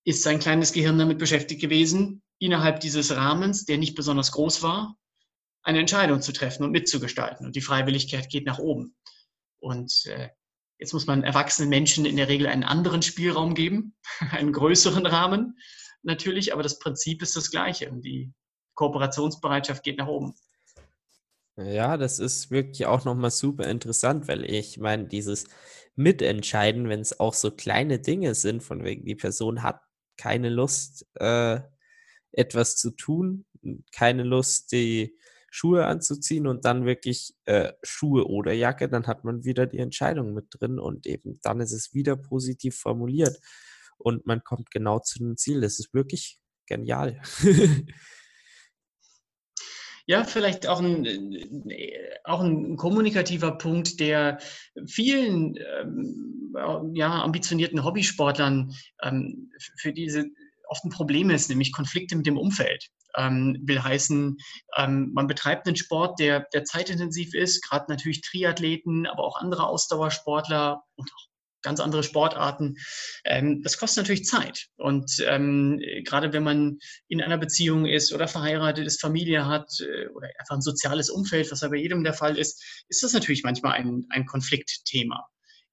ist 0.03 0.23
sein 0.23 0.39
kleines 0.39 0.73
Gehirn 0.73 0.97
damit 0.97 1.19
beschäftigt 1.19 1.61
gewesen, 1.61 2.23
innerhalb 2.39 2.79
dieses 2.79 3.15
Rahmens, 3.15 3.65
der 3.65 3.77
nicht 3.77 3.93
besonders 3.93 4.31
groß 4.31 4.63
war, 4.63 4.97
eine 5.61 5.79
Entscheidung 5.79 6.23
zu 6.23 6.33
treffen 6.33 6.63
und 6.63 6.71
mitzugestalten. 6.71 7.45
Und 7.45 7.55
die 7.55 7.61
Freiwilligkeit 7.61 8.27
geht 8.29 8.47
nach 8.47 8.57
oben. 8.57 8.95
Und 9.59 10.07
äh, 10.07 10.29
jetzt 10.79 10.93
muss 10.93 11.05
man 11.05 11.23
erwachsenen 11.23 11.69
Menschen 11.69 12.05
in 12.05 12.15
der 12.15 12.27
Regel 12.27 12.47
einen 12.47 12.63
anderen 12.63 13.03
Spielraum 13.03 13.53
geben, 13.53 13.95
einen 14.31 14.51
größeren 14.51 15.05
Rahmen 15.05 15.59
natürlich, 16.01 16.53
aber 16.53 16.63
das 16.63 16.79
Prinzip 16.79 17.21
ist 17.21 17.35
das 17.35 17.51
gleiche. 17.51 17.91
Und 17.91 18.01
die 18.01 18.33
Kooperationsbereitschaft 18.73 19.83
geht 19.83 19.99
nach 19.99 20.07
oben. 20.07 20.33
Ja, 21.65 21.97
das 21.97 22.19
ist 22.19 22.49
wirklich 22.51 22.85
auch 22.85 23.03
nochmal 23.05 23.31
super 23.31 23.67
interessant, 23.67 24.27
weil 24.27 24.45
ich 24.49 24.77
meine, 24.77 25.07
dieses 25.07 25.45
Mitentscheiden, 25.95 26.87
wenn 26.89 27.01
es 27.01 27.19
auch 27.19 27.33
so 27.33 27.51
kleine 27.51 27.99
Dinge 27.99 28.35
sind, 28.35 28.63
von 28.63 28.83
wegen 28.83 29.05
die 29.05 29.15
Person 29.15 29.61
hat 29.63 29.81
keine 30.17 30.49
Lust, 30.49 31.05
äh, 31.15 31.59
etwas 32.31 32.77
zu 32.77 32.91
tun, 32.91 33.45
keine 33.91 34.23
Lust, 34.23 34.71
die 34.71 35.17
Schuhe 35.51 35.85
anzuziehen 35.85 36.47
und 36.47 36.63
dann 36.65 36.85
wirklich 36.85 37.35
äh, 37.45 37.73
Schuhe 37.83 38.25
oder 38.27 38.53
Jacke, 38.53 38.87
dann 38.89 39.07
hat 39.07 39.25
man 39.25 39.43
wieder 39.43 39.67
die 39.67 39.79
Entscheidung 39.79 40.33
mit 40.33 40.45
drin 40.51 40.79
und 40.79 41.05
eben 41.07 41.39
dann 41.43 41.59
ist 41.59 41.73
es 41.73 41.93
wieder 41.93 42.15
positiv 42.15 42.77
formuliert 42.77 43.39
und 43.97 44.25
man 44.25 44.43
kommt 44.43 44.71
genau 44.71 44.99
zu 44.99 45.19
dem 45.19 45.37
Ziel. 45.37 45.61
Das 45.61 45.79
ist 45.79 45.93
wirklich 45.93 46.39
genial. 46.67 47.21
Ja, 50.07 50.23
vielleicht 50.23 50.67
auch 50.67 50.81
ein, 50.81 51.07
auch 52.23 52.41
ein 52.41 52.75
kommunikativer 52.75 53.51
Punkt, 53.51 53.99
der 53.99 54.39
vielen 54.87 55.55
ähm, 55.55 56.93
ja, 56.93 57.21
ambitionierten 57.21 57.83
Hobbysportlern 57.83 58.73
ähm, 59.03 59.51
für 59.77 59.93
diese 59.93 60.25
oft 60.71 60.85
ein 60.85 60.89
Problem 60.89 61.29
ist, 61.29 61.49
nämlich 61.49 61.73
Konflikte 61.73 62.15
mit 62.15 62.25
dem 62.25 62.37
Umfeld. 62.37 62.87
Ähm, 63.17 63.57
will 63.63 63.83
heißen, 63.83 64.37
ähm, 64.77 65.11
man 65.13 65.27
betreibt 65.27 65.67
einen 65.67 65.75
Sport, 65.75 66.17
der, 66.19 66.47
der 66.53 66.63
zeitintensiv 66.63 67.33
ist, 67.33 67.61
gerade 67.67 67.91
natürlich 67.91 68.21
Triathleten, 68.21 69.05
aber 69.05 69.25
auch 69.25 69.35
andere 69.35 69.67
Ausdauersportler 69.67 70.81
und 70.95 71.11
auch 71.11 71.30
ganz 71.61 71.79
andere 71.79 72.03
Sportarten. 72.03 72.77
Ähm, 73.23 73.61
das 73.63 73.77
kostet 73.77 74.03
natürlich 74.03 74.25
Zeit. 74.25 74.67
Und 74.77 75.23
ähm, 75.27 75.79
gerade 76.03 76.33
wenn 76.33 76.43
man 76.43 76.79
in 77.07 77.21
einer 77.21 77.37
Beziehung 77.37 77.85
ist 77.85 78.13
oder 78.13 78.27
verheiratet 78.27 78.85
ist, 78.85 79.01
Familie 79.01 79.45
hat 79.45 79.69
äh, 79.79 80.07
oder 80.09 80.29
einfach 80.39 80.55
ein 80.55 80.61
soziales 80.61 81.09
Umfeld, 81.09 81.51
was 81.51 81.61
ja 81.61 81.69
bei 81.69 81.77
jedem 81.77 82.03
der 82.03 82.13
Fall 82.13 82.37
ist, 82.37 82.63
ist 82.89 83.03
das 83.03 83.13
natürlich 83.13 83.43
manchmal 83.43 83.73
ein, 83.73 84.05
ein 84.09 84.25
Konfliktthema. 84.25 85.27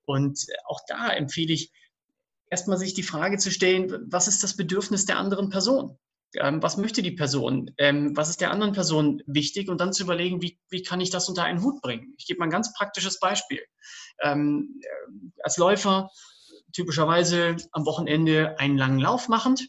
Und 0.05 0.41
auch 0.67 0.81
da 0.89 1.11
empfehle 1.11 1.53
ich, 1.53 1.71
erstmal 2.51 2.79
sich 2.79 2.95
die 2.95 3.03
Frage 3.03 3.39
zu 3.39 3.51
stellen, 3.51 4.07
was 4.11 4.29
ist 4.29 4.43
das 4.43 4.57
Bedürfnis 4.57 5.05
der 5.05 5.19
anderen 5.19 5.51
Person? 5.51 5.99
Ähm, 6.35 6.63
was 6.63 6.77
möchte 6.77 7.03
die 7.03 7.13
Person? 7.13 7.71
Ähm, 7.79 8.17
was 8.17 8.29
ist 8.29 8.41
der 8.41 8.51
anderen 8.51 8.73
Person 8.73 9.23
wichtig? 9.27 9.69
Und 9.69 9.81
dann 9.81 9.93
zu 9.93 10.03
überlegen, 10.03 10.43
wie, 10.43 10.59
wie 10.69 10.83
kann 10.83 11.01
ich 11.01 11.11
das 11.11 11.29
unter 11.29 11.45
einen 11.45 11.63
Hut 11.63 11.81
bringen? 11.81 12.15
Ich 12.19 12.27
gebe 12.27 12.39
mal 12.39 12.47
ein 12.47 12.51
ganz 12.51 12.73
praktisches 12.75 13.19
Beispiel. 13.19 13.61
Ähm, 14.23 14.81
äh, 14.83 15.43
als 15.43 15.57
Läufer 15.57 16.11
typischerweise 16.73 17.57
am 17.73 17.87
Wochenende 17.87 18.59
einen 18.59 18.77
langen 18.77 18.99
Lauf 18.99 19.29
machend. 19.29 19.69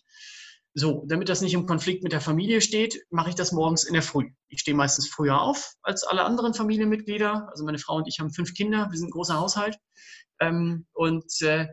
So, 0.76 1.04
damit 1.08 1.30
das 1.30 1.42
nicht 1.42 1.54
im 1.54 1.66
Konflikt 1.66 2.04
mit 2.04 2.12
der 2.12 2.22
Familie 2.22 2.62
steht, 2.62 3.04
mache 3.10 3.30
ich 3.30 3.36
das 3.36 3.52
morgens 3.52 3.84
in 3.84 3.94
der 3.94 4.04
Früh. 4.04 4.32
Ich 4.50 4.60
stehe 4.60 4.78
meistens 4.78 5.08
früher 5.08 5.42
auf 5.42 5.74
als 5.82 6.04
alle 6.04 6.24
anderen 6.24 6.54
Familienmitglieder. 6.54 7.48
Also 7.50 7.66
meine 7.66 7.80
Frau 7.80 7.96
und 7.96 8.08
ich 8.08 8.20
haben 8.20 8.32
fünf 8.32 8.54
Kinder, 8.54 8.88
wir 8.90 8.98
sind 8.98 9.08
ein 9.08 9.12
großer 9.12 9.40
Haushalt. 9.40 9.78
Ähm, 10.40 10.86
und 10.94 11.42
äh, 11.42 11.68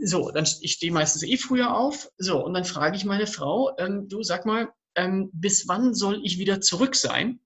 so, 0.00 0.30
dann 0.30 0.46
ich 0.60 0.72
stehe 0.72 0.92
meistens 0.92 1.22
eh 1.22 1.36
früher 1.36 1.76
auf. 1.76 2.08
So, 2.18 2.44
und 2.44 2.54
dann 2.54 2.64
frage 2.64 2.96
ich 2.96 3.04
meine 3.04 3.26
Frau, 3.26 3.76
ähm, 3.78 4.08
du 4.08 4.22
sag 4.22 4.46
mal, 4.46 4.72
ähm, 4.94 5.30
bis 5.32 5.68
wann 5.68 5.94
soll 5.94 6.20
ich 6.24 6.38
wieder 6.38 6.60
zurück 6.60 6.94
sein? 6.96 7.40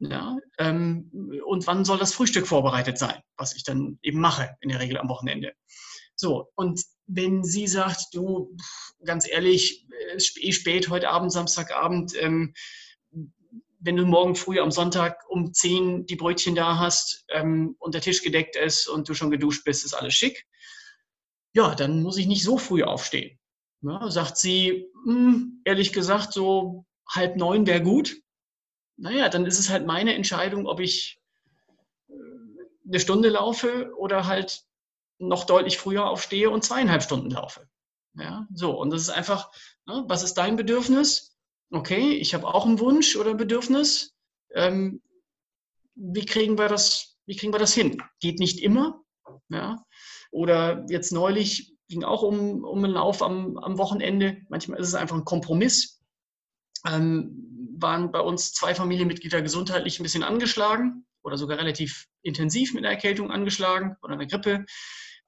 Ja, 0.00 0.38
ähm, 0.58 1.10
und 1.44 1.66
wann 1.66 1.84
soll 1.84 1.98
das 1.98 2.14
Frühstück 2.14 2.46
vorbereitet 2.46 2.98
sein, 2.98 3.20
was 3.36 3.56
ich 3.56 3.64
dann 3.64 3.98
eben 4.02 4.20
mache, 4.20 4.56
in 4.60 4.68
der 4.68 4.78
Regel 4.78 4.96
am 4.96 5.08
Wochenende. 5.08 5.52
So, 6.14 6.50
und 6.54 6.80
wenn 7.06 7.42
sie 7.42 7.66
sagt, 7.66 8.06
du, 8.12 8.56
ganz 9.04 9.28
ehrlich, 9.28 9.86
es 10.14 10.28
ist 10.28 10.38
eh 10.42 10.52
spät 10.52 10.88
heute 10.88 11.10
Abend, 11.10 11.32
Samstagabend, 11.32 12.12
ähm, 12.20 12.54
wenn 13.80 13.96
du 13.96 14.06
morgen 14.06 14.34
früh 14.34 14.60
am 14.60 14.70
Sonntag 14.70 15.24
um 15.28 15.52
10 15.52 16.06
die 16.06 16.16
Brötchen 16.16 16.54
da 16.54 16.78
hast 16.78 17.24
ähm, 17.30 17.76
und 17.78 17.94
der 17.94 18.00
Tisch 18.00 18.22
gedeckt 18.22 18.56
ist 18.56 18.88
und 18.88 19.08
du 19.08 19.14
schon 19.14 19.30
geduscht 19.30 19.64
bist, 19.64 19.84
ist 19.84 19.94
alles 19.94 20.14
schick 20.14 20.47
ja, 21.54 21.74
dann 21.74 22.02
muss 22.02 22.16
ich 22.16 22.26
nicht 22.26 22.44
so 22.44 22.58
früh 22.58 22.82
aufstehen. 22.82 23.38
Ja, 23.82 24.10
sagt 24.10 24.36
sie, 24.36 24.86
hm, 25.04 25.60
ehrlich 25.64 25.92
gesagt, 25.92 26.32
so 26.32 26.84
halb 27.08 27.36
neun 27.36 27.66
wäre 27.66 27.82
gut. 27.82 28.16
Naja, 28.96 29.28
dann 29.28 29.46
ist 29.46 29.58
es 29.58 29.70
halt 29.70 29.86
meine 29.86 30.14
Entscheidung, 30.14 30.66
ob 30.66 30.80
ich 30.80 31.20
äh, 32.08 32.12
eine 32.86 33.00
Stunde 33.00 33.28
laufe 33.28 33.92
oder 33.96 34.26
halt 34.26 34.64
noch 35.18 35.44
deutlich 35.44 35.78
früher 35.78 36.08
aufstehe 36.08 36.50
und 36.50 36.64
zweieinhalb 36.64 37.02
Stunden 37.02 37.30
laufe. 37.30 37.68
Ja, 38.14 38.48
so, 38.52 38.72
und 38.72 38.90
das 38.90 39.02
ist 39.02 39.10
einfach, 39.10 39.50
ne, 39.86 40.04
was 40.08 40.24
ist 40.24 40.34
dein 40.34 40.56
Bedürfnis? 40.56 41.36
Okay, 41.70 42.14
ich 42.14 42.34
habe 42.34 42.46
auch 42.46 42.66
einen 42.66 42.80
Wunsch 42.80 43.16
oder 43.16 43.34
Bedürfnis. 43.34 44.14
Ähm, 44.54 45.02
wie 45.94 46.24
kriegen 46.24 46.58
wir 46.58 46.68
das, 46.68 47.16
wie 47.26 47.36
kriegen 47.36 47.52
wir 47.52 47.58
das 47.58 47.74
hin? 47.74 48.02
Geht 48.20 48.38
nicht 48.38 48.60
immer. 48.60 49.02
Ja, 49.50 49.84
oder 50.30 50.84
jetzt 50.88 51.12
neulich 51.12 51.74
ging 51.88 52.04
auch 52.04 52.22
um, 52.22 52.64
um 52.64 52.84
einen 52.84 52.92
Lauf 52.92 53.22
am, 53.22 53.56
am 53.58 53.78
Wochenende. 53.78 54.38
Manchmal 54.48 54.78
ist 54.78 54.88
es 54.88 54.94
einfach 54.94 55.16
ein 55.16 55.24
Kompromiss. 55.24 56.02
Ähm, 56.86 57.76
waren 57.80 58.12
bei 58.12 58.20
uns 58.20 58.52
zwei 58.52 58.74
Familienmitglieder 58.74 59.40
gesundheitlich 59.42 59.98
ein 59.98 60.02
bisschen 60.02 60.24
angeschlagen 60.24 61.06
oder 61.22 61.36
sogar 61.36 61.58
relativ 61.58 62.06
intensiv 62.22 62.74
mit 62.74 62.84
einer 62.84 62.94
Erkältung 62.94 63.30
angeschlagen 63.30 63.96
oder 64.02 64.14
einer 64.14 64.26
Grippe. 64.26 64.64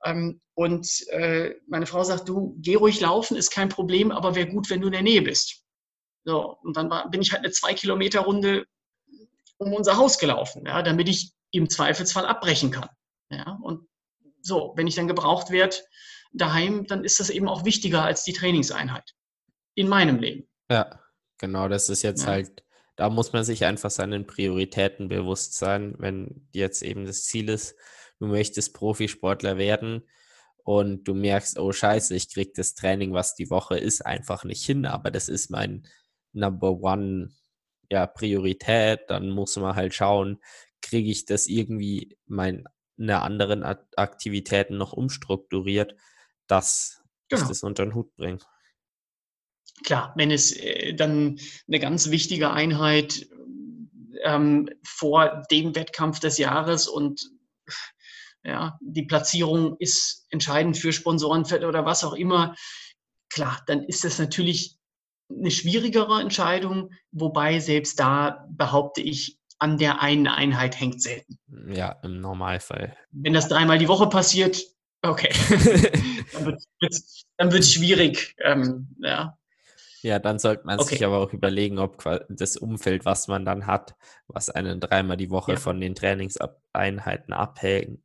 Ähm, 0.05 0.41
und 0.55 1.07
äh, 1.09 1.55
meine 1.67 1.87
Frau 1.87 2.03
sagt, 2.05 2.29
du, 2.29 2.57
geh 2.59 2.75
ruhig 2.75 3.01
laufen, 3.01 3.37
ist 3.37 3.51
kein 3.51 3.69
Problem, 3.69 4.11
aber 4.11 4.35
wäre 4.35 4.49
gut, 4.49 4.71
wenn 4.71 4.81
du 4.81 4.87
in 4.89 4.93
der 4.93 5.03
Nähe 5.03 5.23
bist. 5.23 5.65
So, 6.25 6.57
und 6.63 6.77
dann 6.77 6.91
war, 6.91 7.11
bin 7.11 7.23
ich 7.23 7.33
halt 7.33 7.45
eine 7.45 7.53
zwei 7.53 7.75
Kilometer 7.75 8.21
Runde 8.21 8.67
um 9.59 9.73
unser 9.73 9.97
Haus 9.97 10.19
gelaufen, 10.19 10.65
ja, 10.67 10.83
damit 10.83 11.09
ich 11.09 11.33
im 11.53 11.69
Zweifelsfall 11.69 12.27
abbrechen 12.27 12.71
kann. 12.71 12.89
Ja, 13.31 13.59
und 13.63 13.87
so, 14.43 14.73
wenn 14.77 14.87
ich 14.87 14.95
dann 14.95 15.09
gebraucht 15.09 15.51
werde 15.51 15.77
daheim, 16.33 16.87
dann 16.87 17.05
ist 17.05 17.21
das 17.21 17.31
eben 17.31 17.49
auch 17.49 17.65
wichtiger 17.65 18.03
als 18.03 18.25
die 18.25 18.33
Trainingseinheit 18.33 19.15
in 19.75 19.89
meinem 19.89 20.19
Leben. 20.19 20.49
Ja, 20.71 21.01
genau, 21.39 21.69
das 21.69 21.89
ist 21.89 22.03
jetzt 22.03 22.23
ja. 22.23 22.29
halt, 22.29 22.65
da 22.97 23.11
muss 23.11 23.33
man 23.33 23.45
sich 23.45 23.65
einfach 23.65 23.91
seinen 23.91 24.27
Prioritäten 24.27 25.09
bewusst 25.09 25.55
sein, 25.55 25.95
wenn 25.99 26.49
jetzt 26.53 26.83
eben 26.83 27.07
das 27.07 27.25
Ziel 27.25 27.49
ist, 27.49 27.75
du 28.19 28.27
möchtest 28.27 28.75
Profisportler 28.75 29.59
werden 29.59 30.07
und 30.63 31.05
du 31.05 31.15
merkst, 31.15 31.59
oh 31.59 31.73
scheiße, 31.73 32.15
ich 32.15 32.33
krieg 32.33 32.55
das 32.55 32.75
Training, 32.75 33.13
was 33.13 33.35
die 33.35 33.51
Woche 33.51 33.79
ist, 33.79 34.05
einfach 34.07 34.45
nicht 34.45 34.65
hin, 34.65 34.87
aber 34.87 35.11
das 35.11 35.29
ist 35.29 35.51
mein 35.51 35.89
Number 36.33 36.71
One 36.73 37.31
ja, 37.91 38.07
Priorität, 38.07 39.01
dann 39.09 39.31
muss 39.31 39.57
man 39.57 39.75
halt 39.75 39.95
schauen, 39.95 40.39
kriege 40.81 41.11
ich 41.11 41.25
das 41.25 41.49
irgendwie 41.49 42.17
mein 42.27 42.65
eine 43.01 43.23
anderen 43.23 43.63
Aktivitäten 43.63 44.77
noch 44.77 44.93
umstrukturiert, 44.93 45.97
dass 46.47 47.03
genau. 47.29 47.43
ich 47.43 47.49
das 47.49 47.63
unter 47.63 47.85
den 47.85 47.95
Hut 47.95 48.15
bringe. 48.17 48.39
Klar, 49.85 50.13
wenn 50.17 50.31
es 50.31 50.53
äh, 50.53 50.95
dann 50.95 51.39
eine 51.67 51.81
ganz 51.81 52.11
wichtige 52.11 52.51
Einheit 52.51 53.27
ähm, 54.23 54.69
vor 54.85 55.43
dem 55.51 55.75
Wettkampf 55.75 56.21
des 56.21 56.39
Jahres 56.39 56.87
und 56.87 57.31
ja, 58.43 58.79
die 58.81 59.05
Platzierung 59.05 59.77
ist 59.79 60.27
entscheidend 60.31 60.77
für 60.77 60.93
Sponsorenfeld 60.93 61.65
oder 61.65 61.85
was 61.85 62.05
auch 62.05 62.15
immer, 62.15 62.55
klar, 63.29 63.63
dann 63.67 63.85
ist 63.85 64.05
das 64.05 64.19
natürlich 64.19 64.77
eine 65.31 65.51
schwierigere 65.51 66.21
Entscheidung, 66.21 66.91
wobei 67.13 67.61
selbst 67.61 68.01
da 68.01 68.47
behaupte 68.51 69.01
ich, 69.01 69.40
an 69.61 69.79
der 69.79 70.03
einen 70.03 70.27
Einheit 70.27 70.81
hängt 70.81 71.03
selten. 71.03 71.39
Ja, 71.69 71.93
im 72.03 72.21
Normalfall. 72.21 72.97
Wenn 73.13 73.35
das 73.35 73.49
dreimal 73.49 73.79
die 73.79 73.89
Woche 73.89 74.09
passiert, 74.09 74.65
okay. 75.03 75.31
dann 76.33 76.47
wird 76.47 76.63
es 76.81 77.25
dann 77.37 77.53
wird's 77.53 77.73
schwierig. 77.73 78.35
Ähm, 78.43 78.89
ja. 79.01 79.39
ja, 80.03 80.19
dann 80.19 80.39
sollte 80.39 80.67
man 80.67 80.81
okay. 80.81 80.89
sich 80.89 81.05
aber 81.05 81.19
auch 81.19 81.33
überlegen, 81.33 81.79
ob 81.79 82.03
das 82.29 82.57
Umfeld, 82.57 83.05
was 83.05 83.29
man 83.29 83.45
dann 83.45 83.67
hat, 83.67 83.95
was 84.27 84.51
einen 84.51 84.81
dreimal 84.81 85.17
die 85.17 85.31
Woche 85.31 85.53
ja. 85.53 85.59
von 85.59 85.81
den 85.81 85.95
Trainingseinheiten 85.95 87.35
abhängt, 87.35 88.03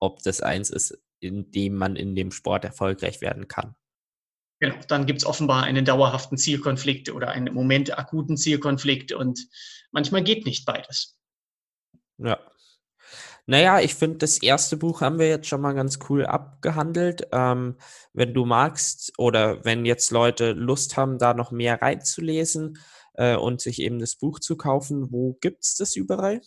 ob 0.00 0.22
das 0.22 0.40
eins 0.40 0.70
ist, 0.70 1.00
in 1.20 1.50
dem 1.52 1.76
man 1.76 1.96
in 1.96 2.14
dem 2.14 2.32
Sport 2.32 2.64
erfolgreich 2.64 3.20
werden 3.20 3.48
kann. 3.48 3.76
Genau, 4.58 4.76
dann 4.88 5.06
gibt 5.06 5.18
es 5.18 5.26
offenbar 5.26 5.64
einen 5.64 5.84
dauerhaften 5.84 6.38
Zielkonflikt 6.38 7.10
oder 7.10 7.28
einen 7.28 7.48
im 7.48 7.54
Moment 7.54 7.98
akuten 7.98 8.36
Zielkonflikt 8.36 9.12
und 9.12 9.48
manchmal 9.90 10.22
geht 10.22 10.46
nicht 10.46 10.64
beides. 10.64 11.18
Ja. 12.18 12.38
Naja, 13.48 13.80
ich 13.80 13.94
finde, 13.94 14.18
das 14.18 14.42
erste 14.42 14.76
Buch 14.76 15.02
haben 15.02 15.20
wir 15.20 15.28
jetzt 15.28 15.46
schon 15.46 15.60
mal 15.60 15.74
ganz 15.74 16.00
cool 16.08 16.26
abgehandelt. 16.26 17.28
Ähm, 17.30 17.76
wenn 18.12 18.34
du 18.34 18.44
magst 18.44 19.12
oder 19.18 19.64
wenn 19.64 19.84
jetzt 19.84 20.10
Leute 20.10 20.52
Lust 20.52 20.96
haben, 20.96 21.18
da 21.18 21.32
noch 21.32 21.52
mehr 21.52 21.80
reinzulesen 21.80 22.78
äh, 23.14 23.36
und 23.36 23.60
sich 23.60 23.80
eben 23.80 24.00
das 24.00 24.16
Buch 24.16 24.40
zu 24.40 24.56
kaufen, 24.56 25.12
wo 25.12 25.34
gibt 25.40 25.62
es 25.62 25.76
das 25.76 25.94
überall? 25.94 26.40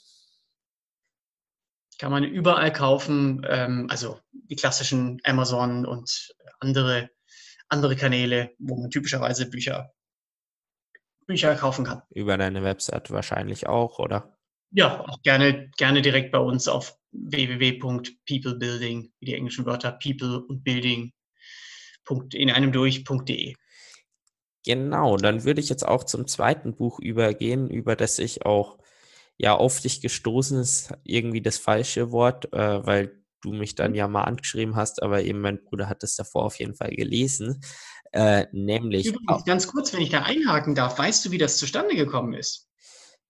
Kann 1.99 2.11
man 2.11 2.25
überall 2.25 2.73
kaufen, 2.73 3.45
ähm, 3.47 3.87
also 3.89 4.19
die 4.31 4.55
klassischen 4.57 5.21
Amazon 5.23 5.85
und 5.85 6.33
andere 6.59 7.09
andere 7.69 7.95
Kanäle, 7.95 8.51
wo 8.59 8.75
man 8.75 8.89
typischerweise 8.89 9.49
Bücher, 9.49 9.93
Bücher 11.25 11.55
kaufen 11.55 11.85
kann. 11.85 12.01
Über 12.09 12.37
deine 12.37 12.63
Website 12.63 13.11
wahrscheinlich 13.11 13.67
auch, 13.67 13.99
oder? 13.99 14.37
Ja, 14.71 15.07
auch 15.07 15.21
gerne, 15.23 15.71
gerne 15.77 16.01
direkt 16.01 16.31
bei 16.31 16.39
uns 16.39 16.67
auf 16.67 16.95
www.peoplebuilding, 17.11 19.11
wie 19.19 19.25
die 19.25 19.35
englischen 19.35 19.65
Wörter 19.65 19.91
people 19.91 20.45
und 20.45 20.63
building 20.63 21.11
in 22.33 22.49
einem 22.49 22.71
durch.de. 22.71 23.53
Genau, 24.65 25.17
dann 25.17 25.43
würde 25.43 25.61
ich 25.61 25.69
jetzt 25.69 25.87
auch 25.87 26.03
zum 26.03 26.27
zweiten 26.27 26.75
Buch 26.75 26.99
übergehen, 26.99 27.69
über 27.69 27.95
das 27.95 28.19
ich 28.19 28.45
auch 28.45 28.77
ja 29.37 29.55
auf 29.55 29.79
dich 29.79 30.01
gestoßen 30.01 30.59
ist, 30.59 30.93
irgendwie 31.03 31.41
das 31.41 31.57
falsche 31.57 32.11
Wort, 32.11 32.51
äh, 32.53 32.85
weil 32.85 33.18
du 33.41 33.53
mich 33.53 33.75
dann 33.75 33.95
ja 33.95 34.07
mal 34.07 34.23
angeschrieben 34.23 34.75
hast, 34.75 35.01
aber 35.01 35.23
eben 35.23 35.41
mein 35.41 35.63
Bruder 35.63 35.89
hat 35.89 36.03
es 36.03 36.15
davor 36.15 36.45
auf 36.45 36.59
jeden 36.59 36.75
Fall 36.75 36.91
gelesen. 36.91 37.61
Äh, 38.11 38.47
nämlich. 38.51 39.07
Übrigens, 39.07 39.45
ganz 39.45 39.67
kurz, 39.67 39.93
wenn 39.93 40.01
ich 40.01 40.09
da 40.09 40.23
einhaken 40.23 40.75
darf, 40.75 40.97
weißt 40.97 41.25
du, 41.25 41.31
wie 41.31 41.37
das 41.37 41.57
zustande 41.57 41.95
gekommen 41.95 42.33
ist? 42.33 42.67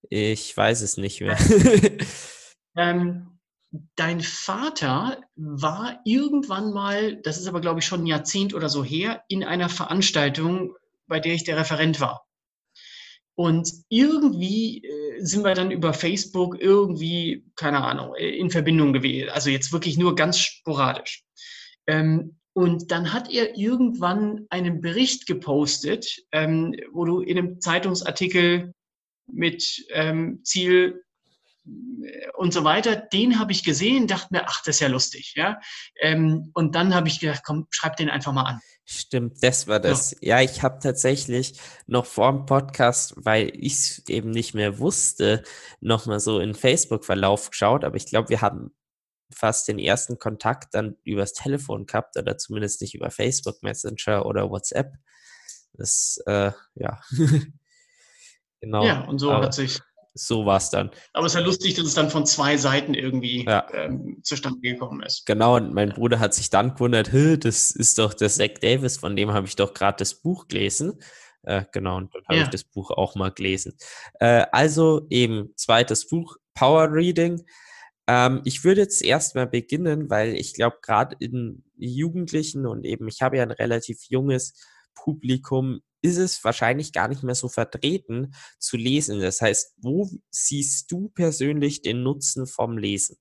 Ich 0.10 0.56
weiß 0.56 0.82
es 0.82 0.98
nicht 0.98 1.22
mehr. 1.22 1.38
ähm, 2.78 3.40
dein 3.96 4.22
Vater 4.22 5.22
war 5.36 6.00
irgendwann 6.06 6.72
mal, 6.72 7.18
das 7.22 7.38
ist 7.38 7.48
aber 7.48 7.62
glaube 7.62 7.80
ich 7.80 7.86
schon 7.86 8.04
ein 8.04 8.08
Jahrzehnt 8.08 8.54
oder 8.54 8.70
so 8.70 8.84
her, 8.84 9.24
in 9.28 9.44
einer 9.44 9.70
Veranstaltung, 9.70 10.76
bei 11.08 11.20
der 11.20 11.34
ich 11.34 11.44
der 11.44 11.58
Referent 11.58 12.00
war. 12.00 12.26
Und 13.36 13.70
irgendwie 13.90 14.84
äh, 14.84 15.09
sind 15.22 15.44
wir 15.44 15.54
dann 15.54 15.72
über 15.72 15.94
Facebook 15.94 16.60
irgendwie, 16.60 17.46
keine 17.56 17.84
Ahnung, 17.84 18.16
äh, 18.16 18.30
in 18.38 18.50
Verbindung 18.50 18.94
gewesen. 18.94 19.30
Also 19.30 19.50
jetzt 19.50 19.72
wirklich 19.72 19.98
nur 19.98 20.16
ganz 20.16 20.40
sporadisch. 20.40 21.24
Ähm, 21.88 22.38
und 22.54 22.92
dann 22.92 23.14
hat 23.14 23.32
er 23.32 23.58
irgendwann 23.58 24.46
einen 24.50 24.82
Bericht 24.82 25.28
gepostet, 25.28 26.24
ähm, 26.32 26.76
wo 26.92 27.06
du 27.06 27.22
in 27.22 27.38
einem 27.38 27.62
Zeitungsartikel 27.62 28.74
mit 29.32 29.86
ähm, 29.92 30.42
Ziel 30.44 31.04
äh, 31.66 32.30
und 32.36 32.54
so 32.54 32.64
weiter, 32.64 32.96
den 32.96 33.40
habe 33.40 33.52
ich 33.52 33.64
gesehen, 33.64 34.08
dachte 34.08 34.28
mir, 34.32 34.44
ach, 34.48 34.62
das 34.66 34.78
ist 34.78 34.82
ja 34.82 34.88
lustig, 34.88 35.34
ja. 35.36 35.60
Ähm, 36.02 36.52
und 36.54 36.76
dann 36.76 36.96
habe 36.96 37.08
ich 37.08 37.20
gedacht, 37.20 37.44
komm, 37.46 37.68
schreib 37.70 37.98
den 37.98 38.10
einfach 38.10 38.34
mal 38.34 38.44
an. 38.44 38.60
Stimmt, 38.92 39.44
das 39.44 39.68
war 39.68 39.80
das. 39.80 40.16
Ja, 40.20 40.40
ja 40.40 40.50
ich 40.50 40.64
habe 40.64 40.80
tatsächlich 40.80 41.60
noch 41.86 42.08
vor 42.08 42.32
dem 42.32 42.48
Podcast, 42.48 43.14
weil 43.18 43.52
ich 43.56 43.74
es 43.74 44.04
eben 44.10 44.32
nicht 44.32 44.56
mehr 44.56 44.80
wusste, 44.80 45.44
nochmal 45.80 46.20
so 46.20 46.40
in 46.40 46.56
Facebook-Verlauf 46.56 47.52
geschaut, 47.52 47.84
aber 47.84 47.98
ich 47.98 48.08
glaube, 48.08 48.30
wir 48.30 48.42
haben 48.42 48.72
fast 49.32 49.68
den 49.68 49.78
ersten 49.78 50.18
Kontakt 50.18 50.74
dann 50.74 50.98
übers 51.04 51.34
Telefon 51.34 51.86
gehabt 51.86 52.18
oder 52.18 52.40
zumindest 52.40 52.82
nicht 52.82 52.96
über 52.96 53.12
Facebook 53.12 53.62
Messenger 53.62 54.26
oder 54.26 54.50
WhatsApp. 54.50 54.96
Das, 55.74 56.20
äh, 56.26 56.52
ja. 56.74 57.00
genau. 58.60 58.84
Ja, 58.84 59.02
und 59.06 59.20
so 59.20 59.32
aber 59.32 59.46
hat 59.46 59.54
sich 59.54 59.82
so 60.14 60.46
war 60.46 60.58
es 60.58 60.70
dann. 60.70 60.92
Aber 61.14 61.26
es 61.26 61.34
ist 61.34 61.40
ja 61.40 61.46
lustig, 61.46 61.76
dass 61.76 61.86
es 61.86 61.94
dann 61.94 62.10
von 62.10 62.26
zwei 62.26 62.58
Seiten 62.58 62.94
irgendwie 62.94 63.46
ja. 63.46 63.66
ähm, 63.74 64.20
zustande 64.24 64.60
gekommen 64.60 65.02
ist. 65.04 65.26
Genau, 65.26 65.56
und 65.56 65.74
mein 65.74 65.90
Bruder 65.90 66.20
hat 66.20 66.34
sich 66.34 66.50
dann 66.50 66.74
gewundert, 66.74 67.12
das 67.14 67.72
ist 67.72 67.98
doch 67.98 68.14
der 68.14 68.30
Zach 68.30 68.60
Davis, 68.62 68.98
von 68.98 69.16
dem 69.16 69.32
habe 69.32 69.48
ich 69.48 69.56
doch 69.56 69.74
gerade 69.74 69.98
das 69.98 70.16
Buch 70.16 70.48
gelesen. 70.48 71.00
Äh, 71.44 71.64
genau, 71.72 71.98
und 71.98 72.14
dann 72.14 72.24
habe 72.26 72.38
ja. 72.38 72.44
ich 72.44 72.50
das 72.50 72.64
Buch 72.64 72.92
auch 72.92 73.16
mal 73.16 73.32
gelesen. 73.32 73.78
Äh, 74.20 74.46
also 74.52 75.06
eben 75.10 75.54
zweites 75.56 76.08
Buch, 76.08 76.38
Power 76.54 76.92
Reading. 76.92 77.46
Ähm, 78.08 78.42
ich 78.44 78.64
würde 78.64 78.82
jetzt 78.82 79.02
erstmal 79.02 79.48
beginnen, 79.48 80.10
weil 80.10 80.36
ich 80.36 80.54
glaube, 80.54 80.78
gerade 80.82 81.16
in 81.20 81.64
Jugendlichen 81.78 82.66
und 82.66 82.86
eben, 82.86 83.08
ich 83.08 83.22
habe 83.22 83.38
ja 83.38 83.44
ein 83.44 83.52
relativ 83.52 84.04
junges 84.10 84.54
Publikum, 84.96 85.80
ist 86.02 86.18
es 86.18 86.44
wahrscheinlich 86.44 86.94
gar 86.94 87.08
nicht 87.08 87.24
mehr 87.24 87.36
so 87.36 87.50
vertreten 87.50 88.34
zu 88.58 88.78
lesen. 88.78 89.20
Das 89.20 89.42
heißt, 89.42 89.74
wo 89.78 90.10
siehst 90.30 90.92
du 90.92 91.10
persönlich 91.10 91.82
den 91.82 92.04
Nutzen 92.04 92.48
vom 92.48 92.78
Lesen? 92.78 93.18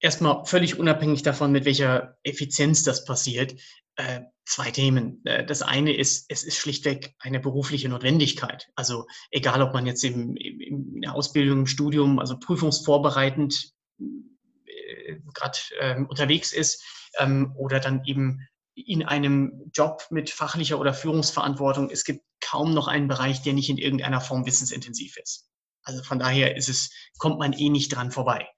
Erstmal 0.00 0.44
völlig 0.44 0.78
unabhängig 0.78 1.22
davon, 1.22 1.52
mit 1.52 1.64
welcher 1.64 2.18
Effizienz 2.24 2.82
das 2.82 3.04
passiert, 3.04 3.54
äh, 3.96 4.22
zwei 4.44 4.70
Themen. 4.70 5.24
Äh, 5.24 5.44
das 5.46 5.62
eine 5.62 5.96
ist, 5.96 6.26
es 6.28 6.42
ist 6.42 6.56
schlichtweg 6.56 7.14
eine 7.18 7.38
berufliche 7.38 7.88
Notwendigkeit. 7.88 8.68
Also 8.74 9.06
egal, 9.30 9.62
ob 9.62 9.72
man 9.72 9.86
jetzt 9.86 10.02
im, 10.02 10.36
im, 10.36 10.60
in 10.60 11.00
der 11.02 11.14
Ausbildung, 11.14 11.60
im 11.60 11.66
Studium, 11.66 12.18
also 12.18 12.38
prüfungsvorbereitend 12.38 13.72
äh, 14.00 15.16
gerade 15.34 15.58
ähm, 15.80 16.06
unterwegs 16.06 16.52
ist 16.52 16.84
ähm, 17.18 17.54
oder 17.56 17.78
dann 17.78 18.04
eben 18.04 18.40
in 18.74 19.02
einem 19.02 19.70
Job 19.72 20.06
mit 20.10 20.30
fachlicher 20.30 20.78
oder 20.78 20.94
Führungsverantwortung, 20.94 21.90
es 21.90 22.04
gibt 22.04 22.24
kaum 22.40 22.74
noch 22.74 22.88
einen 22.88 23.08
Bereich, 23.08 23.42
der 23.42 23.52
nicht 23.52 23.68
in 23.68 23.78
irgendeiner 23.78 24.20
Form 24.20 24.46
wissensintensiv 24.46 25.16
ist. 25.16 25.48
Also 25.84 26.02
von 26.02 26.18
daher 26.18 26.56
ist 26.56 26.68
es, 26.68 26.90
kommt 27.18 27.38
man 27.38 27.52
eh 27.52 27.68
nicht 27.68 27.94
dran 27.94 28.10
vorbei. 28.10 28.48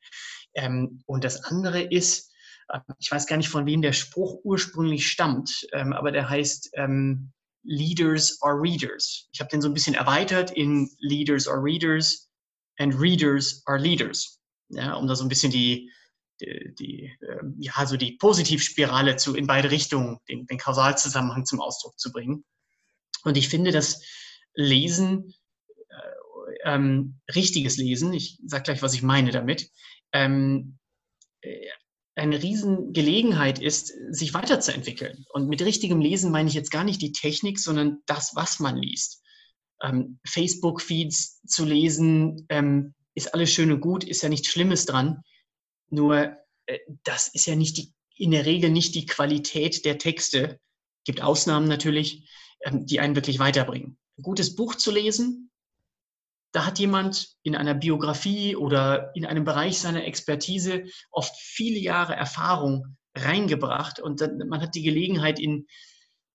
Ähm, 0.55 1.03
und 1.07 1.25
das 1.25 1.45
andere 1.45 1.83
ist, 1.83 2.33
äh, 2.69 2.81
ich 2.99 3.11
weiß 3.11 3.27
gar 3.27 3.37
nicht, 3.37 3.49
von 3.49 3.67
wem 3.67 3.83
der 3.83 3.93
Spruch 3.93 4.41
ursprünglich 4.45 5.09
stammt, 5.09 5.67
ähm, 5.73 5.93
aber 5.93 6.13
der 6.13 6.29
heißt 6.29 6.71
ähm, 6.75 7.33
Leaders 7.65 8.41
are 8.43 8.61
Readers. 8.61 9.29
Ich 9.33 9.41
habe 9.41 9.49
den 9.51 9.63
so 9.63 9.69
ein 9.69 9.75
bisschen 9.75 9.95
erweitert 9.95 10.51
in 10.51 10.91
Leaders 10.99 11.49
are 11.49 11.63
Readers 11.63 12.31
and 12.79 12.95
Readers 12.99 13.63
are 13.67 13.79
Leaders, 13.79 14.41
ja, 14.69 14.95
um 14.95 15.07
da 15.07 15.17
so 15.17 15.25
ein 15.25 15.29
bisschen 15.29 15.51
die, 15.51 15.91
die, 16.41 17.17
ähm, 17.29 17.57
ja, 17.59 17.87
so 17.87 17.97
die 17.97 18.13
Positivspirale 18.13 19.17
zu, 19.17 19.35
in 19.35 19.47
beide 19.47 19.71
Richtungen, 19.71 20.19
den, 20.29 20.47
den 20.47 20.59
Kausalzusammenhang 20.59 21.45
zum 21.45 21.61
Ausdruck 21.61 21.99
zu 21.99 22.13
bringen. 22.13 22.45
Und 23.25 23.37
ich 23.37 23.49
finde, 23.49 23.71
dass 23.71 24.03
Lesen, 24.55 25.35
äh, 25.89 26.75
ähm, 26.75 27.21
richtiges 27.35 27.77
Lesen, 27.77 28.13
ich 28.13 28.39
sage 28.45 28.65
gleich, 28.65 28.83
was 28.83 28.95
ich 28.95 29.03
meine 29.03 29.31
damit, 29.31 29.71
ähm, 30.13 30.79
äh, 31.41 31.69
eine 32.17 32.43
Riesengelegenheit 32.43 33.59
ist, 33.59 33.93
sich 34.11 34.35
weiterzuentwickeln. 34.35 35.25
Und 35.33 35.49
mit 35.49 35.63
richtigem 35.63 36.01
Lesen 36.01 36.31
meine 36.31 36.49
ich 36.49 36.55
jetzt 36.55 36.71
gar 36.71 36.85
nicht 36.85 37.03
die 37.03 37.11
Technik, 37.11 37.59
sondern 37.59 37.99
das, 38.07 38.37
was 38.37 38.61
man 38.61 38.77
liest. 38.77 39.21
Ähm, 39.83 40.21
Facebook-Feeds 40.25 41.43
zu 41.43 41.65
lesen, 41.65 42.47
ähm, 42.51 42.95
ist 43.15 43.35
alles 43.35 43.53
schön 43.53 43.73
und 43.73 43.81
gut, 43.81 44.05
ist 44.05 44.23
ja 44.23 44.29
nichts 44.29 44.49
Schlimmes 44.49 44.87
dran. 44.87 45.23
Nur 45.91 46.37
äh, 46.67 46.79
das 47.05 47.29
ist 47.29 47.47
ja 47.47 47.57
nicht 47.57 47.77
die, 47.77 47.93
in 48.17 48.31
der 48.31 48.47
Regel 48.47 48.71
nicht 48.71 48.95
die 48.95 49.07
Qualität 49.07 49.85
der 49.85 49.99
Texte. 49.99 50.61
Gibt 51.05 51.23
Ausnahmen 51.23 51.69
natürlich, 51.69 52.29
ähm, 52.63 52.87
die 52.87 53.01
einen 53.01 53.17
wirklich 53.17 53.39
weiterbringen. 53.39 53.99
Ein 54.19 54.23
gutes 54.23 54.55
Buch 54.55 54.75
zu 54.75 54.91
lesen, 54.91 55.51
da 56.55 56.65
hat 56.65 56.79
jemand 56.79 57.35
in 57.43 57.57
einer 57.57 57.75
Biografie 57.75 58.55
oder 58.55 59.11
in 59.17 59.27
einem 59.27 59.45
Bereich 59.45 59.81
seiner 59.81 60.05
Expertise 60.05 60.85
oft 61.11 61.35
viele 61.37 61.81
Jahre 61.81 62.15
Erfahrung 62.15 62.97
reingebracht 63.17 63.99
und 63.99 64.21
dann, 64.21 64.39
man 64.49 64.61
hat 64.61 64.77
die 64.77 64.85
Gelegenheit 64.85 65.41
in, 65.41 65.67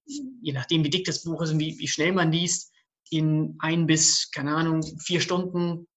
je 0.06 0.52
nachdem 0.52 0.84
wie 0.84 0.90
dick 0.90 1.06
das 1.06 1.24
Buch 1.24 1.42
ist 1.42 1.52
und 1.52 1.60
wie, 1.60 1.80
wie 1.80 1.88
schnell 1.88 2.12
man 2.12 2.34
liest, 2.34 2.74
in 3.10 3.56
ein 3.60 3.88
bis, 3.88 4.30
keine 4.32 4.56
Ahnung, 4.56 4.84
vier 5.00 5.22
Stunden 5.22 5.88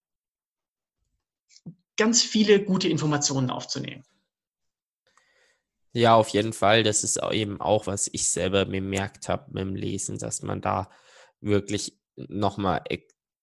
ganz 1.97 2.23
viele 2.23 2.65
gute 2.65 2.89
Informationen 2.89 3.51
aufzunehmen. 3.51 4.05
Ja, 5.93 6.15
auf 6.15 6.29
jeden 6.31 6.53
Fall. 6.53 6.83
Das 6.83 7.05
ist 7.05 7.21
eben 7.33 7.61
auch, 7.61 7.87
was 7.87 8.09
ich 8.13 8.29
selber 8.29 8.65
bemerkt 8.65 9.29
habe 9.29 9.53
mit 9.53 9.61
dem 9.63 9.75
Lesen, 9.75 10.19
dass 10.19 10.43
man 10.43 10.61
da 10.61 10.91
wirklich 11.41 11.99
nochmal 12.17 12.83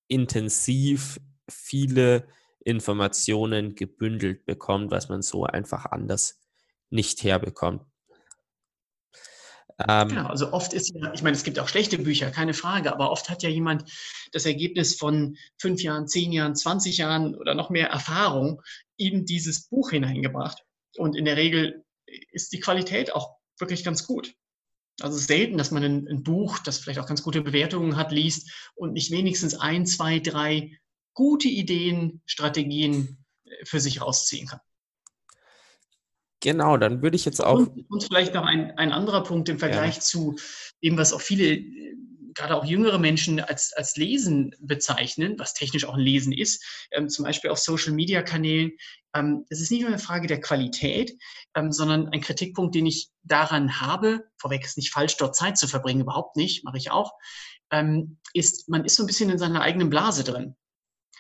intensiv 0.07 1.19
viele 1.47 2.27
Informationen 2.63 3.75
gebündelt 3.75 4.45
bekommt, 4.45 4.91
was 4.91 5.09
man 5.09 5.21
so 5.21 5.43
einfach 5.45 5.85
anders 5.85 6.39
nicht 6.89 7.23
herbekommt. 7.23 7.83
Ähm, 9.87 10.09
genau, 10.09 10.27
also 10.27 10.51
oft 10.51 10.73
ist 10.73 10.93
ja, 10.93 11.13
ich 11.13 11.23
meine, 11.23 11.35
es 11.35 11.43
gibt 11.43 11.57
auch 11.59 11.69
schlechte 11.69 11.97
Bücher, 11.97 12.31
keine 12.31 12.53
Frage, 12.53 12.91
aber 12.91 13.11
oft 13.11 13.29
hat 13.29 13.43
ja 13.43 13.49
jemand 13.49 13.85
das 14.33 14.45
Ergebnis 14.45 14.95
von 14.95 15.37
fünf 15.57 15.81
Jahren, 15.81 16.07
zehn 16.07 16.31
Jahren, 16.31 16.55
20 16.55 16.97
Jahren 16.97 17.35
oder 17.35 17.55
noch 17.55 17.69
mehr 17.69 17.89
Erfahrung 17.89 18.61
in 18.97 19.25
dieses 19.25 19.67
Buch 19.67 19.91
hineingebracht. 19.91 20.63
Und 20.97 21.15
in 21.15 21.25
der 21.25 21.37
Regel 21.37 21.85
ist 22.31 22.51
die 22.51 22.59
Qualität 22.59 23.13
auch 23.15 23.37
wirklich 23.57 23.83
ganz 23.83 24.05
gut. 24.05 24.33
Also 25.01 25.15
es 25.15 25.21
ist 25.21 25.27
selten, 25.27 25.57
dass 25.57 25.71
man 25.71 25.83
ein, 25.83 26.07
ein, 26.07 26.23
Buch, 26.23 26.59
das 26.59 26.79
vielleicht 26.79 26.99
auch 26.99 27.07
ganz 27.07 27.23
gute 27.23 27.41
Bewertungen 27.41 27.95
hat, 27.95 28.11
liest 28.11 28.51
und 28.75 28.93
nicht 28.93 29.11
wenigstens 29.11 29.55
ein, 29.55 29.85
zwei, 29.85 30.19
drei 30.19 30.77
gute 31.13 31.47
Ideen, 31.47 32.21
Strategien 32.25 33.25
äh, 33.45 33.65
für 33.65 33.79
sich 33.79 34.01
rausziehen 34.01 34.47
kann. 34.47 34.59
Genau, 36.41 36.77
dann 36.77 37.01
würde 37.01 37.15
ich 37.15 37.25
jetzt 37.25 37.43
auch. 37.43 37.59
Und, 37.59 37.85
und 37.89 38.03
vielleicht 38.03 38.33
noch 38.33 38.45
ein, 38.45 38.71
ein 38.77 38.91
anderer 38.91 39.23
Punkt 39.23 39.49
im 39.49 39.59
Vergleich 39.59 39.95
ja. 39.95 40.01
zu 40.01 40.35
dem, 40.81 40.97
was 40.97 41.11
auch 41.11 41.21
viele, 41.21 41.61
gerade 42.33 42.55
auch 42.55 42.63
jüngere 42.63 42.97
Menschen 42.97 43.41
als, 43.41 43.73
als 43.73 43.97
Lesen 43.97 44.55
bezeichnen, 44.59 45.35
was 45.37 45.53
technisch 45.53 45.83
auch 45.85 45.95
ein 45.95 45.99
Lesen 45.99 46.31
ist, 46.31 46.63
ähm, 46.91 47.09
zum 47.09 47.25
Beispiel 47.25 47.49
auf 47.49 47.59
Social-Media-Kanälen. 47.59 48.71
Ähm, 49.13 49.45
es 49.49 49.59
ist 49.59 49.71
nicht 49.71 49.81
nur 49.81 49.89
eine 49.89 49.99
Frage 49.99 50.27
der 50.27 50.39
Qualität, 50.39 51.17
ähm, 51.55 51.73
sondern 51.73 52.07
ein 52.09 52.21
Kritikpunkt, 52.21 52.73
den 52.73 52.85
ich 52.85 53.09
daran 53.23 53.81
habe, 53.81 54.23
vorweg 54.37 54.63
ist 54.63 54.77
nicht 54.77 54.93
falsch, 54.93 55.17
dort 55.17 55.35
Zeit 55.35 55.57
zu 55.57 55.67
verbringen, 55.67 56.01
überhaupt 56.01 56.37
nicht, 56.37 56.63
mache 56.63 56.77
ich 56.77 56.89
auch, 56.89 57.11
ähm, 57.71 58.17
ist, 58.33 58.69
man 58.69 58.85
ist 58.85 58.95
so 58.95 59.03
ein 59.03 59.07
bisschen 59.07 59.29
in 59.29 59.37
seiner 59.37 59.61
eigenen 59.61 59.89
Blase 59.89 60.23
drin. 60.23 60.55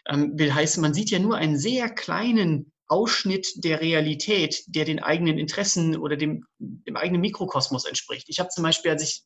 Ähm, 0.07 0.39
will 0.39 0.53
heißen, 0.53 0.81
man 0.81 0.93
sieht 0.93 1.11
ja 1.11 1.19
nur 1.19 1.35
einen 1.35 1.57
sehr 1.57 1.89
kleinen 1.89 2.71
Ausschnitt 2.89 3.63
der 3.63 3.81
Realität, 3.81 4.63
der 4.67 4.83
den 4.83 4.99
eigenen 4.99 5.37
Interessen 5.37 5.95
oder 5.95 6.17
dem, 6.17 6.45
dem 6.57 6.97
eigenen 6.97 7.21
Mikrokosmos 7.21 7.85
entspricht. 7.85 8.27
Ich 8.29 8.39
habe 8.39 8.49
zum 8.49 8.63
Beispiel, 8.63 8.91
als 8.91 9.03
ich 9.03 9.23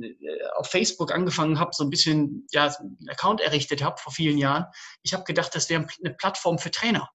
äh, 0.00 0.14
auf 0.56 0.68
Facebook 0.68 1.12
angefangen 1.12 1.58
habe, 1.58 1.72
so 1.74 1.82
ein 1.82 1.90
bisschen 1.90 2.46
ja, 2.52 2.72
einen 2.78 3.08
Account 3.08 3.40
errichtet 3.40 3.82
habe 3.82 4.00
vor 4.00 4.12
vielen 4.12 4.38
Jahren, 4.38 4.66
ich 5.02 5.12
habe 5.12 5.24
gedacht, 5.24 5.54
das 5.54 5.68
wäre 5.68 5.86
eine 6.04 6.14
Plattform 6.14 6.58
für 6.58 6.70
Trainer. 6.70 7.10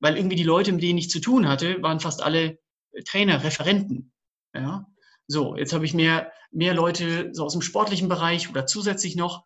Weil 0.00 0.16
irgendwie 0.16 0.36
die 0.36 0.42
Leute, 0.42 0.72
mit 0.72 0.82
denen 0.82 0.98
ich 0.98 1.10
zu 1.10 1.20
tun 1.20 1.48
hatte, 1.48 1.80
waren 1.80 2.00
fast 2.00 2.20
alle 2.20 2.58
Trainer, 3.06 3.44
Referenten. 3.44 4.12
Ja? 4.52 4.86
So, 5.28 5.56
jetzt 5.56 5.72
habe 5.72 5.84
ich 5.84 5.94
mehr, 5.94 6.32
mehr 6.50 6.74
Leute 6.74 7.30
so 7.32 7.44
aus 7.44 7.52
dem 7.52 7.62
sportlichen 7.62 8.08
Bereich 8.08 8.50
oder 8.50 8.66
zusätzlich 8.66 9.14
noch. 9.14 9.44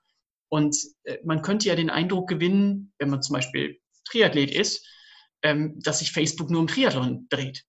Und 0.48 0.76
äh, 1.04 1.18
man 1.24 1.42
könnte 1.42 1.68
ja 1.68 1.76
den 1.76 1.90
Eindruck 1.90 2.26
gewinnen, 2.26 2.94
wenn 2.98 3.10
man 3.10 3.20
zum 3.20 3.34
Beispiel 3.34 3.78
Triathlet 4.06 4.50
ist, 4.50 4.86
ähm, 5.43 5.78
dass 5.80 6.01
sich 6.01 6.12
Facebook 6.12 6.51
nur 6.51 6.61
um 6.61 6.66
Triathlon 6.66 7.26
dreht. 7.28 7.64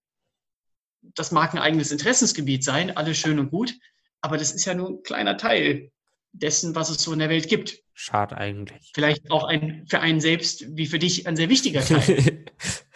Das 1.14 1.32
mag 1.32 1.54
ein 1.54 1.60
eigenes 1.60 1.92
Interessensgebiet 1.92 2.64
sein, 2.64 2.96
alles 2.96 3.18
schön 3.18 3.38
und 3.38 3.50
gut, 3.50 3.74
aber 4.20 4.36
das 4.36 4.52
ist 4.52 4.64
ja 4.64 4.74
nur 4.74 4.90
ein 4.90 5.02
kleiner 5.02 5.36
Teil 5.36 5.90
dessen, 6.32 6.74
was 6.74 6.90
es 6.90 7.02
so 7.02 7.12
in 7.12 7.18
der 7.18 7.28
Welt 7.28 7.48
gibt. 7.48 7.82
Schade 7.94 8.36
eigentlich. 8.36 8.92
Vielleicht 8.94 9.30
auch 9.30 9.44
ein, 9.44 9.86
für 9.88 10.00
einen 10.00 10.20
selbst 10.20 10.64
wie 10.76 10.86
für 10.86 10.98
dich 10.98 11.26
ein 11.26 11.36
sehr 11.36 11.48
wichtiger 11.48 11.80
Teil. 11.80 12.44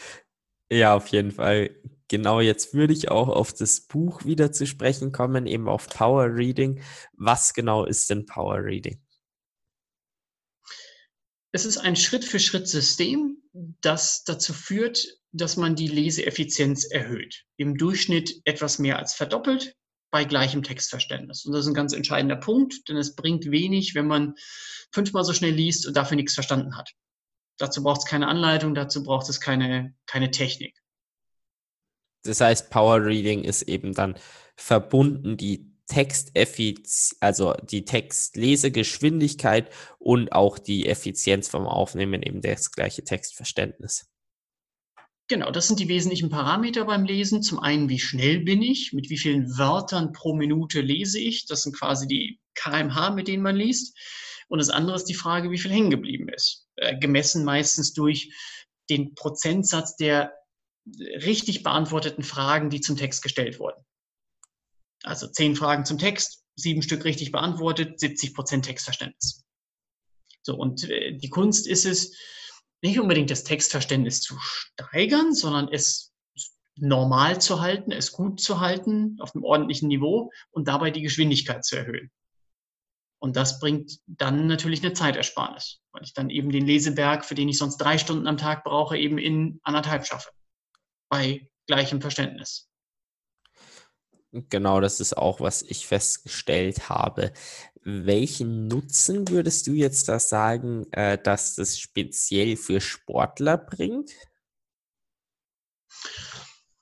ja, 0.71 0.95
auf 0.95 1.09
jeden 1.09 1.31
Fall. 1.31 1.71
Genau, 2.09 2.41
jetzt 2.41 2.75
würde 2.75 2.93
ich 2.93 3.11
auch 3.11 3.29
auf 3.29 3.53
das 3.53 3.81
Buch 3.83 4.25
wieder 4.25 4.53
zu 4.53 4.67
sprechen 4.67 5.11
kommen, 5.11 5.47
eben 5.47 5.69
auf 5.69 5.89
Power 5.89 6.27
Reading. 6.35 6.81
Was 7.13 7.55
genau 7.55 7.85
ist 7.85 8.09
denn 8.11 8.27
Power 8.27 8.63
Reading? 8.63 9.04
Es 11.55 11.65
ist 11.65 11.79
ein 11.79 11.95
Schritt-für-Schritt-System, 11.95 13.41
das 13.81 14.25
dazu 14.25 14.53
führt, 14.53 15.07
dass 15.31 15.57
man 15.57 15.77
die 15.77 15.87
Leseeffizienz 15.87 16.85
erhöht. 16.85 17.45
Im 17.57 17.77
Durchschnitt 17.77 18.41
etwas 18.45 18.81
mehr 18.81 18.99
als 18.99 19.15
verdoppelt 19.15 19.77
bei 20.11 20.25
gleichem 20.25 20.65
Textverständnis. 20.65 21.45
Und 21.45 21.53
das 21.53 21.61
ist 21.61 21.69
ein 21.69 21.75
ganz 21.75 21.93
entscheidender 21.93 22.35
Punkt, 22.35 22.89
denn 22.89 22.97
es 22.97 23.15
bringt 23.15 23.49
wenig, 23.53 23.95
wenn 23.95 24.09
man 24.09 24.35
fünfmal 24.91 25.23
so 25.23 25.33
schnell 25.33 25.53
liest 25.53 25.87
und 25.87 25.97
dafür 25.97 26.17
nichts 26.17 26.35
verstanden 26.35 26.77
hat. 26.77 26.91
Dazu 27.59 27.85
braucht 27.85 28.01
es 28.01 28.07
keine 28.07 28.27
Anleitung, 28.27 28.75
dazu 28.75 29.05
braucht 29.05 29.29
es 29.29 29.41
keine, 29.41 29.95
keine 30.07 30.33
Technik. 30.33 30.77
Das 32.25 32.41
heißt, 32.41 32.69
Power 32.71 33.05
Reading 33.05 33.45
ist 33.45 33.63
eben 33.63 33.95
dann 33.95 34.17
verbunden, 34.57 35.37
die 35.37 35.73
Texteffizienz, 35.87 37.17
also 37.21 37.55
die 37.63 37.85
Textlesegeschwindigkeit 37.85 39.71
und 39.99 40.33
auch 40.33 40.59
die 40.59 40.87
Effizienz 40.87 41.49
vom 41.49 41.67
Aufnehmen, 41.67 42.23
eben 42.23 42.41
das 42.41 42.73
gleiche 42.73 43.05
Textverständnis. 43.05 44.11
Genau, 45.29 45.51
das 45.51 45.69
sind 45.69 45.81
die 45.81 45.89
wesentlichen 45.89 46.29
Parameter 46.29 46.85
beim 46.85 47.05
Lesen. 47.05 47.43
Zum 47.43 47.59
einen, 47.59 47.89
wie 47.89 47.99
schnell 47.99 48.41
bin 48.41 48.61
ich, 48.61 48.93
mit 48.93 49.09
wie 49.09 49.17
vielen 49.17 49.57
Wörtern 49.57 50.13
pro 50.13 50.35
Minute 50.35 50.83
lese 50.83 51.19
ich. 51.19 51.47
Das 51.47 51.63
sind 51.63 51.75
quasi 51.75 52.07
die 52.07 52.41
kmh, 52.55 53.11
mit 53.11 53.29
denen 53.29 53.43
man 53.43 53.57
liest. 53.57 53.97
Und 54.49 54.59
das 54.59 54.69
andere 54.69 54.97
ist 54.97 55.07
die 55.07 55.15
Frage, 55.15 55.51
wie 55.51 55.59
viel 55.59 55.71
hängen 55.71 55.91
geblieben 55.91 56.29
ist. 56.29 56.67
Äh, 56.77 56.99
gemessen 56.99 57.45
meistens 57.45 57.95
durch 57.95 58.35
den 58.91 59.15
Prozentsatz 59.15 59.97
der 59.97 60.35
richtig 61.25 61.63
beantworteten 61.63 62.23
Fragen, 62.23 62.69
die 62.69 62.83
zum 62.83 62.97
Text 62.97 63.23
gestellt 63.23 63.59
wurden. 63.59 63.83
Also 65.05 65.29
zehn 65.29 65.55
Fragen 65.55 65.85
zum 65.85 65.99
Text, 65.99 66.45
sieben 66.57 66.83
Stück 66.83 67.05
richtig 67.05 67.33
beantwortet, 67.33 68.01
70 68.01 68.35
Prozent 68.35 68.65
Textverständnis. 68.65 69.45
So, 70.43 70.57
und 70.57 70.89
äh, 70.89 71.17
die 71.17 71.31
Kunst 71.31 71.67
ist 71.67 71.87
es, 71.87 72.17
nicht 72.83 73.01
unbedingt 73.01 73.31
das 73.31 73.45
Textverständnis 73.45 74.21
zu 74.21 74.37
steigern, 74.39 75.35
sondern 75.35 75.69
es 75.69 76.13
normal 76.77 77.41
zu 77.41 77.61
halten, 77.61 77.93
es 77.93 78.13
gut 78.13 78.41
zu 78.41 78.61
halten, 78.61 79.17
auf 79.21 79.35
einem 79.35 79.45
ordentlichen 79.45 79.89
Niveau 79.89 80.31
und 80.51 80.69
dabei 80.69 80.91
die 80.91 81.01
Geschwindigkeit 81.01 81.65
zu 81.65 81.77
erhöhen. 81.77 82.11
Und 83.21 83.37
das 83.37 83.59
bringt 83.59 84.01
dann 84.07 84.47
natürlich 84.47 84.83
eine 84.83 84.93
Zeitersparnis, 84.93 85.81
weil 85.93 86.03
ich 86.03 86.13
dann 86.13 86.29
eben 86.29 86.51
den 86.51 86.67
Leseberg, 86.67 87.25
für 87.25 87.35
den 87.35 87.49
ich 87.49 87.57
sonst 87.57 87.79
drei 87.79 87.97
Stunden 87.97 88.27
am 88.27 88.37
Tag 88.37 88.65
brauche, 88.65 88.99
eben 88.99 89.17
in 89.17 89.61
anderthalb 89.63 90.07
schaffe. 90.07 90.31
Bei 91.09 91.49
gleichem 91.67 92.03
Verständnis. 92.03 92.69
Genau, 94.51 94.81
das 94.81 94.99
ist 94.99 95.17
auch, 95.17 95.41
was 95.41 95.63
ich 95.63 95.87
festgestellt 95.87 96.89
habe. 96.89 97.33
Welchen 97.83 98.67
Nutzen 98.67 99.29
würdest 99.29 99.69
du 99.69 99.75
jetzt 99.75 100.09
da 100.09 100.19
sagen, 100.19 100.91
äh, 100.93 101.17
dass 101.23 101.55
das 101.55 101.79
speziell 101.79 102.57
für 102.57 102.81
Sportler 102.81 103.57
bringt? 103.57 104.11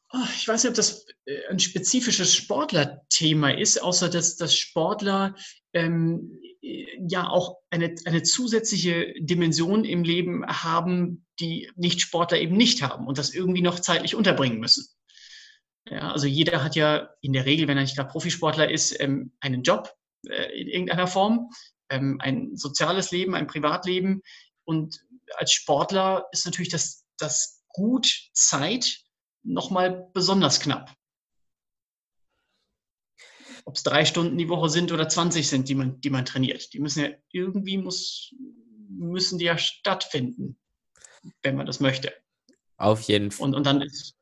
Ah, 0.09 0.27
ich 0.35 0.49
weiß 0.49 0.65
nicht, 0.65 0.71
ob 0.71 0.77
das 0.77 1.05
äh, 1.27 1.47
ein 1.51 1.59
spezifisches 1.59 2.35
Sportlerthema 2.35 3.51
ist, 3.51 3.83
außer 3.83 4.09
dass, 4.09 4.37
dass 4.37 4.57
Sportler 4.57 5.35
ähm, 5.75 6.41
ja 6.63 7.29
auch 7.29 7.59
eine, 7.69 7.95
eine 8.07 8.23
zusätzliche 8.23 9.13
Dimension 9.19 9.85
im 9.85 10.05
Leben 10.05 10.47
haben, 10.47 11.27
die 11.39 11.71
Nicht-Sportler 11.77 12.39
eben 12.39 12.57
nicht 12.57 12.81
haben 12.83 13.07
und 13.07 13.19
das 13.19 13.35
irgendwie 13.35 13.63
noch 13.63 13.81
zeitlich 13.81 14.15
unterbringen 14.15 14.59
müssen. 14.59 14.87
Ja, 15.89 16.13
also 16.13 16.27
jeder 16.27 16.63
hat 16.63 16.77
ja 16.77 17.11
in 17.21 17.33
der 17.33 17.45
Regel, 17.45 17.67
wenn 17.67 17.77
er 17.77 17.83
nicht 17.83 17.97
gerade 17.97 18.11
Profisportler 18.11 18.71
ist, 18.71 18.99
ähm, 19.01 19.33
einen 19.41 19.63
Job 19.63 19.93
äh, 20.29 20.61
in 20.61 20.69
irgendeiner 20.69 21.07
Form, 21.07 21.51
ähm, 21.91 22.19
ein 22.21 22.57
soziales 22.57 23.11
Leben, 23.11 23.35
ein 23.35 23.47
Privatleben. 23.47 24.23
Und 24.65 25.05
als 25.35 25.53
Sportler 25.53 26.27
ist 26.31 26.45
natürlich 26.45 26.71
das, 26.71 27.05
das 27.19 27.63
Gut 27.69 28.31
Zeit 28.33 29.01
nochmal 29.43 30.11
besonders 30.13 30.61
knapp. 30.61 30.95
Ob 33.65 33.77
es 33.77 33.83
drei 33.83 34.05
Stunden 34.05 34.39
die 34.39 34.49
Woche 34.49 34.69
sind 34.69 34.93
oder 34.93 35.09
20 35.09 35.49
sind, 35.49 35.69
die 35.69 35.75
man, 35.75 36.01
die 36.01 36.11
man 36.11 36.25
trainiert. 36.25 36.73
Die 36.73 36.81
müssen 36.81 37.05
ja 37.05 37.11
irgendwie 37.31 37.79
muss, 37.79 38.35
müssen 38.89 39.39
die 39.39 39.47
ja 39.47 39.57
stattfinden, 39.57 40.59
wenn 41.43 41.57
man 41.57 41.67
das 41.67 41.81
möchte. 41.81 42.13
Auf 42.77 43.01
jeden 43.03 43.31
Fall. 43.31 43.47
Und, 43.47 43.55
und 43.55 43.65
dann 43.65 43.81
ist, 43.81 44.17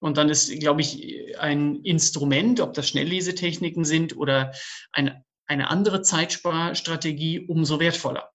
und 0.00 0.16
dann 0.16 0.28
ist, 0.28 0.50
glaube 0.58 0.80
ich, 0.80 1.38
ein 1.38 1.76
Instrument, 1.84 2.60
ob 2.60 2.74
das 2.74 2.88
Schnelllesetechniken 2.88 3.84
sind 3.84 4.16
oder 4.16 4.52
eine, 4.92 5.24
eine 5.46 5.68
andere 5.68 6.02
Zeitsparstrategie, 6.02 7.40
umso 7.40 7.78
wertvoller. 7.78 8.30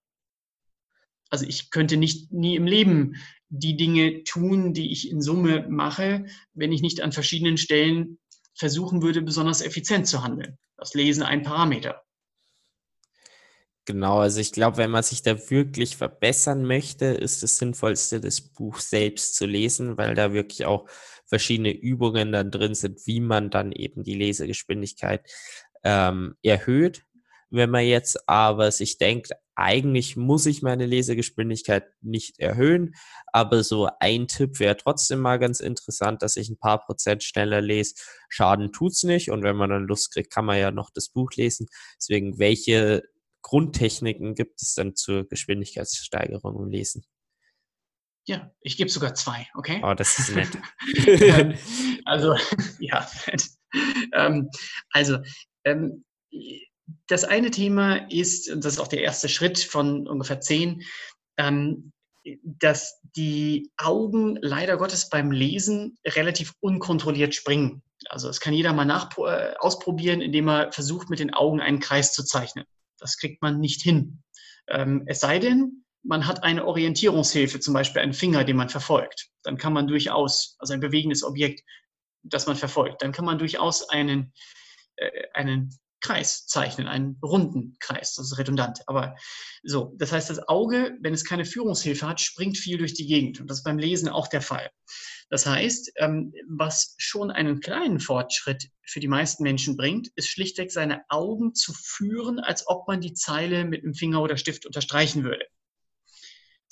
Also 1.29 1.45
ich 1.45 1.71
könnte 1.71 1.97
nicht 1.97 2.31
nie 2.31 2.55
im 2.55 2.67
Leben 2.67 3.15
die 3.49 3.75
Dinge 3.75 4.23
tun, 4.23 4.73
die 4.73 4.91
ich 4.91 5.09
in 5.09 5.21
Summe 5.21 5.65
mache, 5.67 6.25
wenn 6.53 6.71
ich 6.71 6.81
nicht 6.81 7.01
an 7.01 7.11
verschiedenen 7.11 7.57
Stellen 7.57 8.19
versuchen 8.53 9.01
würde, 9.01 9.21
besonders 9.21 9.61
effizient 9.61 10.07
zu 10.07 10.23
handeln. 10.23 10.57
Das 10.77 10.93
Lesen 10.93 11.23
ein 11.23 11.41
Parameter. 11.41 12.03
Genau, 13.85 14.19
also 14.19 14.39
ich 14.39 14.51
glaube, 14.51 14.77
wenn 14.77 14.89
man 14.89 15.03
sich 15.03 15.21
da 15.21 15.49
wirklich 15.51 15.95
verbessern 15.95 16.65
möchte, 16.65 17.05
ist 17.05 17.43
das 17.43 17.57
Sinnvollste, 17.57 18.19
das 18.19 18.41
Buch 18.41 18.79
selbst 18.79 19.35
zu 19.35 19.45
lesen, 19.45 19.95
weil 19.97 20.15
da 20.15 20.33
wirklich 20.33 20.65
auch 20.65 20.87
verschiedene 21.27 21.71
Übungen 21.71 22.31
dann 22.31 22.51
drin 22.51 22.75
sind, 22.75 23.05
wie 23.05 23.19
man 23.19 23.49
dann 23.49 23.71
eben 23.71 24.03
die 24.03 24.15
Lesegeschwindigkeit 24.15 25.29
ähm, 25.83 26.35
erhöht. 26.43 27.03
Wenn 27.49 27.69
man 27.69 27.85
jetzt 27.85 28.27
aber 28.27 28.71
sich 28.71 28.97
denkt, 28.97 29.31
eigentlich 29.55 30.17
muss 30.17 30.45
ich 30.45 30.61
meine 30.61 30.85
Lesegeschwindigkeit 30.85 31.85
nicht 32.01 32.39
erhöhen, 32.39 32.95
aber 33.27 33.63
so 33.63 33.87
ein 33.99 34.27
Tipp 34.27 34.59
wäre 34.59 34.75
trotzdem 34.75 35.19
mal 35.19 35.39
ganz 35.39 35.61
interessant, 35.61 36.21
dass 36.21 36.35
ich 36.35 36.49
ein 36.49 36.57
paar 36.57 36.83
Prozent 36.85 37.23
schneller 37.23 37.61
lese. 37.61 37.95
Schaden 38.27 38.73
tut's 38.73 39.03
nicht 39.03 39.31
und 39.31 39.43
wenn 39.43 39.55
man 39.55 39.69
dann 39.69 39.87
Lust 39.87 40.11
kriegt, 40.11 40.33
kann 40.33 40.45
man 40.45 40.57
ja 40.59 40.71
noch 40.71 40.89
das 40.93 41.09
Buch 41.09 41.31
lesen. 41.35 41.67
Deswegen, 41.97 42.37
welche 42.39 43.03
Grundtechniken 43.43 44.35
gibt 44.35 44.61
es 44.61 44.73
dann 44.73 44.95
zur 44.95 45.27
Geschwindigkeitssteigerung 45.27 46.61
im 46.61 46.69
Lesen? 46.69 47.05
Ja, 48.27 48.51
ich 48.61 48.77
gebe 48.77 48.89
sogar 48.89 49.13
zwei, 49.13 49.47
okay? 49.53 49.81
Oh, 49.83 49.93
das 49.93 50.17
ist 50.17 50.35
nett. 50.35 50.49
also, 52.05 52.35
ja, 52.79 53.07
ähm, 54.13 54.49
also, 54.91 55.19
ähm, 55.63 56.03
das 57.07 57.23
eine 57.23 57.51
Thema 57.51 58.09
ist, 58.11 58.49
und 58.49 58.65
das 58.65 58.73
ist 58.73 58.79
auch 58.79 58.87
der 58.87 59.01
erste 59.01 59.29
Schritt 59.29 59.59
von 59.59 60.07
ungefähr 60.07 60.41
zehn, 60.41 60.83
ähm, 61.37 61.91
dass 62.43 62.99
die 63.15 63.71
Augen 63.77 64.37
leider 64.41 64.77
Gottes 64.77 65.09
beim 65.09 65.31
Lesen 65.31 65.97
relativ 66.05 66.53
unkontrolliert 66.59 67.35
springen. 67.35 67.83
Also 68.09 68.29
es 68.29 68.39
kann 68.39 68.53
jeder 68.53 68.73
mal 68.73 68.85
nach, 68.85 69.15
äh, 69.17 69.53
ausprobieren, 69.59 70.21
indem 70.21 70.49
er 70.49 70.71
versucht, 70.71 71.09
mit 71.09 71.19
den 71.19 71.33
Augen 71.33 71.61
einen 71.61 71.79
Kreis 71.79 72.13
zu 72.13 72.23
zeichnen. 72.23 72.65
Das 72.97 73.17
kriegt 73.17 73.41
man 73.41 73.59
nicht 73.59 73.81
hin. 73.81 74.23
Ähm, 74.67 75.03
es 75.05 75.19
sei 75.19 75.37
denn, 75.37 75.84
man 76.05 76.27
hat 76.27 76.43
eine 76.43 76.65
Orientierungshilfe, 76.65 77.59
zum 77.59 77.73
Beispiel 77.73 78.01
einen 78.01 78.13
Finger, 78.13 78.43
den 78.43 78.57
man 78.57 78.69
verfolgt. 78.69 79.29
Dann 79.43 79.57
kann 79.57 79.73
man 79.73 79.87
durchaus, 79.87 80.55
also 80.59 80.73
ein 80.73 80.79
bewegendes 80.79 81.23
Objekt, 81.23 81.63
das 82.23 82.47
man 82.47 82.55
verfolgt, 82.55 83.01
dann 83.01 83.11
kann 83.11 83.25
man 83.25 83.37
durchaus 83.37 83.89
einen, 83.89 84.33
äh, 84.95 85.09
einen 85.33 85.77
Kreis 86.01 86.45
zeichnen, 86.45 86.87
einen 86.87 87.17
runden 87.23 87.77
Kreis. 87.79 88.13
Das 88.13 88.27
ist 88.31 88.37
redundant. 88.37 88.81
Aber 88.85 89.15
so, 89.63 89.93
das 89.97 90.11
heißt, 90.11 90.29
das 90.29 90.47
Auge, 90.47 90.95
wenn 91.01 91.15
es 91.15 91.25
keine 91.25 91.45
Führungshilfe 91.45 92.07
hat, 92.07 92.21
springt 92.21 92.57
viel 92.57 92.77
durch 92.77 92.93
die 92.93 93.07
Gegend. 93.07 93.41
Und 93.41 93.49
das 93.49 93.59
ist 93.59 93.63
beim 93.63 93.79
Lesen 93.79 94.09
auch 94.09 94.27
der 94.27 94.41
Fall. 94.41 94.69
Das 95.29 95.47
heißt, 95.47 95.93
ähm, 95.97 96.33
was 96.47 96.93
schon 96.99 97.31
einen 97.31 97.59
kleinen 97.59 97.99
Fortschritt 97.99 98.69
für 98.83 98.99
die 98.99 99.07
meisten 99.07 99.41
Menschen 99.41 99.75
bringt, 99.77 100.09
ist 100.15 100.27
schlichtweg 100.27 100.71
seine 100.71 101.03
Augen 101.09 101.55
zu 101.55 101.73
führen, 101.73 102.39
als 102.39 102.67
ob 102.67 102.87
man 102.87 103.01
die 103.01 103.13
Zeile 103.13 103.65
mit 103.65 103.83
einem 103.83 103.95
Finger 103.95 104.21
oder 104.21 104.37
Stift 104.37 104.67
unterstreichen 104.67 105.23
würde. 105.23 105.45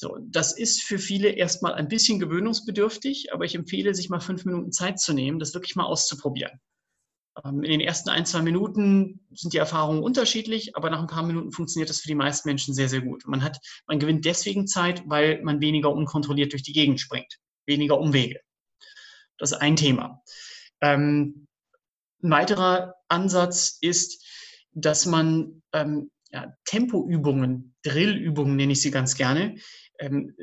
So, 0.04 0.18
das 0.20 0.52
ist 0.52 0.82
für 0.84 1.00
viele 1.00 1.30
erstmal 1.30 1.76
ein 1.76 1.88
bisschen 1.88 2.20
gewöhnungsbedürftig, 2.20 3.32
aber 3.32 3.46
ich 3.46 3.56
empfehle, 3.56 3.96
sich 3.96 4.10
mal 4.10 4.20
fünf 4.20 4.44
Minuten 4.44 4.74
Zeit 4.74 5.00
zu 5.00 5.14
nehmen, 5.14 5.40
das 5.40 5.54
wirklich 5.54 5.78
mal 5.78 5.86
auszuprobieren. 5.86 6.60
Ähm, 7.42 7.64
in 7.64 7.72
den 7.72 7.80
ersten 7.80 8.10
ein, 8.10 8.26
zwei 8.26 8.42
Minuten 8.42 9.26
sind 9.34 9.54
die 9.54 9.60
Erfahrungen 9.60 10.04
unterschiedlich, 10.04 10.76
aber 10.76 10.90
nach 10.90 11.00
ein 11.00 11.08
paar 11.08 11.26
Minuten 11.26 11.54
funktioniert 11.54 11.90
das 11.90 12.02
für 12.02 12.10
die 12.10 12.16
meisten 12.16 12.50
Menschen 12.50 12.74
sehr, 12.74 12.90
sehr 12.90 13.00
gut. 13.00 13.24
Man, 13.28 13.44
hat, 13.44 13.60
man 13.88 13.98
gewinnt 13.98 14.26
deswegen 14.26 14.68
Zeit, 14.68 15.04
weil 15.06 15.42
man 15.42 15.62
weniger 15.62 15.90
unkontrolliert 15.94 16.52
durch 16.52 16.64
die 16.64 16.74
Gegend 16.74 17.00
springt, 17.00 17.40
weniger 17.66 17.98
Umwege. 17.98 18.42
Das 19.38 19.54
ist 19.54 19.58
ein 19.60 19.78
Thema. 19.78 20.22
Ähm, 20.82 21.48
ein 22.22 22.30
weiterer 22.30 22.96
Ansatz 23.08 23.78
ist, 23.80 24.22
dass 24.74 25.06
man 25.06 25.64
ähm, 25.72 26.12
ja, 26.30 26.54
Tempoübungen, 26.66 27.74
Drillübungen 27.84 28.58
nenne 28.58 28.74
ich 28.74 28.82
sie 28.82 28.92
ganz 28.92 29.16
gerne, 29.16 29.56
ähm, 30.04 30.36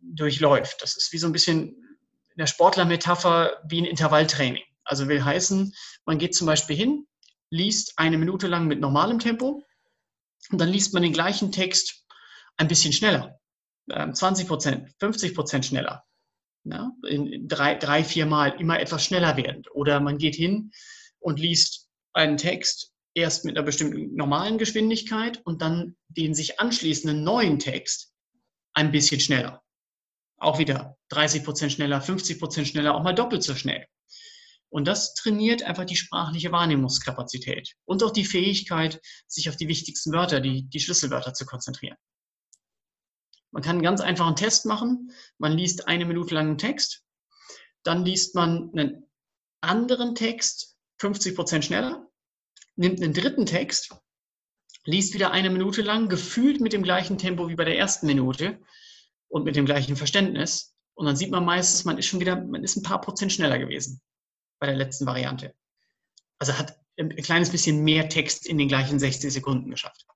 durchläuft. 0.00 0.82
Das 0.82 0.96
ist 0.96 1.12
wie 1.12 1.18
so 1.18 1.26
ein 1.26 1.32
bisschen 1.32 1.68
in 1.68 2.38
der 2.38 2.46
Sportlermetapher 2.46 3.62
wie 3.68 3.80
ein 3.80 3.84
Intervalltraining. 3.84 4.62
Also 4.84 5.08
will 5.08 5.24
heißen, 5.24 5.74
man 6.04 6.18
geht 6.18 6.34
zum 6.34 6.46
Beispiel 6.46 6.76
hin, 6.76 7.06
liest 7.50 7.94
eine 7.96 8.18
Minute 8.18 8.46
lang 8.46 8.66
mit 8.66 8.80
normalem 8.80 9.18
Tempo 9.18 9.64
und 10.50 10.60
dann 10.60 10.68
liest 10.68 10.94
man 10.94 11.02
den 11.02 11.12
gleichen 11.12 11.50
Text 11.50 12.04
ein 12.56 12.68
bisschen 12.68 12.92
schneller. 12.92 13.38
20 13.88 14.44
ähm, 14.44 14.48
Prozent, 14.48 14.90
50 15.00 15.34
Prozent 15.34 15.66
schneller. 15.66 16.04
Ja, 16.64 16.90
in 17.06 17.46
drei, 17.46 17.76
drei, 17.76 18.02
vier 18.02 18.26
Mal 18.26 18.60
immer 18.60 18.80
etwas 18.80 19.04
schneller 19.04 19.36
werden. 19.36 19.62
Oder 19.72 20.00
man 20.00 20.18
geht 20.18 20.34
hin 20.34 20.72
und 21.20 21.38
liest 21.38 21.88
einen 22.12 22.36
Text 22.36 22.92
erst 23.14 23.44
mit 23.44 23.56
einer 23.56 23.64
bestimmten 23.64 24.14
normalen 24.16 24.58
Geschwindigkeit 24.58 25.40
und 25.44 25.62
dann 25.62 25.96
den 26.08 26.34
sich 26.34 26.58
anschließenden 26.58 27.22
neuen 27.22 27.60
Text 27.60 28.12
ein 28.76 28.92
bisschen 28.92 29.20
schneller. 29.20 29.62
Auch 30.38 30.58
wieder 30.58 30.98
30 31.08 31.44
Prozent 31.44 31.72
schneller, 31.72 32.00
50 32.00 32.38
Prozent 32.38 32.68
schneller, 32.68 32.94
auch 32.94 33.02
mal 33.02 33.14
doppelt 33.14 33.42
so 33.42 33.54
schnell. 33.54 33.86
Und 34.68 34.86
das 34.86 35.14
trainiert 35.14 35.62
einfach 35.62 35.86
die 35.86 35.96
sprachliche 35.96 36.52
Wahrnehmungskapazität 36.52 37.74
und 37.86 38.02
auch 38.02 38.10
die 38.10 38.26
Fähigkeit, 38.26 39.00
sich 39.26 39.48
auf 39.48 39.56
die 39.56 39.68
wichtigsten 39.68 40.12
Wörter, 40.12 40.40
die, 40.40 40.68
die 40.68 40.80
Schlüsselwörter 40.80 41.32
zu 41.32 41.46
konzentrieren. 41.46 41.96
Man 43.50 43.62
kann 43.62 43.76
einen 43.76 43.82
ganz 43.82 44.02
einfachen 44.02 44.36
Test 44.36 44.66
machen. 44.66 45.10
Man 45.38 45.52
liest 45.52 45.88
eine 45.88 46.04
Minute 46.04 46.34
lang 46.34 46.48
einen 46.48 46.58
Text, 46.58 47.02
dann 47.82 48.04
liest 48.04 48.34
man 48.34 48.70
einen 48.72 49.06
anderen 49.62 50.14
Text 50.14 50.76
50 50.98 51.34
Prozent 51.34 51.64
schneller, 51.64 52.06
nimmt 52.74 53.00
einen 53.00 53.14
dritten 53.14 53.46
Text, 53.46 53.94
liest 54.86 55.14
wieder 55.14 55.32
eine 55.32 55.50
Minute 55.50 55.82
lang, 55.82 56.08
gefühlt 56.08 56.60
mit 56.60 56.72
dem 56.72 56.82
gleichen 56.82 57.18
Tempo 57.18 57.48
wie 57.48 57.56
bei 57.56 57.64
der 57.64 57.78
ersten 57.78 58.06
Minute 58.06 58.58
und 59.28 59.44
mit 59.44 59.56
dem 59.56 59.66
gleichen 59.66 59.96
Verständnis. 59.96 60.74
Und 60.94 61.06
dann 61.06 61.16
sieht 61.16 61.30
man 61.30 61.44
meistens, 61.44 61.84
man 61.84 61.98
ist 61.98 62.06
schon 62.06 62.20
wieder, 62.20 62.42
man 62.42 62.64
ist 62.64 62.76
ein 62.76 62.82
paar 62.82 63.00
Prozent 63.00 63.32
schneller 63.32 63.58
gewesen 63.58 64.00
bei 64.58 64.66
der 64.66 64.76
letzten 64.76 65.06
Variante. 65.06 65.54
Also 66.38 66.56
hat 66.56 66.78
ein 66.98 67.10
kleines 67.16 67.50
bisschen 67.50 67.84
mehr 67.84 68.08
Text 68.08 68.46
in 68.46 68.56
den 68.56 68.68
gleichen 68.68 68.98
60 68.98 69.32
Sekunden 69.32 69.70
geschafft. 69.70 70.06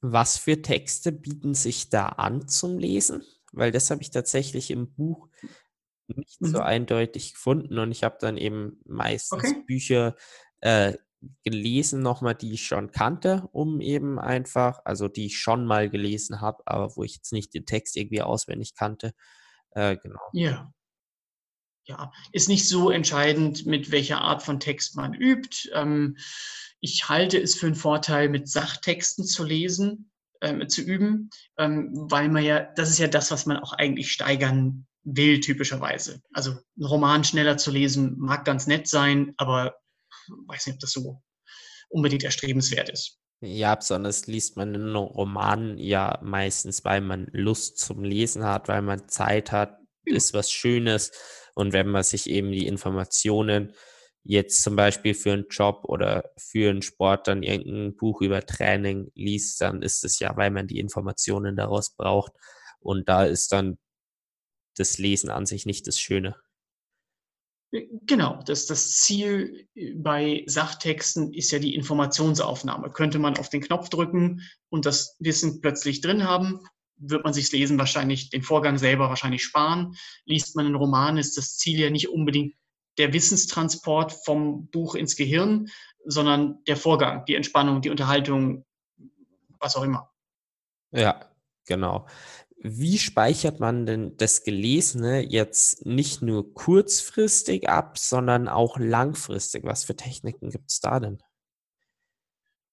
Was 0.00 0.38
für 0.38 0.62
Texte 0.62 1.12
bieten 1.12 1.54
sich 1.54 1.90
da 1.90 2.06
an 2.06 2.48
zum 2.48 2.78
Lesen? 2.78 3.22
Weil 3.52 3.70
das 3.70 3.90
habe 3.90 4.00
ich 4.00 4.10
tatsächlich 4.10 4.70
im 4.70 4.92
Buch 4.94 5.28
nicht 6.08 6.40
mhm. 6.40 6.46
so 6.46 6.58
eindeutig 6.60 7.34
gefunden 7.34 7.78
und 7.78 7.92
ich 7.92 8.02
habe 8.02 8.16
dann 8.20 8.36
eben 8.36 8.80
meistens 8.84 9.44
okay. 9.44 9.62
Bücher 9.66 10.16
äh, 10.60 10.94
gelesen, 11.44 12.02
nochmal, 12.02 12.34
die 12.34 12.52
ich 12.52 12.66
schon 12.66 12.90
kannte, 12.90 13.48
um 13.52 13.80
eben 13.80 14.18
einfach, 14.18 14.80
also 14.84 15.08
die 15.08 15.26
ich 15.26 15.38
schon 15.38 15.66
mal 15.66 15.90
gelesen 15.90 16.40
habe, 16.40 16.62
aber 16.66 16.96
wo 16.96 17.04
ich 17.04 17.16
jetzt 17.16 17.32
nicht 17.32 17.54
den 17.54 17.66
Text 17.66 17.96
irgendwie 17.96 18.22
auswendig 18.22 18.74
kannte. 18.74 19.12
Äh, 19.70 19.96
genau. 19.96 20.20
Ja 20.32 20.72
ja, 21.84 22.12
ist 22.32 22.48
nicht 22.48 22.68
so 22.68 22.90
entscheidend, 22.90 23.66
mit 23.66 23.90
welcher 23.90 24.20
Art 24.20 24.42
von 24.42 24.60
Text 24.60 24.96
man 24.96 25.14
übt. 25.14 25.68
Ähm, 25.74 26.16
ich 26.80 27.08
halte 27.08 27.40
es 27.40 27.54
für 27.54 27.66
einen 27.66 27.74
Vorteil, 27.74 28.28
mit 28.28 28.48
Sachtexten 28.48 29.24
zu 29.24 29.44
lesen, 29.44 30.10
ähm, 30.40 30.68
zu 30.68 30.82
üben, 30.82 31.30
ähm, 31.58 31.90
weil 31.92 32.28
man 32.28 32.44
ja, 32.44 32.60
das 32.60 32.90
ist 32.90 32.98
ja 32.98 33.08
das, 33.08 33.30
was 33.30 33.46
man 33.46 33.58
auch 33.58 33.72
eigentlich 33.72 34.12
steigern 34.12 34.86
will, 35.04 35.40
typischerweise. 35.40 36.22
Also 36.32 36.52
einen 36.52 36.86
Roman 36.86 37.24
schneller 37.24 37.56
zu 37.56 37.70
lesen 37.70 38.16
mag 38.18 38.44
ganz 38.44 38.66
nett 38.66 38.88
sein, 38.88 39.34
aber 39.36 39.74
weiß 40.46 40.66
nicht, 40.66 40.74
ob 40.74 40.80
das 40.80 40.92
so 40.92 41.22
unbedingt 41.88 42.24
erstrebenswert 42.24 42.88
ist. 42.88 43.18
Ja, 43.40 43.74
besonders 43.74 44.26
liest 44.26 44.56
man 44.56 44.74
einen 44.74 44.94
Roman 44.94 45.76
ja 45.76 46.20
meistens, 46.22 46.84
weil 46.84 47.00
man 47.00 47.26
Lust 47.32 47.78
zum 47.78 48.04
Lesen 48.04 48.44
hat, 48.44 48.68
weil 48.68 48.82
man 48.82 49.08
Zeit 49.08 49.50
hat, 49.50 49.78
ist 50.04 50.32
was 50.32 50.50
Schönes 50.50 51.10
und 51.54 51.72
wenn 51.72 51.88
man 51.88 52.02
sich 52.02 52.28
eben 52.28 52.52
die 52.52 52.66
Informationen 52.66 53.72
jetzt 54.24 54.62
zum 54.62 54.76
Beispiel 54.76 55.14
für 55.14 55.32
einen 55.32 55.48
Job 55.50 55.84
oder 55.84 56.30
für 56.38 56.70
einen 56.70 56.82
Sport 56.82 57.26
dann 57.26 57.42
irgendein 57.42 57.96
Buch 57.96 58.20
über 58.20 58.46
Training 58.46 59.10
liest, 59.14 59.60
dann 59.60 59.82
ist 59.82 60.04
es 60.04 60.18
ja, 60.20 60.36
weil 60.36 60.50
man 60.50 60.68
die 60.68 60.78
Informationen 60.78 61.56
daraus 61.56 61.94
braucht. 61.94 62.32
Und 62.78 63.08
da 63.08 63.24
ist 63.24 63.52
dann 63.52 63.78
das 64.76 64.98
Lesen 64.98 65.30
an 65.30 65.46
sich 65.46 65.66
nicht 65.66 65.86
das 65.86 65.98
Schöne. 65.98 66.36
Genau, 67.72 68.40
das, 68.44 68.66
das 68.66 68.92
Ziel 68.98 69.66
bei 69.94 70.44
Sachtexten 70.46 71.32
ist 71.32 71.50
ja 71.52 71.58
die 71.58 71.74
Informationsaufnahme. 71.74 72.90
Könnte 72.90 73.18
man 73.18 73.38
auf 73.38 73.48
den 73.48 73.62
Knopf 73.62 73.88
drücken 73.88 74.42
und 74.68 74.84
das 74.84 75.16
Wissen 75.20 75.62
plötzlich 75.62 76.02
drin 76.02 76.24
haben, 76.24 76.60
wird 76.96 77.24
man 77.24 77.32
sich 77.32 77.50
Lesen 77.50 77.78
wahrscheinlich, 77.78 78.28
den 78.28 78.42
Vorgang 78.42 78.76
selber 78.76 79.08
wahrscheinlich 79.08 79.42
sparen. 79.42 79.96
Liest 80.26 80.54
man 80.54 80.66
einen 80.66 80.74
Roman, 80.74 81.16
ist 81.16 81.38
das 81.38 81.56
Ziel 81.56 81.80
ja 81.80 81.88
nicht 81.88 82.10
unbedingt 82.10 82.54
der 82.98 83.14
Wissenstransport 83.14 84.12
vom 84.12 84.68
Buch 84.68 84.94
ins 84.94 85.16
Gehirn, 85.16 85.68
sondern 86.04 86.62
der 86.66 86.76
Vorgang, 86.76 87.24
die 87.24 87.34
Entspannung, 87.34 87.80
die 87.80 87.88
Unterhaltung, 87.90 88.66
was 89.58 89.76
auch 89.76 89.82
immer. 89.82 90.10
Ja, 90.90 91.24
genau. 91.66 92.06
Wie 92.64 92.96
speichert 92.98 93.58
man 93.58 93.86
denn 93.86 94.16
das 94.18 94.44
Gelesene 94.44 95.20
jetzt 95.28 95.84
nicht 95.84 96.22
nur 96.22 96.54
kurzfristig 96.54 97.68
ab, 97.68 97.98
sondern 97.98 98.46
auch 98.46 98.78
langfristig? 98.78 99.64
Was 99.64 99.82
für 99.82 99.96
Techniken 99.96 100.50
gibt 100.50 100.70
es 100.70 100.78
da 100.78 101.00
denn? 101.00 101.18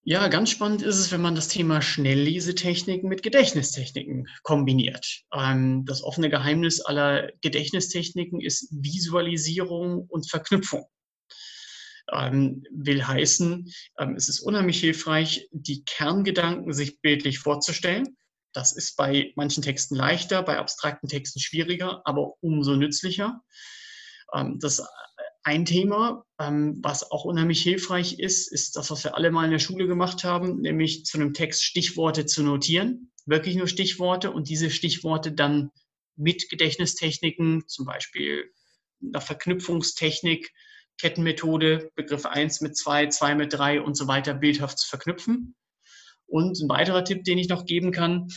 Ja, 0.03 0.27
ganz 0.27 0.51
spannend 0.51 0.83
ist 0.83 0.99
es, 0.99 1.11
wenn 1.11 1.21
man 1.21 1.33
das 1.33 1.47
Thema 1.47 1.81
Schnelllesetechniken 1.81 3.09
mit 3.09 3.23
Gedächtnistechniken 3.23 4.27
kombiniert. 4.43 5.23
Ähm, 5.33 5.85
das 5.85 6.03
offene 6.03 6.29
Geheimnis 6.29 6.81
aller 6.81 7.31
Gedächtnistechniken 7.41 8.41
ist 8.41 8.69
Visualisierung 8.71 10.05
und 10.07 10.29
Verknüpfung. 10.29 10.85
Ähm, 12.11 12.63
will 12.71 13.05
heißen, 13.05 13.73
ähm, 13.97 14.15
es 14.15 14.29
ist 14.29 14.39
unheimlich 14.39 14.79
hilfreich, 14.79 15.47
die 15.51 15.83
Kerngedanken 15.83 16.73
sich 16.73 17.01
bildlich 17.01 17.39
vorzustellen. 17.39 18.15
Das 18.53 18.71
ist 18.71 18.95
bei 18.95 19.31
manchen 19.35 19.63
Texten 19.63 19.95
leichter, 19.95 20.41
bei 20.43 20.57
abstrakten 20.57 21.07
Texten 21.07 21.39
schwieriger, 21.39 22.01
aber 22.05 22.33
umso 22.41 22.75
nützlicher. 22.75 23.41
das 24.57 24.83
ein 25.43 25.65
Thema, 25.65 26.25
ähm, 26.39 26.77
was 26.81 27.11
auch 27.11 27.25
unheimlich 27.25 27.61
hilfreich 27.61 28.19
ist, 28.19 28.51
ist 28.51 28.75
das, 28.75 28.91
was 28.91 29.03
wir 29.03 29.15
alle 29.15 29.31
mal 29.31 29.45
in 29.45 29.51
der 29.51 29.59
Schule 29.59 29.87
gemacht 29.87 30.23
haben, 30.23 30.61
nämlich 30.61 31.05
zu 31.05 31.17
einem 31.17 31.33
Text 31.33 31.63
Stichworte 31.63 32.25
zu 32.25 32.43
notieren, 32.43 33.11
wirklich 33.25 33.55
nur 33.55 33.67
Stichworte 33.67 34.31
und 34.31 34.49
diese 34.49 34.69
Stichworte 34.69 35.31
dann 35.31 35.71
mit 36.15 36.49
Gedächtnistechniken, 36.49 37.67
zum 37.67 37.85
Beispiel 37.85 38.51
einer 39.01 39.21
Verknüpfungstechnik, 39.21 40.51
Kettenmethode, 40.99 41.91
Begriff 41.95 42.25
1 42.25 42.61
mit 42.61 42.77
2, 42.77 43.07
2 43.07 43.35
mit 43.35 43.53
3 43.53 43.81
und 43.81 43.95
so 43.95 44.07
weiter 44.07 44.33
bildhaft 44.33 44.77
zu 44.77 44.87
verknüpfen. 44.87 45.55
Und 46.29 46.59
ein 46.59 46.69
weiterer 46.69 47.03
Tipp, 47.03 47.23
den 47.23 47.37
ich 47.37 47.49
noch 47.49 47.65
geben 47.65 47.91
kann, 47.91 48.27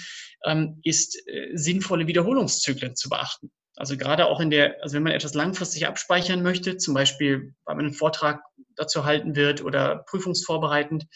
ähm, 0.45 0.80
ist 0.82 1.16
äh, 1.28 1.51
sinnvolle 1.55 2.07
Wiederholungszyklen 2.07 2.97
zu 2.97 3.09
beachten. 3.09 3.51
Also 3.76 3.97
gerade 3.97 4.26
auch 4.26 4.40
in 4.40 4.51
der, 4.51 4.82
also 4.82 4.97
wenn 4.97 5.03
man 5.03 5.12
etwas 5.12 5.34
langfristig 5.34 5.86
abspeichern 5.86 6.43
möchte, 6.43 6.76
zum 6.76 6.95
Beispiel, 6.95 7.55
weil 7.64 7.76
man 7.76 7.86
einen 7.86 7.95
Vortrag 7.95 8.43
dazu 8.76 9.05
halten 9.05 9.34
wird 9.34 9.62
oder 9.62 10.05
prüfungsvorbereitend, 10.09 11.07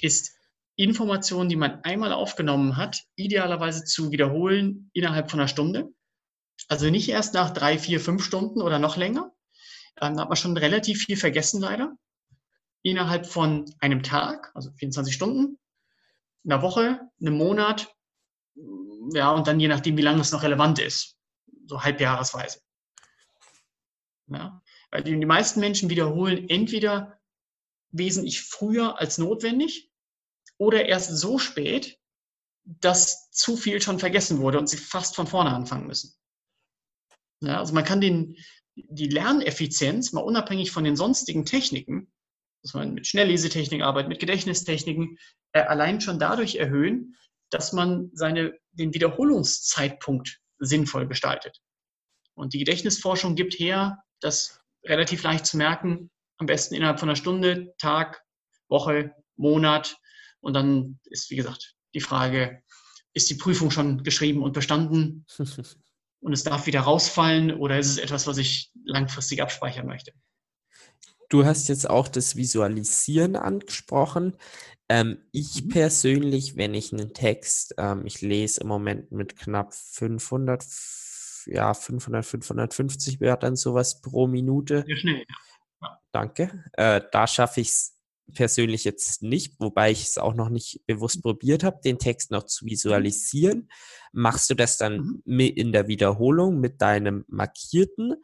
ist 0.00 0.32
Informationen, 0.76 1.48
die 1.48 1.56
man 1.56 1.80
einmal 1.84 2.12
aufgenommen 2.12 2.76
hat, 2.76 3.02
idealerweise 3.16 3.84
zu 3.84 4.10
wiederholen 4.10 4.90
innerhalb 4.92 5.30
von 5.30 5.40
einer 5.40 5.48
Stunde. 5.48 5.92
Also 6.68 6.90
nicht 6.90 7.08
erst 7.08 7.34
nach 7.34 7.50
drei, 7.50 7.78
vier, 7.78 8.00
fünf 8.00 8.24
Stunden 8.24 8.62
oder 8.62 8.78
noch 8.78 8.96
länger. 8.96 9.32
Dann 9.96 10.18
hat 10.18 10.28
man 10.28 10.36
schon 10.36 10.56
relativ 10.56 11.04
viel 11.04 11.16
vergessen 11.16 11.60
leider. 11.60 11.96
Innerhalb 12.82 13.26
von 13.26 13.66
einem 13.80 14.02
Tag, 14.02 14.50
also 14.54 14.70
24 14.72 15.14
Stunden, 15.14 15.58
einer 16.44 16.62
Woche, 16.62 17.00
einem 17.20 17.36
Monat, 17.36 17.94
ja, 19.12 19.30
und 19.30 19.46
dann 19.46 19.60
je 19.60 19.68
nachdem, 19.68 19.96
wie 19.96 20.02
lange 20.02 20.20
es 20.20 20.32
noch 20.32 20.42
relevant 20.42 20.78
ist 20.78 21.14
so 21.66 21.82
halbjahresweise. 21.82 22.60
Ja? 24.28 24.62
Weil 24.90 25.02
die, 25.02 25.16
meisten 25.26 25.60
Menschen 25.60 25.90
wiederholen 25.90 26.48
entweder 26.48 27.20
wesentlich 27.90 28.42
früher 28.42 28.98
als 28.98 29.18
notwendig 29.18 29.90
oder 30.58 30.86
erst 30.86 31.16
so 31.16 31.38
spät, 31.38 31.98
dass 32.64 33.30
zu 33.30 33.56
viel 33.56 33.80
schon 33.82 33.98
vergessen 33.98 34.38
wurde 34.38 34.58
und 34.58 34.68
sie 34.68 34.76
fast 34.76 35.16
von 35.16 35.26
vorne 35.26 35.50
anfangen 35.50 35.86
müssen. 35.86 36.14
Ja, 37.40 37.58
also 37.58 37.74
man 37.74 37.84
kann 37.84 38.00
den, 38.00 38.36
die 38.74 39.08
Lerneffizienz 39.08 40.12
mal 40.12 40.22
unabhängig 40.22 40.70
von 40.70 40.84
den 40.84 40.96
sonstigen 40.96 41.44
Techniken, 41.44 42.12
dass 42.64 42.72
man 42.72 42.94
mit 42.94 43.06
Schnelllesetechnik 43.06 43.82
arbeitet, 43.82 44.08
mit 44.08 44.20
Gedächtnistechniken, 44.20 45.18
äh, 45.52 45.60
allein 45.60 46.00
schon 46.00 46.18
dadurch 46.18 46.56
erhöhen, 46.56 47.14
dass 47.50 47.74
man 47.74 48.10
seine, 48.14 48.58
den 48.72 48.94
Wiederholungszeitpunkt 48.94 50.40
sinnvoll 50.58 51.06
gestaltet. 51.06 51.60
Und 52.32 52.54
die 52.54 52.58
Gedächtnisforschung 52.58 53.34
gibt 53.34 53.52
her, 53.58 54.02
das 54.20 54.60
relativ 54.82 55.22
leicht 55.22 55.44
zu 55.44 55.58
merken, 55.58 56.10
am 56.38 56.46
besten 56.46 56.74
innerhalb 56.74 56.98
von 56.98 57.10
einer 57.10 57.16
Stunde, 57.16 57.74
Tag, 57.76 58.22
Woche, 58.68 59.14
Monat. 59.36 59.98
Und 60.40 60.54
dann 60.54 60.98
ist, 61.04 61.30
wie 61.30 61.36
gesagt, 61.36 61.74
die 61.92 62.00
Frage, 62.00 62.62
ist 63.12 63.28
die 63.28 63.34
Prüfung 63.34 63.70
schon 63.70 64.02
geschrieben 64.04 64.42
und 64.42 64.54
bestanden? 64.54 65.26
und 66.20 66.32
es 66.32 66.44
darf 66.44 66.66
wieder 66.66 66.80
rausfallen 66.80 67.52
oder 67.52 67.78
ist 67.78 67.90
es 67.90 67.98
etwas, 67.98 68.26
was 68.26 68.38
ich 68.38 68.72
langfristig 68.86 69.42
abspeichern 69.42 69.86
möchte? 69.86 70.12
Du 71.34 71.44
hast 71.44 71.68
jetzt 71.68 71.90
auch 71.90 72.06
das 72.06 72.36
Visualisieren 72.36 73.34
angesprochen. 73.34 74.36
Ähm, 74.88 75.18
ich 75.32 75.64
mhm. 75.64 75.68
persönlich, 75.68 76.56
wenn 76.56 76.74
ich 76.74 76.92
einen 76.92 77.12
Text, 77.12 77.74
ähm, 77.76 78.06
ich 78.06 78.20
lese 78.20 78.60
im 78.60 78.68
Moment 78.68 79.10
mit 79.10 79.36
knapp 79.36 79.74
500, 79.74 80.64
ja, 81.46 81.74
500, 81.74 82.24
550 82.24 83.20
Wörtern 83.20 83.56
sowas 83.56 84.00
pro 84.00 84.28
Minute. 84.28 84.84
Sehr 84.86 84.96
schnell, 84.96 85.24
ja. 85.82 86.00
Danke. 86.12 86.62
Äh, 86.74 87.00
da 87.10 87.26
schaffe 87.26 87.62
ich 87.62 87.70
es 87.70 87.98
persönlich 88.32 88.84
jetzt 88.84 89.24
nicht, 89.24 89.56
wobei 89.58 89.90
ich 89.90 90.04
es 90.04 90.18
auch 90.18 90.34
noch 90.34 90.50
nicht 90.50 90.86
bewusst 90.86 91.20
probiert 91.20 91.64
habe, 91.64 91.80
den 91.84 91.98
Text 91.98 92.30
noch 92.30 92.44
zu 92.44 92.64
mhm. 92.64 92.70
visualisieren. 92.70 93.70
Machst 94.12 94.50
du 94.50 94.54
das 94.54 94.76
dann 94.76 95.20
mhm. 95.24 95.40
in 95.40 95.72
der 95.72 95.88
Wiederholung 95.88 96.60
mit 96.60 96.80
deinem 96.80 97.24
Markierten, 97.26 98.14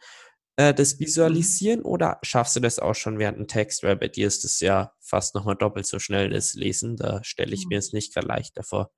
äh, 0.61 0.74
das 0.74 0.94
mhm. 0.94 1.00
Visualisieren, 1.00 1.82
oder 1.82 2.18
schaffst 2.22 2.54
du 2.56 2.61
das 2.61 2.78
auch 2.78 2.94
schon 2.94 3.18
während 3.18 3.38
dem 3.38 3.48
Text? 3.48 3.82
Weil 3.82 3.96
bei 3.96 4.08
dir 4.08 4.26
ist 4.26 4.44
es 4.44 4.61
ja 4.61 4.92
fast 5.00 5.34
nochmal 5.34 5.56
doppelt 5.56 5.86
so 5.86 5.98
schnell, 5.98 6.30
das 6.30 6.54
Lesen. 6.54 6.96
Da 6.96 7.24
stelle 7.24 7.54
ich 7.54 7.66
mir 7.66 7.78
es 7.78 7.92
nicht 7.92 8.12
gerade 8.12 8.26
leichter 8.26 8.62
vor. 8.62 8.92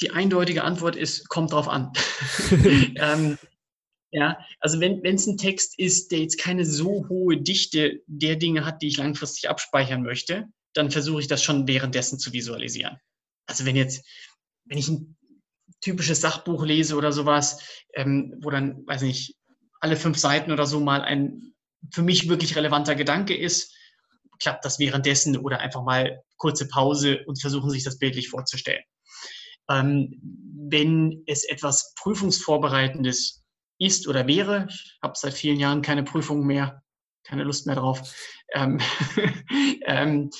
Die 0.00 0.10
eindeutige 0.10 0.62
Antwort 0.62 0.94
ist, 0.94 1.28
kommt 1.30 1.52
drauf 1.52 1.68
an. 1.68 1.92
ähm, 2.50 3.38
ja, 4.10 4.38
also 4.60 4.78
wenn 4.78 5.02
es 5.04 5.26
ein 5.26 5.38
Text 5.38 5.78
ist, 5.78 6.12
der 6.12 6.20
jetzt 6.20 6.38
keine 6.38 6.66
so 6.66 7.08
hohe 7.08 7.38
Dichte 7.38 8.02
der 8.06 8.36
Dinge 8.36 8.64
hat, 8.64 8.82
die 8.82 8.88
ich 8.88 8.98
langfristig 8.98 9.48
abspeichern 9.48 10.02
möchte, 10.02 10.44
dann 10.74 10.90
versuche 10.90 11.20
ich 11.20 11.28
das 11.28 11.42
schon 11.42 11.66
währenddessen 11.66 12.18
zu 12.18 12.32
visualisieren. 12.32 12.98
Also 13.46 13.64
wenn 13.64 13.76
jetzt, 13.76 14.04
wenn 14.64 14.78
ich 14.78 14.88
ein 14.88 15.16
typisches 15.80 16.20
Sachbuch 16.20 16.64
lese 16.64 16.96
oder 16.96 17.12
sowas, 17.12 17.62
ähm, 17.94 18.34
wo 18.42 18.50
dann, 18.50 18.86
weiß 18.86 19.02
nicht, 19.02 19.36
alle 19.86 19.96
fünf 19.96 20.18
Seiten 20.18 20.50
oder 20.50 20.66
so 20.66 20.80
mal 20.80 21.02
ein 21.02 21.54
für 21.92 22.02
mich 22.02 22.28
wirklich 22.28 22.56
relevanter 22.56 22.96
Gedanke 22.96 23.36
ist, 23.36 23.72
klappt 24.40 24.64
das 24.64 24.80
währenddessen 24.80 25.36
oder 25.36 25.60
einfach 25.60 25.84
mal 25.84 26.20
kurze 26.36 26.66
Pause 26.66 27.22
und 27.26 27.40
versuchen 27.40 27.70
sich 27.70 27.84
das 27.84 27.98
bildlich 27.98 28.28
vorzustellen. 28.28 28.82
Ähm, 29.70 30.20
wenn 30.68 31.22
es 31.26 31.44
etwas 31.44 31.94
Prüfungsvorbereitendes 31.94 33.44
ist 33.78 34.08
oder 34.08 34.26
wäre. 34.26 34.66
Ich 34.68 34.98
habe 35.00 35.14
seit 35.16 35.34
vielen 35.34 35.60
Jahren 35.60 35.82
keine 35.82 36.02
Prüfung 36.02 36.44
mehr, 36.44 36.82
keine 37.24 37.44
Lust 37.44 37.66
mehr 37.66 37.76
drauf. 37.76 38.14
Ähm, 38.52 38.80
ähm, 39.86 40.30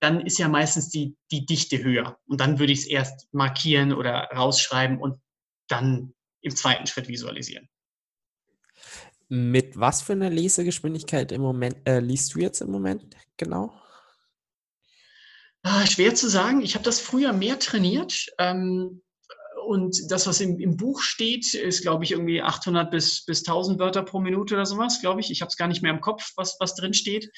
dann 0.00 0.20
ist 0.26 0.38
ja 0.38 0.48
meistens 0.48 0.88
die, 0.88 1.16
die 1.30 1.46
Dichte 1.46 1.82
höher. 1.82 2.18
Und 2.26 2.40
dann 2.40 2.58
würde 2.58 2.72
ich 2.72 2.80
es 2.80 2.86
erst 2.86 3.32
markieren 3.32 3.92
oder 3.92 4.28
rausschreiben 4.34 4.98
und 4.98 5.20
dann 5.68 6.14
im 6.40 6.56
zweiten 6.56 6.86
Schritt 6.86 7.08
visualisieren. 7.08 7.68
Mit 9.28 9.78
was 9.78 10.02
für 10.02 10.12
einer 10.12 10.30
Lesegeschwindigkeit 10.30 11.32
im 11.32 11.40
Moment 11.40 11.76
äh, 11.88 12.00
liest 12.00 12.34
du 12.34 12.40
jetzt 12.40 12.60
im 12.60 12.70
Moment 12.70 13.16
genau? 13.36 13.74
Ah, 15.62 15.86
schwer 15.86 16.14
zu 16.14 16.28
sagen. 16.28 16.60
Ich 16.60 16.74
habe 16.74 16.84
das 16.84 17.00
früher 17.00 17.32
mehr 17.32 17.58
trainiert. 17.58 18.26
Ähm, 18.38 19.00
und 19.64 20.10
das, 20.10 20.26
was 20.26 20.40
im, 20.40 20.58
im 20.58 20.76
Buch 20.76 21.00
steht, 21.00 21.54
ist, 21.54 21.82
glaube 21.82 22.04
ich, 22.04 22.12
irgendwie 22.12 22.42
800 22.42 22.90
bis, 22.90 23.24
bis 23.24 23.40
1000 23.40 23.78
Wörter 23.78 24.02
pro 24.02 24.20
Minute 24.20 24.54
oder 24.54 24.66
sowas, 24.66 25.00
glaube 25.00 25.20
ich. 25.20 25.30
Ich 25.30 25.40
habe 25.40 25.48
es 25.48 25.56
gar 25.56 25.68
nicht 25.68 25.82
mehr 25.82 25.92
im 25.92 26.00
Kopf, 26.00 26.32
was, 26.36 26.56
was 26.60 26.74
drin 26.74 26.94
steht. 26.94 27.30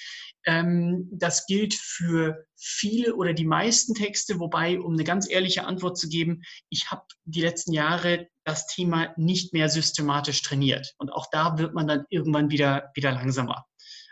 Ähm, 0.45 1.09
das 1.13 1.47
gilt 1.47 1.75
für 1.75 2.45
viele 2.57 3.15
oder 3.15 3.33
die 3.33 3.45
meisten 3.45 3.95
Texte, 3.95 4.39
wobei, 4.39 4.79
um 4.79 4.95
eine 4.95 5.05
ganz 5.05 5.31
ehrliche 5.31 5.65
Antwort 5.65 5.99
zu 5.99 6.09
geben, 6.09 6.43
ich 6.69 6.91
habe 6.91 7.03
die 7.25 7.41
letzten 7.41 7.73
Jahre 7.73 8.29
das 8.45 8.67
Thema 8.67 9.13
nicht 9.17 9.53
mehr 9.53 9.69
systematisch 9.69 10.43
trainiert. 10.43 10.95
Und 10.99 11.11
auch 11.11 11.27
da 11.33 11.59
wird 11.59 11.75
man 11.75 11.87
dann 11.87 12.05
irgendwann 12.11 12.51
wieder, 12.51 12.91
wieder 12.95 13.13
langsamer. 13.13 13.67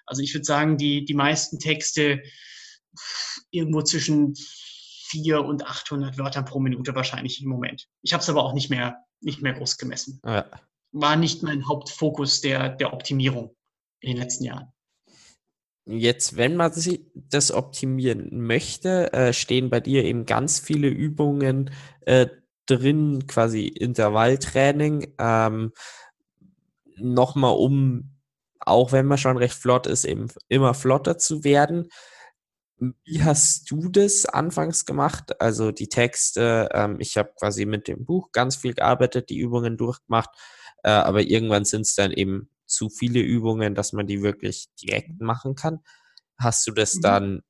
Also 0.06 0.22
ich 0.22 0.34
würde 0.34 0.44
sagen, 0.44 0.76
die, 0.76 1.04
die 1.04 1.14
meisten 1.14 1.58
Texte 1.58 2.22
irgendwo 3.50 3.82
zwischen 3.82 4.34
4 5.14 5.44
und 5.44 5.64
800 5.64 6.18
Wörtern 6.18 6.44
pro 6.44 6.58
Minute 6.58 6.94
wahrscheinlich 6.94 7.40
im 7.40 7.48
Moment. 7.48 7.86
Ich 8.02 8.12
habe 8.12 8.22
es 8.22 8.28
aber 8.28 8.42
auch 8.42 8.52
nicht 8.52 8.68
mehr, 8.68 8.98
nicht 9.20 9.42
mehr 9.42 9.52
groß 9.52 9.78
gemessen. 9.78 10.20
Ja. 10.24 10.46
War 10.92 11.16
nicht 11.16 11.42
mein 11.42 11.68
Hauptfokus 11.68 12.40
der, 12.40 12.70
der 12.70 12.92
Optimierung 12.92 13.54
in 14.00 14.10
den 14.10 14.18
letzten 14.18 14.44
Jahren. 14.44 14.72
Jetzt, 15.86 16.36
wenn 16.36 16.56
man 16.56 16.72
das 17.14 17.52
optimieren 17.52 18.28
möchte, 18.40 19.12
äh, 19.12 19.32
stehen 19.32 19.70
bei 19.70 19.80
dir 19.80 20.04
eben 20.04 20.26
ganz 20.26 20.58
viele 20.58 20.88
Übungen 20.88 21.70
äh, 22.00 22.26
drin, 22.66 23.26
quasi 23.26 23.66
Intervalltraining. 23.66 25.14
Ähm, 25.18 25.72
Nochmal, 26.96 27.54
um, 27.56 28.14
auch 28.60 28.92
wenn 28.92 29.06
man 29.06 29.18
schon 29.18 29.36
recht 29.36 29.54
flott 29.54 29.88
ist, 29.88 30.04
eben 30.04 30.28
immer 30.48 30.74
flotter 30.74 31.18
zu 31.18 31.42
werden. 31.42 31.88
Wie 32.78 33.22
hast 33.22 33.70
du 33.70 33.88
das 33.88 34.26
anfangs 34.26 34.84
gemacht? 34.84 35.40
Also 35.40 35.70
die 35.70 35.88
Texte, 35.88 36.68
ähm, 36.72 36.96
ich 36.98 37.16
habe 37.16 37.32
quasi 37.38 37.66
mit 37.66 37.88
dem 37.88 38.04
Buch 38.04 38.32
ganz 38.32 38.56
viel 38.56 38.74
gearbeitet, 38.74 39.30
die 39.30 39.38
Übungen 39.38 39.76
durchgemacht, 39.76 40.30
äh, 40.82 40.90
aber 40.90 41.22
irgendwann 41.22 41.64
sind 41.64 41.82
es 41.82 41.94
dann 41.94 42.12
eben 42.12 42.50
zu 42.66 42.90
viele 42.90 43.20
Übungen, 43.20 43.74
dass 43.74 43.92
man 43.92 44.06
die 44.06 44.22
wirklich 44.22 44.66
direkt 44.82 45.20
machen 45.20 45.54
kann. 45.54 45.80
Hast 46.36 46.66
du 46.66 46.72
das 46.72 46.96
mhm. 46.96 47.00
dann 47.02 47.42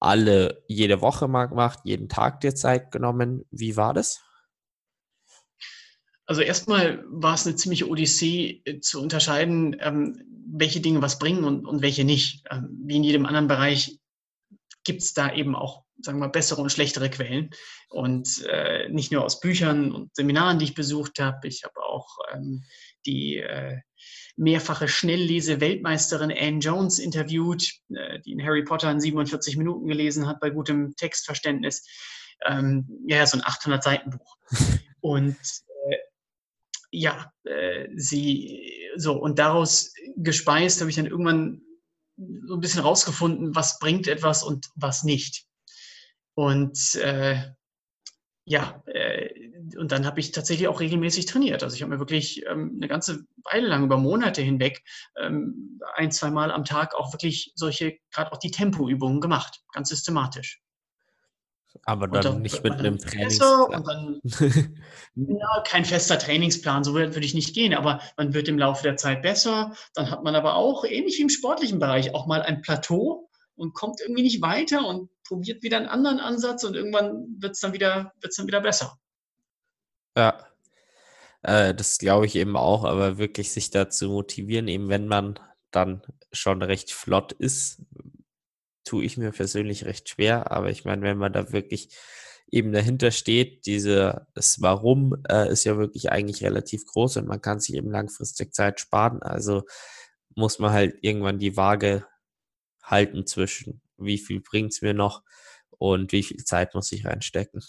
alle 0.00 0.64
jede 0.68 1.00
Woche 1.00 1.28
mal 1.28 1.46
gemacht, 1.46 1.80
jeden 1.84 2.08
Tag 2.08 2.40
dir 2.40 2.54
Zeit 2.54 2.90
genommen? 2.90 3.44
Wie 3.50 3.76
war 3.76 3.94
das? 3.94 4.20
Also 6.26 6.42
erstmal 6.42 7.04
war 7.08 7.34
es 7.34 7.46
eine 7.46 7.56
ziemliche 7.56 7.88
Odyssee 7.88 8.60
äh, 8.64 8.80
zu 8.80 9.00
unterscheiden, 9.00 9.76
ähm, 9.80 10.20
welche 10.50 10.80
Dinge 10.80 11.00
was 11.00 11.18
bringen 11.18 11.44
und, 11.44 11.66
und 11.66 11.80
welche 11.80 12.04
nicht. 12.04 12.44
Ähm, 12.50 12.82
wie 12.84 12.96
in 12.96 13.04
jedem 13.04 13.24
anderen 13.24 13.48
Bereich 13.48 13.97
gibt 14.84 15.02
es 15.02 15.12
da 15.12 15.32
eben 15.32 15.54
auch, 15.54 15.84
sagen 16.00 16.18
wir, 16.18 16.28
bessere 16.28 16.62
und 16.62 16.70
schlechtere 16.70 17.10
Quellen. 17.10 17.50
Und 17.90 18.44
äh, 18.46 18.88
nicht 18.88 19.12
nur 19.12 19.24
aus 19.24 19.40
Büchern 19.40 19.92
und 19.92 20.14
Seminaren, 20.14 20.58
die 20.58 20.66
ich 20.66 20.74
besucht 20.74 21.18
habe. 21.18 21.46
Ich 21.48 21.64
habe 21.64 21.80
auch 21.82 22.18
ähm, 22.32 22.64
die 23.06 23.38
äh, 23.38 23.78
mehrfache 24.36 24.88
Schnelllese-Weltmeisterin 24.88 26.32
Anne 26.32 26.58
Jones 26.58 26.98
interviewt, 26.98 27.72
äh, 27.94 28.20
die 28.20 28.32
in 28.32 28.44
Harry 28.44 28.62
Potter 28.62 28.90
in 28.90 29.00
47 29.00 29.56
Minuten 29.56 29.86
gelesen 29.86 30.26
hat 30.26 30.40
bei 30.40 30.50
gutem 30.50 30.94
Textverständnis. 30.96 31.86
Ähm, 32.46 32.86
ja, 33.06 33.26
so 33.26 33.38
ein 33.38 33.44
800-Seiten-Buch. 33.44 34.36
Und 35.00 35.36
äh, 35.90 35.96
ja, 36.90 37.32
äh, 37.44 37.88
sie 37.94 38.78
so 38.96 39.14
und 39.14 39.38
daraus 39.38 39.92
gespeist 40.16 40.80
habe 40.80 40.90
ich 40.90 40.96
dann 40.96 41.06
irgendwann 41.06 41.62
so 42.46 42.54
ein 42.54 42.60
bisschen 42.60 42.82
rausgefunden, 42.82 43.54
was 43.54 43.78
bringt 43.78 44.08
etwas 44.08 44.42
und 44.42 44.68
was 44.74 45.04
nicht. 45.04 45.46
Und 46.34 46.94
äh, 46.96 47.42
ja, 48.44 48.82
äh, 48.86 49.28
und 49.76 49.92
dann 49.92 50.06
habe 50.06 50.20
ich 50.20 50.32
tatsächlich 50.32 50.68
auch 50.68 50.80
regelmäßig 50.80 51.26
trainiert. 51.26 51.62
Also 51.62 51.76
ich 51.76 51.82
habe 51.82 51.92
mir 51.92 51.98
wirklich 51.98 52.46
ähm, 52.46 52.72
eine 52.76 52.88
ganze 52.88 53.24
Weile 53.44 53.68
lang, 53.68 53.84
über 53.84 53.98
Monate 53.98 54.40
hinweg, 54.40 54.82
ähm, 55.20 55.78
ein, 55.94 56.10
zwei 56.10 56.30
Mal 56.30 56.50
am 56.50 56.64
Tag 56.64 56.94
auch 56.94 57.12
wirklich 57.12 57.52
solche, 57.54 57.98
gerade 58.10 58.32
auch 58.32 58.38
die 58.38 58.50
Tempoübungen 58.50 59.20
gemacht, 59.20 59.60
ganz 59.72 59.90
systematisch. 59.90 60.60
Aber 61.88 62.06
dann, 62.06 62.22
dann 62.22 62.42
nicht 62.42 62.62
mit 62.62 62.74
einem 62.74 62.98
Trainingsplan. 62.98 63.82
Dann, 63.82 64.20
ja, 65.14 65.62
kein 65.66 65.86
fester 65.86 66.18
Trainingsplan, 66.18 66.84
so 66.84 66.92
würde 66.92 67.18
ich 67.20 67.32
nicht 67.32 67.54
gehen, 67.54 67.72
aber 67.72 68.02
man 68.18 68.34
wird 68.34 68.46
im 68.48 68.58
Laufe 68.58 68.82
der 68.82 68.98
Zeit 68.98 69.22
besser. 69.22 69.72
Dann 69.94 70.10
hat 70.10 70.22
man 70.22 70.34
aber 70.34 70.56
auch, 70.56 70.84
ähnlich 70.84 71.16
wie 71.16 71.22
im 71.22 71.30
sportlichen 71.30 71.78
Bereich, 71.78 72.14
auch 72.14 72.26
mal 72.26 72.42
ein 72.42 72.60
Plateau 72.60 73.30
und 73.54 73.72
kommt 73.72 74.02
irgendwie 74.02 74.22
nicht 74.22 74.42
weiter 74.42 74.86
und 74.86 75.08
probiert 75.26 75.62
wieder 75.62 75.78
einen 75.78 75.86
anderen 75.86 76.20
Ansatz 76.20 76.62
und 76.62 76.76
irgendwann 76.76 77.24
wird 77.38 77.52
es 77.52 77.60
dann, 77.60 77.72
wieder, 77.72 78.12
dann 78.20 78.46
wieder 78.46 78.60
besser. 78.60 78.98
Ja, 80.14 80.46
äh, 81.40 81.74
das 81.74 81.96
glaube 81.96 82.26
ich 82.26 82.36
eben 82.36 82.58
auch, 82.58 82.84
aber 82.84 83.16
wirklich 83.16 83.50
sich 83.50 83.70
dazu 83.70 84.10
motivieren, 84.10 84.68
eben 84.68 84.90
wenn 84.90 85.08
man 85.08 85.40
dann 85.70 86.02
schon 86.32 86.60
recht 86.60 86.92
flott 86.92 87.32
ist, 87.32 87.80
tue 88.88 89.04
ich 89.04 89.18
mir 89.18 89.32
persönlich 89.32 89.84
recht 89.84 90.08
schwer. 90.08 90.50
Aber 90.50 90.70
ich 90.70 90.84
meine, 90.84 91.02
wenn 91.02 91.18
man 91.18 91.32
da 91.32 91.52
wirklich 91.52 91.94
eben 92.50 92.72
dahinter 92.72 93.10
steht, 93.10 93.66
diese, 93.66 94.26
das 94.34 94.62
Warum 94.62 95.22
äh, 95.28 95.52
ist 95.52 95.64
ja 95.64 95.76
wirklich 95.76 96.10
eigentlich 96.10 96.42
relativ 96.42 96.86
groß 96.86 97.18
und 97.18 97.28
man 97.28 97.42
kann 97.42 97.60
sich 97.60 97.74
eben 97.74 97.90
langfristig 97.90 98.54
Zeit 98.54 98.80
sparen. 98.80 99.22
Also 99.22 99.64
muss 100.34 100.58
man 100.58 100.72
halt 100.72 100.96
irgendwann 101.02 101.38
die 101.38 101.56
Waage 101.56 102.06
halten 102.82 103.26
zwischen, 103.26 103.82
wie 103.98 104.18
viel 104.18 104.40
bringt 104.40 104.72
es 104.72 104.80
mir 104.80 104.94
noch 104.94 105.22
und 105.70 106.12
wie 106.12 106.22
viel 106.22 106.42
Zeit 106.44 106.74
muss 106.74 106.90
ich 106.92 107.04
reinstecken. 107.04 107.62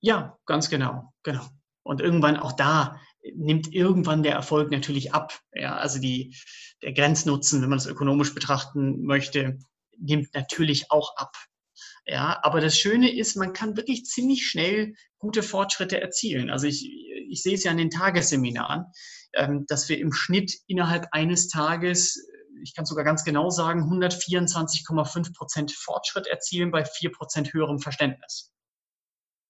Ja, 0.00 0.38
ganz 0.46 0.70
genau, 0.70 1.12
genau. 1.24 1.44
Und 1.82 2.00
irgendwann 2.00 2.36
auch 2.36 2.52
da 2.52 3.00
nimmt 3.34 3.72
irgendwann 3.72 4.22
der 4.22 4.32
Erfolg 4.34 4.70
natürlich 4.70 5.12
ab. 5.12 5.40
Ja, 5.52 5.76
also 5.76 5.98
die, 5.98 6.36
der 6.82 6.92
Grenznutzen, 6.92 7.62
wenn 7.62 7.68
man 7.68 7.78
es 7.78 7.86
ökonomisch 7.86 8.34
betrachten 8.34 9.04
möchte, 9.04 9.58
nimmt 9.98 10.34
natürlich 10.34 10.90
auch 10.90 11.16
ab. 11.16 11.36
Ja, 12.06 12.40
aber 12.42 12.60
das 12.60 12.78
Schöne 12.78 13.14
ist, 13.14 13.36
man 13.36 13.52
kann 13.52 13.76
wirklich 13.76 14.06
ziemlich 14.06 14.46
schnell 14.46 14.94
gute 15.18 15.42
Fortschritte 15.42 16.00
erzielen. 16.00 16.48
Also 16.50 16.66
ich, 16.66 16.88
ich 17.28 17.42
sehe 17.42 17.54
es 17.54 17.64
ja 17.64 17.70
an 17.70 17.76
den 17.76 17.90
Tagesseminaren, 17.90 18.86
ähm, 19.34 19.66
dass 19.68 19.88
wir 19.88 19.98
im 19.98 20.12
Schnitt 20.12 20.54
innerhalb 20.66 21.08
eines 21.12 21.48
Tages, 21.48 22.26
ich 22.62 22.74
kann 22.74 22.86
sogar 22.86 23.04
ganz 23.04 23.24
genau 23.24 23.50
sagen, 23.50 23.82
124,5 23.82 25.34
Prozent 25.34 25.72
Fortschritt 25.72 26.26
erzielen 26.26 26.70
bei 26.70 26.84
4 26.84 27.12
Prozent 27.12 27.52
höherem 27.52 27.78
Verständnis. 27.78 28.52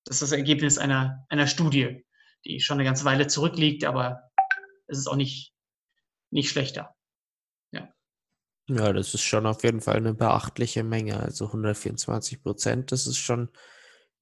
Das 0.05 0.17
ist 0.17 0.23
das 0.23 0.33
Ergebnis 0.33 0.79
einer, 0.79 1.25
einer 1.29 1.47
Studie, 1.47 2.05
die 2.45 2.61
schon 2.61 2.77
eine 2.77 2.85
ganze 2.85 3.05
Weile 3.05 3.27
zurückliegt, 3.27 3.85
aber 3.85 4.31
es 4.87 4.99
ist 4.99 5.07
auch 5.07 5.17
nicht, 5.17 5.53
nicht 6.31 6.51
schlechter. 6.51 6.95
Ja. 7.73 7.93
Ja, 8.69 8.93
das 8.93 9.15
ist 9.15 9.23
schon 9.23 9.47
auf 9.47 9.63
jeden 9.65 9.81
Fall 9.81 9.97
eine 9.97 10.15
beachtliche 10.15 10.85
Menge. 10.85 11.21
Also 11.21 11.47
124 11.47 12.43
Prozent, 12.43 12.93
das 12.93 13.07
ist 13.07 13.19
schon 13.19 13.51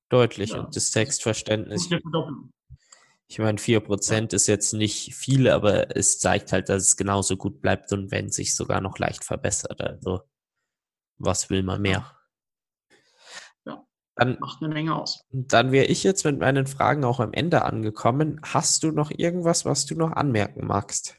deutlich. 0.09 0.51
Ja. 0.51 0.61
Und 0.61 0.77
das 0.77 0.91
Textverständnis. 0.91 1.89
Ich 3.29 3.41
meine, 3.41 3.59
4 3.59 3.81
Prozent 3.81 4.33
ja. 4.33 4.37
ist 4.37 4.47
jetzt 4.47 4.73
nicht 4.73 5.15
viel, 5.15 5.49
aber 5.49 5.97
es 5.97 6.19
zeigt 6.21 6.53
halt, 6.53 6.69
dass 6.69 6.83
es 6.83 6.97
genauso 6.97 7.37
gut 7.37 7.61
bleibt 7.61 7.93
und 7.93 8.13
wenn 8.13 8.31
sich 8.31 8.55
sogar 8.55 8.81
noch 8.81 8.99
leicht 8.99 9.25
verbessert. 9.25 9.81
Also, 9.81 10.23
was 11.19 11.51
will 11.51 11.63
man 11.63 11.83
mehr? 11.83 12.16
Dann, 14.17 14.39
Macht 14.41 14.63
eine 14.63 14.73
Menge 14.73 14.97
aus. 14.97 15.25
Dann 15.31 15.73
wäre 15.73 15.87
ich 15.87 16.03
jetzt 16.03 16.25
mit 16.25 16.39
meinen 16.39 16.67
Fragen 16.67 17.05
auch 17.05 17.21
am 17.21 17.33
Ende 17.33 17.65
angekommen. 17.65 18.41
Hast 18.43 18.83
du 18.83 18.91
noch 18.91 19.11
irgendwas, 19.11 19.67
was 19.67 19.85
du 19.85 19.95
noch 19.95 20.13
anmerken 20.13 20.67
magst? 20.67 21.19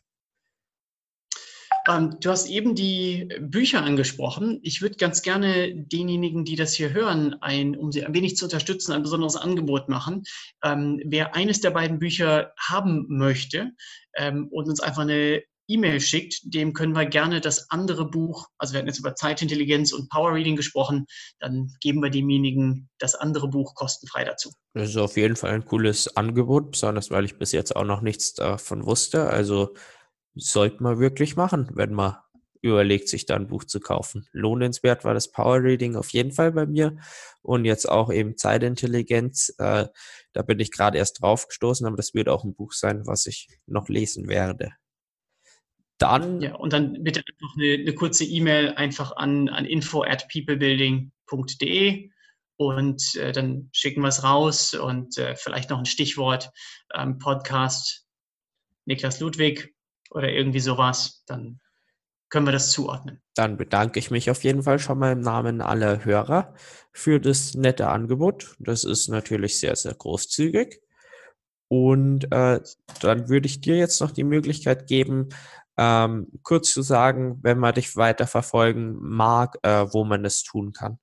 Ähm, 1.88 2.18
du 2.20 2.30
hast 2.32 2.50
eben 2.50 2.76
die 2.76 3.30
Bücher 3.40 3.84
angesprochen. 3.84 4.60
Ich 4.64 4.82
würde 4.82 4.98
ganz 4.98 5.22
gerne 5.22 5.74
denjenigen, 5.76 6.44
die 6.44 6.56
das 6.56 6.74
hier 6.74 6.92
hören, 6.92 7.36
ein, 7.42 7.78
um 7.78 7.92
sie 7.92 8.04
ein 8.04 8.14
wenig 8.14 8.36
zu 8.36 8.46
unterstützen, 8.46 8.92
ein 8.94 9.04
besonderes 9.04 9.36
Angebot 9.36 9.90
machen. 9.90 10.24
Ähm, 10.64 11.02
wer 11.06 11.36
eines 11.36 11.62
der 11.62 11.72
beiden 11.72 12.00
Bücher 12.00 12.54
haben 12.60 13.06
möchte 13.10 13.72
ähm, 14.16 14.48
und 14.52 14.68
uns 14.68 14.80
einfach 14.80 15.04
eine 15.04 15.44
E-Mail 15.68 16.00
schickt, 16.00 16.54
dem 16.54 16.74
können 16.74 16.96
wir 16.96 17.06
gerne 17.06 17.42
das 17.42 17.70
andere 17.70 18.10
Buch, 18.10 18.48
also 18.58 18.74
wir 18.74 18.80
hatten 18.80 18.88
jetzt 18.88 19.00
über 19.00 19.16
Zeitintelligenz 19.16 19.92
und 19.92 20.10
Power 20.10 20.34
Reading 20.34 20.56
gesprochen, 20.56 21.06
dann 21.40 21.72
geben 21.82 22.02
wir 22.02 22.10
demjenigen 22.10 22.90
das 23.00 23.16
andere 23.16 23.50
Buch 23.50 23.76
kostenfrei 23.76 24.24
dazu. 24.24 24.52
Das 24.74 24.90
ist 24.90 24.98
auf 24.98 25.18
jeden 25.18 25.36
Fall 25.36 25.52
ein 25.52 25.66
cooles 25.66 26.16
Angebot, 26.16 26.72
besonders 26.72 27.12
weil 27.12 27.26
ich 27.26 27.38
bis 27.38 27.52
jetzt 27.52 27.76
auch 27.76 27.84
noch 27.84 28.02
nichts 28.02 28.34
davon 28.34 28.86
wusste. 28.86 29.30
Also 29.30 29.76
sollte 30.36 30.84
man 30.84 31.00
wirklich 31.00 31.36
machen, 31.36 31.70
wenn 31.74 31.94
man 31.94 32.16
überlegt, 32.62 33.10
sich 33.10 33.26
da 33.26 33.36
ein 33.36 33.48
Buch 33.48 33.64
zu 33.64 33.80
kaufen. 33.80 34.28
Lohnenswert 34.32 35.04
war 35.04 35.14
das 35.14 35.32
Power 35.32 35.62
Reading 35.64 35.96
auf 35.96 36.10
jeden 36.10 36.32
Fall 36.32 36.52
bei 36.52 36.66
mir 36.66 36.98
und 37.42 37.66
jetzt 37.66 37.88
auch 37.88 38.12
eben 38.12 38.38
Zeitintelligenz. 38.38 39.54
Äh, 39.58 39.88
da 40.34 40.42
bin 40.42 40.60
ich 40.60 40.72
gerade 40.72 40.98
erst 40.98 41.22
drauf 41.22 41.48
gestoßen, 41.48 41.86
aber 41.86 41.98
das 41.98 42.14
wird 42.14 42.30
auch 42.30 42.44
ein 42.44 42.56
Buch 42.56 42.74
sein, 42.74 43.06
was 43.06 43.26
ich 43.26 43.48
noch 43.66 43.90
lesen 43.90 44.28
werde. 44.28 44.72
Dann. 45.98 46.42
Ja, 46.42 46.56
und 46.56 46.74
dann 46.74 47.04
bitte 47.04 47.22
einfach 47.22 47.56
eine, 47.56 47.74
eine 47.74 47.94
kurze 47.94 48.24
E-Mail 48.24 48.74
einfach 48.74 49.16
an, 49.16 49.50
an 49.50 49.66
info 49.66 50.04
at 50.04 50.28
peoplebuilding.de 50.30 52.10
und 52.58 53.16
äh, 53.16 53.32
dann 53.32 53.70
schicken 53.72 54.02
wir 54.02 54.10
es 54.10 54.24
raus 54.24 54.74
und 54.74 55.18
äh, 55.18 55.36
vielleicht 55.36 55.70
noch 55.70 55.80
ein 55.80 55.86
Stichwort 55.86 56.52
ähm, 56.94 57.18
Podcast 57.18 58.06
Niklas 58.86 59.20
Ludwig 59.20 59.76
oder 60.10 60.30
irgendwie 60.30 60.60
sowas. 60.60 61.24
Dann 61.28 61.60
können 62.30 62.48
wir 62.48 62.52
das 62.52 62.72
zuordnen. 62.72 63.22
Dann 63.36 63.58
bedanke 63.58 64.00
ich 64.00 64.12
mich 64.12 64.30
auf 64.30 64.44
jeden 64.44 64.64
Fall 64.64 64.80
schon 64.80 65.00
mal 65.00 65.12
im 65.12 65.22
Namen 65.22 65.62
aller 65.62 66.04
Hörer 66.04 66.56
für 66.92 67.20
das 67.20 67.54
nette 67.54 67.88
Angebot. 67.88 68.56
Das 68.60 68.84
ist 68.84 69.08
natürlich 69.08 69.60
sehr, 69.60 69.76
sehr 69.76 69.94
großzügig. 69.94 70.82
Und 71.70 72.32
äh, 72.32 72.62
dann 73.02 73.30
würde 73.30 73.48
ich 73.48 73.62
dir 73.62 73.76
jetzt 73.76 74.00
noch 74.02 74.12
die 74.12 74.24
Möglichkeit 74.24 74.88
geben, 74.88 75.30
ähm, 75.78 76.28
kurz 76.44 76.74
zu 76.74 76.82
sagen, 76.82 77.40
wenn 77.44 77.60
man 77.60 77.74
dich 77.74 77.96
weiter 77.96 78.28
verfolgen 78.28 78.98
mag, 79.00 79.58
äh, 79.64 79.86
wo 79.92 80.04
man 80.04 80.26
es 80.26 80.44
tun 80.44 80.74
kann. 80.74 81.00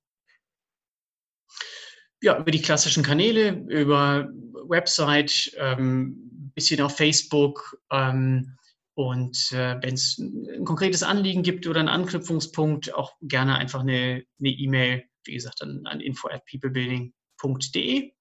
Ja, 2.21 2.39
über 2.39 2.51
die 2.51 2.63
klassischen 2.63 3.03
Kanäle, 3.03 3.51
über 3.69 4.29
Website, 4.67 5.53
ähm, 5.59 6.53
bisschen 6.55 6.81
auf 6.81 6.97
Facebook. 6.97 7.79
Ähm, 7.91 8.57
und 8.95 9.51
äh, 9.53 9.77
wenn 9.83 9.95
es 9.95 10.19
ein 10.19 10.65
konkretes 10.65 11.03
Anliegen 11.03 11.43
gibt 11.43 11.67
oder 11.67 11.81
einen 11.81 11.89
Anknüpfungspunkt, 11.89 12.95
auch 12.95 13.13
gerne 13.23 13.57
einfach 13.57 13.81
eine 13.81 14.25
E-Mail, 14.41 14.99
e 14.99 15.05
wie 15.25 15.35
gesagt, 15.35 15.63
an, 15.63 15.83
an 15.85 16.01
info 16.01 16.29
at 16.29 16.45
peoplebuilding.de 16.47 18.13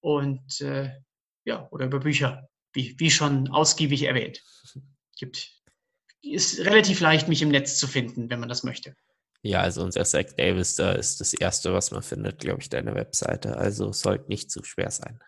und 0.00 0.60
äh, 0.60 0.90
ja, 1.44 1.68
oder 1.70 1.86
über 1.86 2.00
Bücher, 2.00 2.48
wie, 2.72 2.94
wie 2.98 3.10
schon 3.10 3.48
ausgiebig 3.48 4.04
erwähnt. 4.04 4.42
Gibt 5.18 5.63
ist 6.32 6.60
relativ 6.60 7.00
leicht, 7.00 7.28
mich 7.28 7.42
im 7.42 7.50
Netz 7.50 7.78
zu 7.78 7.86
finden, 7.86 8.30
wenn 8.30 8.40
man 8.40 8.48
das 8.48 8.62
möchte. 8.62 8.94
Ja, 9.42 9.60
also 9.60 9.82
unser 9.82 10.04
Zach 10.04 10.26
Davis, 10.36 10.76
da 10.76 10.92
ist 10.92 11.20
das 11.20 11.34
Erste, 11.34 11.74
was 11.74 11.90
man 11.90 12.02
findet, 12.02 12.40
glaube 12.40 12.62
ich, 12.62 12.70
deine 12.70 12.94
Webseite. 12.94 13.58
Also 13.58 13.92
sollte 13.92 14.28
nicht 14.28 14.50
zu 14.50 14.64
schwer 14.64 14.90
sein. 14.90 15.20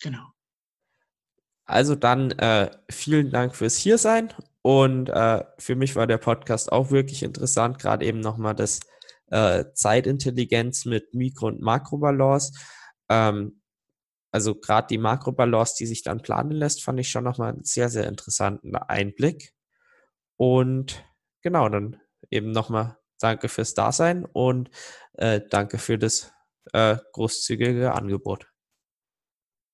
Genau. 0.00 0.32
Also 1.66 1.94
dann 1.94 2.30
äh, 2.32 2.70
vielen 2.90 3.30
Dank 3.30 3.54
fürs 3.54 3.76
Hiersein 3.76 4.32
und 4.62 5.10
äh, 5.10 5.44
für 5.58 5.76
mich 5.76 5.96
war 5.96 6.06
der 6.06 6.16
Podcast 6.16 6.72
auch 6.72 6.90
wirklich 6.90 7.22
interessant, 7.22 7.78
gerade 7.78 8.06
eben 8.06 8.20
nochmal 8.20 8.54
das 8.54 8.80
äh, 9.26 9.66
Zeitintelligenz 9.74 10.86
mit 10.86 11.12
Mikro- 11.12 11.48
und 11.48 11.60
Makrobalance. 11.60 12.52
Ähm, 13.10 13.60
also 14.30 14.54
gerade 14.54 14.88
die 14.88 14.98
Makrobalance, 14.98 15.76
die 15.78 15.86
sich 15.86 16.02
dann 16.02 16.22
planen 16.22 16.52
lässt, 16.52 16.82
fand 16.82 17.00
ich 17.00 17.08
schon 17.08 17.24
nochmal 17.24 17.52
einen 17.52 17.64
sehr, 17.64 17.88
sehr 17.88 18.06
interessanten 18.06 18.76
Einblick. 18.76 19.54
Und 20.36 21.04
genau, 21.42 21.68
dann 21.68 22.00
eben 22.30 22.50
nochmal 22.50 22.98
danke 23.18 23.48
fürs 23.48 23.74
Dasein 23.74 24.24
und 24.24 24.70
äh, 25.14 25.40
danke 25.50 25.78
für 25.78 25.98
das 25.98 26.32
äh, 26.72 26.96
großzügige 27.12 27.94
Angebot. 27.94 28.46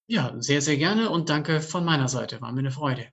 Ja, 0.06 0.34
sehr, 0.38 0.60
sehr 0.60 0.76
gerne 0.76 1.10
und 1.10 1.30
danke 1.30 1.60
von 1.60 1.84
meiner 1.84 2.08
Seite. 2.08 2.40
War 2.40 2.52
mir 2.52 2.60
eine 2.60 2.70
Freude. 2.70 3.08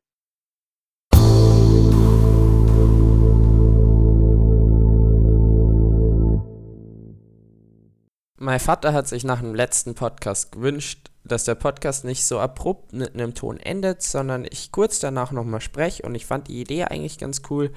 Mein 8.37 8.59
Vater 8.59 8.91
hat 8.91 9.07
sich 9.07 9.23
nach 9.23 9.39
dem 9.39 9.53
letzten 9.53 9.93
Podcast 9.93 10.51
gewünscht, 10.51 11.10
dass 11.23 11.43
der 11.43 11.55
Podcast 11.55 12.03
nicht 12.03 12.25
so 12.25 12.39
abrupt 12.39 12.93
mit 12.93 13.13
einem 13.13 13.33
Ton 13.33 13.57
endet, 13.57 14.01
sondern 14.01 14.45
ich 14.49 14.71
kurz 14.71 14.99
danach 14.99 15.31
nochmal 15.31 15.61
spreche 15.61 16.03
und 16.03 16.15
ich 16.15 16.25
fand 16.25 16.47
die 16.47 16.59
Idee 16.59 16.85
eigentlich 16.85 17.17
ganz 17.17 17.41
cool. 17.49 17.71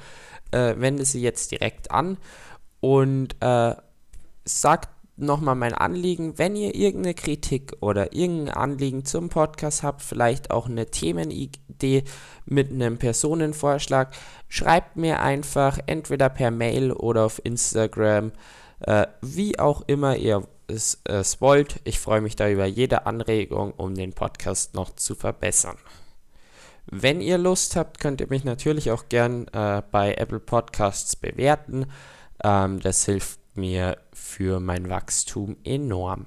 Äh, 0.50 0.74
wende 0.78 1.04
sie 1.04 1.20
jetzt 1.20 1.50
direkt 1.50 1.90
an 1.90 2.16
und 2.80 3.36
äh, 3.40 3.74
sagt 4.44 4.88
nochmal 5.16 5.54
mein 5.54 5.74
Anliegen, 5.74 6.38
wenn 6.38 6.56
ihr 6.56 6.74
irgendeine 6.74 7.14
Kritik 7.14 7.72
oder 7.80 8.14
irgendein 8.14 8.54
Anliegen 8.54 9.04
zum 9.04 9.28
Podcast 9.28 9.82
habt, 9.82 10.02
vielleicht 10.02 10.50
auch 10.50 10.68
eine 10.68 10.86
Themenidee 10.86 12.04
mit 12.46 12.70
einem 12.70 12.98
Personenvorschlag, 12.98 14.12
schreibt 14.48 14.96
mir 14.96 15.20
einfach 15.20 15.78
entweder 15.86 16.28
per 16.28 16.50
Mail 16.50 16.92
oder 16.92 17.24
auf 17.24 17.40
Instagram, 17.44 18.32
äh, 18.80 19.06
wie 19.20 19.58
auch 19.58 19.82
immer 19.86 20.16
ihr 20.16 20.46
es, 20.66 21.00
es 21.04 21.40
wollt. 21.40 21.80
Ich 21.84 21.98
freue 21.98 22.20
mich 22.20 22.36
da 22.36 22.48
über 22.48 22.66
jede 22.66 23.06
Anregung, 23.06 23.72
um 23.72 23.94
den 23.94 24.12
Podcast 24.12 24.74
noch 24.74 24.94
zu 24.94 25.14
verbessern. 25.14 25.76
Wenn 26.86 27.20
ihr 27.20 27.38
Lust 27.38 27.76
habt, 27.76 27.98
könnt 28.00 28.20
ihr 28.20 28.28
mich 28.28 28.44
natürlich 28.44 28.90
auch 28.90 29.08
gern 29.08 29.48
äh, 29.48 29.82
bei 29.90 30.14
Apple 30.14 30.40
Podcasts 30.40 31.16
bewerten. 31.16 31.86
Ähm, 32.42 32.80
das 32.80 33.04
hilft 33.06 33.40
mir 33.56 33.98
für 34.12 34.60
mein 34.60 34.90
Wachstum 34.90 35.56
enorm. 35.64 36.26